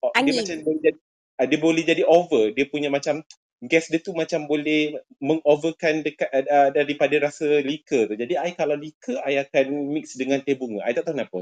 uh, 0.02 0.12
dia 0.26 0.34
macam 0.34 0.56
Angin. 0.58 0.66
boleh 0.66 0.82
jadi 0.82 1.00
uh, 1.38 1.46
dia 1.48 1.60
boleh 1.62 1.84
jadi 1.86 2.04
over 2.04 2.44
dia 2.52 2.66
punya 2.68 2.90
macam 2.90 3.22
gas 3.62 3.90
dia 3.94 4.02
tu 4.02 4.18
macam 4.18 4.50
boleh 4.50 4.98
mengoverkan 5.22 6.02
dekat 6.02 6.30
uh, 6.34 6.74
daripada 6.74 7.14
rasa 7.22 7.62
liquor 7.62 8.10
tu. 8.10 8.16
Jadi 8.18 8.34
I 8.38 8.58
kalau 8.58 8.74
liquor 8.74 9.22
I 9.22 9.38
akan 9.42 9.94
mix 9.94 10.18
dengan 10.18 10.42
teh 10.42 10.58
bunga. 10.58 10.82
I 10.86 10.98
tak 10.98 11.06
tahu 11.10 11.18
kenapa. 11.18 11.40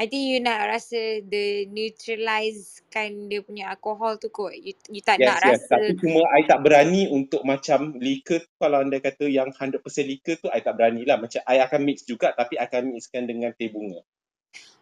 I 0.00 0.08
think 0.08 0.32
you 0.32 0.40
nak 0.40 0.64
rasa 0.64 1.20
the 1.28 1.68
neutralizekan 1.68 3.28
dia 3.28 3.44
punya 3.44 3.68
alkohol 3.70 4.16
tu 4.16 4.32
kot. 4.32 4.56
You, 4.56 4.72
you 4.88 5.04
tak 5.04 5.20
Yes, 5.20 5.28
nak 5.28 5.38
yes. 5.44 5.60
rasa 5.68 5.76
Tapi 5.76 5.92
cuma 6.00 6.24
I 6.34 6.48
tak 6.48 6.64
berani 6.64 7.06
untuk 7.12 7.44
macam 7.44 7.94
liquor 8.00 8.40
tu 8.42 8.52
kalau 8.58 8.82
anda 8.82 8.98
kata 8.98 9.28
yang 9.28 9.52
100% 9.52 9.78
liquor 10.08 10.40
tu 10.40 10.48
I 10.50 10.64
tak 10.64 10.74
berani 10.80 11.04
lah. 11.04 11.20
Macam 11.20 11.44
I 11.46 11.60
akan 11.62 11.80
mix 11.84 12.08
juga 12.08 12.32
tapi 12.34 12.56
I 12.58 12.66
akan 12.66 12.96
mixkan 12.96 13.28
dengan 13.28 13.52
teh 13.54 13.70
bunga. 13.70 14.00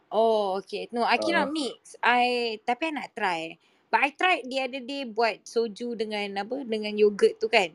Oh, 0.08 0.56
okay. 0.62 0.88
No, 0.94 1.04
I 1.04 1.18
Uh, 1.18 1.20
cannot 1.20 1.52
mix. 1.52 1.98
I 2.00 2.56
tapi 2.64 2.88
I 2.88 2.92
nak 2.96 3.10
try. 3.12 3.58
But 3.88 4.00
I 4.04 4.10
tried 4.12 4.44
the 4.48 4.58
other 4.60 4.82
day 4.84 5.08
buat 5.08 5.48
soju 5.48 5.96
dengan 5.96 6.28
apa? 6.44 6.60
Dengan 6.64 6.92
yogurt 6.96 7.40
tu 7.40 7.48
kan. 7.48 7.72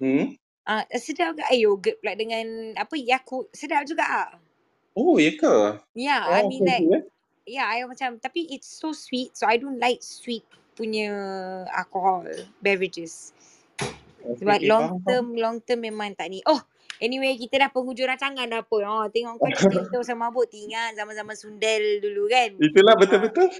hmm? 0.00 0.36
Ah, 0.68 0.84
uh, 0.86 1.00
sedap 1.00 1.36
ke? 1.40 1.42
Eh, 1.52 1.64
yogurt 1.64 1.98
pula 2.00 2.14
dengan 2.14 2.76
apa? 2.76 2.94
Yakult. 2.96 3.48
Sedap 3.56 3.88
juga 3.88 4.04
ah. 4.06 4.30
Oh, 4.96 5.18
ya 5.18 5.32
ke? 5.34 5.54
Yeah, 5.96 6.22
I 6.22 6.42
Oh, 6.42 6.48
mean 6.48 6.64
like 6.64 6.86
eh? 6.94 7.02
yeah, 7.48 7.66
I 7.68 7.82
macam 7.88 8.20
tapi 8.22 8.46
it's 8.52 8.68
so 8.70 8.92
sweet. 8.94 9.34
So 9.36 9.48
I 9.48 9.56
don't 9.58 9.80
like 9.80 10.04
sweet 10.04 10.44
punya 10.78 11.10
alcohol 11.72 12.28
beverages. 12.62 13.32
Okay, 14.24 14.44
Sebab 14.44 14.60
okay, 14.70 14.70
long 14.70 14.92
term 15.04 15.34
long 15.36 15.58
term 15.64 15.84
memang 15.84 16.14
tak 16.16 16.30
ni. 16.32 16.40
Oh, 16.48 16.60
anyway 17.02 17.36
kita 17.36 17.60
dah 17.60 17.70
penghujung 17.72 18.08
rancangan 18.08 18.46
dah 18.48 18.62
apa. 18.64 18.76
Oh, 18.86 19.06
tengok 19.10 19.40
kau 19.40 19.52
cerita 19.56 20.00
pasal 20.00 20.16
mabuk 20.20 20.48
tinggal 20.48 20.92
zaman-zaman 20.96 21.36
sundel 21.36 22.00
dulu 22.04 22.28
kan. 22.30 22.52
Itulah 22.60 22.96
Ah, 22.96 22.96
betul-betul. 22.96 23.52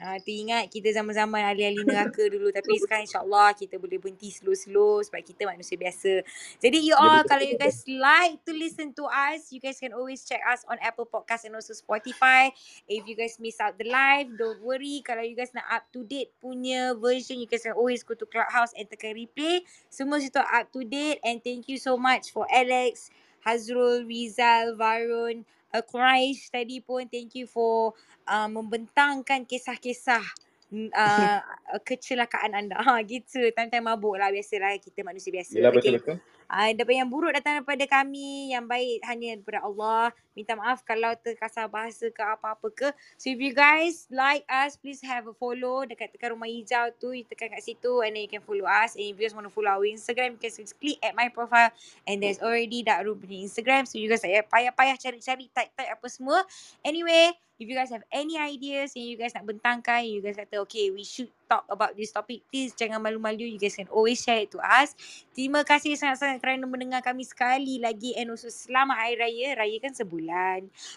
Ah, 0.00 0.16
teringat 0.16 0.72
kita 0.72 0.94
zaman-zaman 0.94 1.42
ahli-ahli 1.52 1.84
neraka 1.84 2.24
dulu 2.32 2.48
tapi 2.54 2.80
sekarang 2.80 3.04
insyaAllah 3.04 3.52
kita 3.52 3.76
boleh 3.76 4.00
berhenti 4.00 4.32
slow-slow 4.32 5.04
sebab 5.04 5.20
kita 5.20 5.44
manusia 5.44 5.76
biasa. 5.76 6.24
Jadi 6.62 6.78
you 6.80 6.96
Ya, 6.96 7.20
all 7.20 7.26
kalau 7.28 7.44
you 7.44 7.58
guys 7.58 7.84
like 7.88 8.40
to 8.46 8.52
listen 8.56 8.94
to 8.96 9.04
us, 9.10 9.50
you 9.52 9.60
guys 9.60 9.76
can 9.82 9.92
always 9.92 10.24
check 10.24 10.40
us 10.48 10.64
on 10.70 10.78
Apple 10.80 11.04
Podcast 11.08 11.44
and 11.44 11.56
also 11.58 11.74
Spotify. 11.76 12.48
If 12.88 13.04
you 13.08 13.16
guys 13.18 13.36
miss 13.42 13.60
out 13.60 13.76
the 13.76 13.88
live, 13.90 14.32
don't 14.38 14.62
worry. 14.62 15.02
Kalau 15.02 15.26
you 15.26 15.34
guys 15.36 15.52
nak 15.52 15.68
up 15.68 15.84
to 15.92 16.06
date 16.06 16.32
punya 16.38 16.94
version, 16.96 17.42
you 17.42 17.48
guys 17.50 17.66
can 17.66 17.74
always 17.76 18.06
go 18.06 18.14
to 18.14 18.24
Clubhouse 18.28 18.72
and 18.78 18.88
tekan 18.88 19.16
replay. 19.18 19.64
Semua 19.90 20.22
situ 20.22 20.40
up 20.40 20.68
to 20.72 20.86
date 20.86 21.20
and 21.26 21.42
thank 21.42 21.68
you 21.68 21.80
so 21.80 21.98
much 21.98 22.30
for 22.30 22.46
Alex, 22.52 23.10
Hazrul, 23.42 24.06
Rizal, 24.06 24.78
Varun, 24.78 25.44
uh, 25.72 25.84
Quraish 25.84 26.52
tadi 26.52 26.78
pun 26.84 27.08
thank 27.08 27.34
you 27.34 27.48
for 27.48 27.96
uh, 28.28 28.48
membentangkan 28.48 29.48
kisah-kisah 29.48 30.22
mm, 30.70 30.90
uh, 31.02 31.40
kecelakaan 31.82 32.52
anda. 32.52 32.76
Ha 32.78 33.00
gitu. 33.02 33.40
Time-time 33.56 33.88
mabuk 33.88 34.20
lah 34.20 34.28
biasalah 34.28 34.76
kita 34.78 35.02
manusia 35.02 35.32
biasa. 35.32 35.56
Yelah 35.56 35.72
Okay. 35.72 35.96
betul-betul. 35.96 36.16
Uh, 36.52 36.70
daripada 36.76 36.98
yang 37.00 37.08
buruk 37.08 37.32
datang 37.32 37.64
daripada 37.64 37.84
kami, 37.88 38.52
yang 38.52 38.68
baik 38.68 39.00
hanya 39.08 39.40
daripada 39.40 39.64
Allah. 39.64 40.12
Minta 40.32 40.56
maaf 40.56 40.80
kalau 40.82 41.12
terkasar 41.20 41.68
bahasa 41.68 42.08
ke 42.08 42.22
apa-apa 42.24 42.68
ke. 42.72 42.88
So 43.20 43.28
if 43.28 43.38
you 43.38 43.52
guys 43.52 44.08
like 44.08 44.42
us, 44.48 44.80
please 44.80 45.04
have 45.04 45.28
a 45.28 45.34
follow 45.36 45.84
dekat 45.84 46.12
tekan 46.16 46.34
rumah 46.34 46.48
hijau 46.48 46.88
tu. 46.96 47.12
You 47.12 47.28
tekan 47.28 47.52
kat 47.52 47.60
situ 47.60 48.00
and 48.00 48.16
then 48.16 48.24
you 48.24 48.32
can 48.32 48.42
follow 48.42 48.64
us. 48.64 48.96
And 48.96 49.12
if 49.12 49.20
you 49.20 49.28
guys 49.28 49.36
want 49.36 49.46
to 49.46 49.52
follow 49.52 49.76
our 49.76 49.84
Instagram, 49.84 50.36
you 50.36 50.40
can 50.40 50.52
just 50.52 50.76
click 50.80 50.96
at 51.04 51.12
my 51.12 51.28
profile. 51.28 51.70
And 52.08 52.24
there's 52.24 52.40
already 52.40 52.80
Dark 52.80 53.04
Room 53.04 53.20
punya 53.20 53.44
Instagram. 53.44 53.84
So 53.84 54.00
you 54.00 54.08
guys 54.08 54.24
payah 54.24 54.44
payah-payah 54.48 54.96
cari-cari 54.96 55.46
type-type 55.52 55.90
apa 55.92 56.06
semua. 56.08 56.40
Anyway, 56.80 57.34
if 57.60 57.68
you 57.68 57.76
guys 57.76 57.92
have 57.94 58.02
any 58.10 58.34
ideas 58.34 58.96
and 58.98 59.06
you 59.06 59.14
guys 59.14 59.34
nak 59.36 59.46
bentangkan, 59.46 60.02
you 60.02 60.18
guys 60.18 60.34
kata, 60.34 60.58
okay, 60.66 60.90
we 60.90 61.06
should 61.06 61.30
talk 61.46 61.62
about 61.70 61.94
this 61.94 62.10
topic, 62.10 62.42
please 62.50 62.74
jangan 62.74 62.98
malu-malu. 62.98 63.44
You 63.44 63.60
guys 63.60 63.78
can 63.78 63.86
always 63.92 64.18
share 64.18 64.42
it 64.42 64.50
to 64.56 64.58
us. 64.58 64.96
Terima 65.36 65.62
kasih 65.62 65.94
sangat-sangat 65.94 66.42
kerana 66.42 66.64
mendengar 66.66 67.04
kami 67.04 67.22
sekali 67.22 67.78
lagi 67.78 68.16
and 68.18 68.32
also 68.34 68.50
selamat 68.50 68.96
Hari 68.98 69.14
Raya. 69.20 69.48
Raya 69.58 69.76
kan 69.78 69.92
sebulan. 69.94 70.21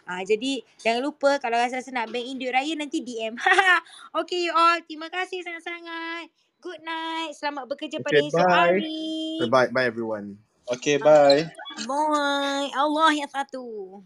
Uh, 0.05 0.23
jadi, 0.27 0.61
jangan 0.81 1.01
lupa 1.01 1.37
kalau 1.41 1.57
rasa-rasa 1.57 1.89
nak 1.89 2.13
bank 2.13 2.25
in 2.25 2.37
duit 2.37 2.53
raya, 2.53 2.73
nanti 2.77 3.01
DM. 3.01 3.33
okay, 4.19 4.49
you 4.49 4.53
all. 4.53 4.77
Terima 4.85 5.09
kasih 5.09 5.41
sangat-sangat. 5.41 6.29
Good 6.61 6.81
night. 6.81 7.37
Selamat 7.37 7.69
bekerja 7.69 8.01
pada 8.01 8.17
Okay, 8.17 8.29
esok 8.29 8.41
bye. 8.41 8.57
hari. 8.73 9.05
Bye 9.45 9.69
bye 9.69 9.85
everyone. 9.85 10.41
Okay, 10.65 10.97
bye. 10.97 11.45
Bye. 11.85 12.73
Allah 12.73 13.09
yang 13.13 13.29
satu. 13.29 14.01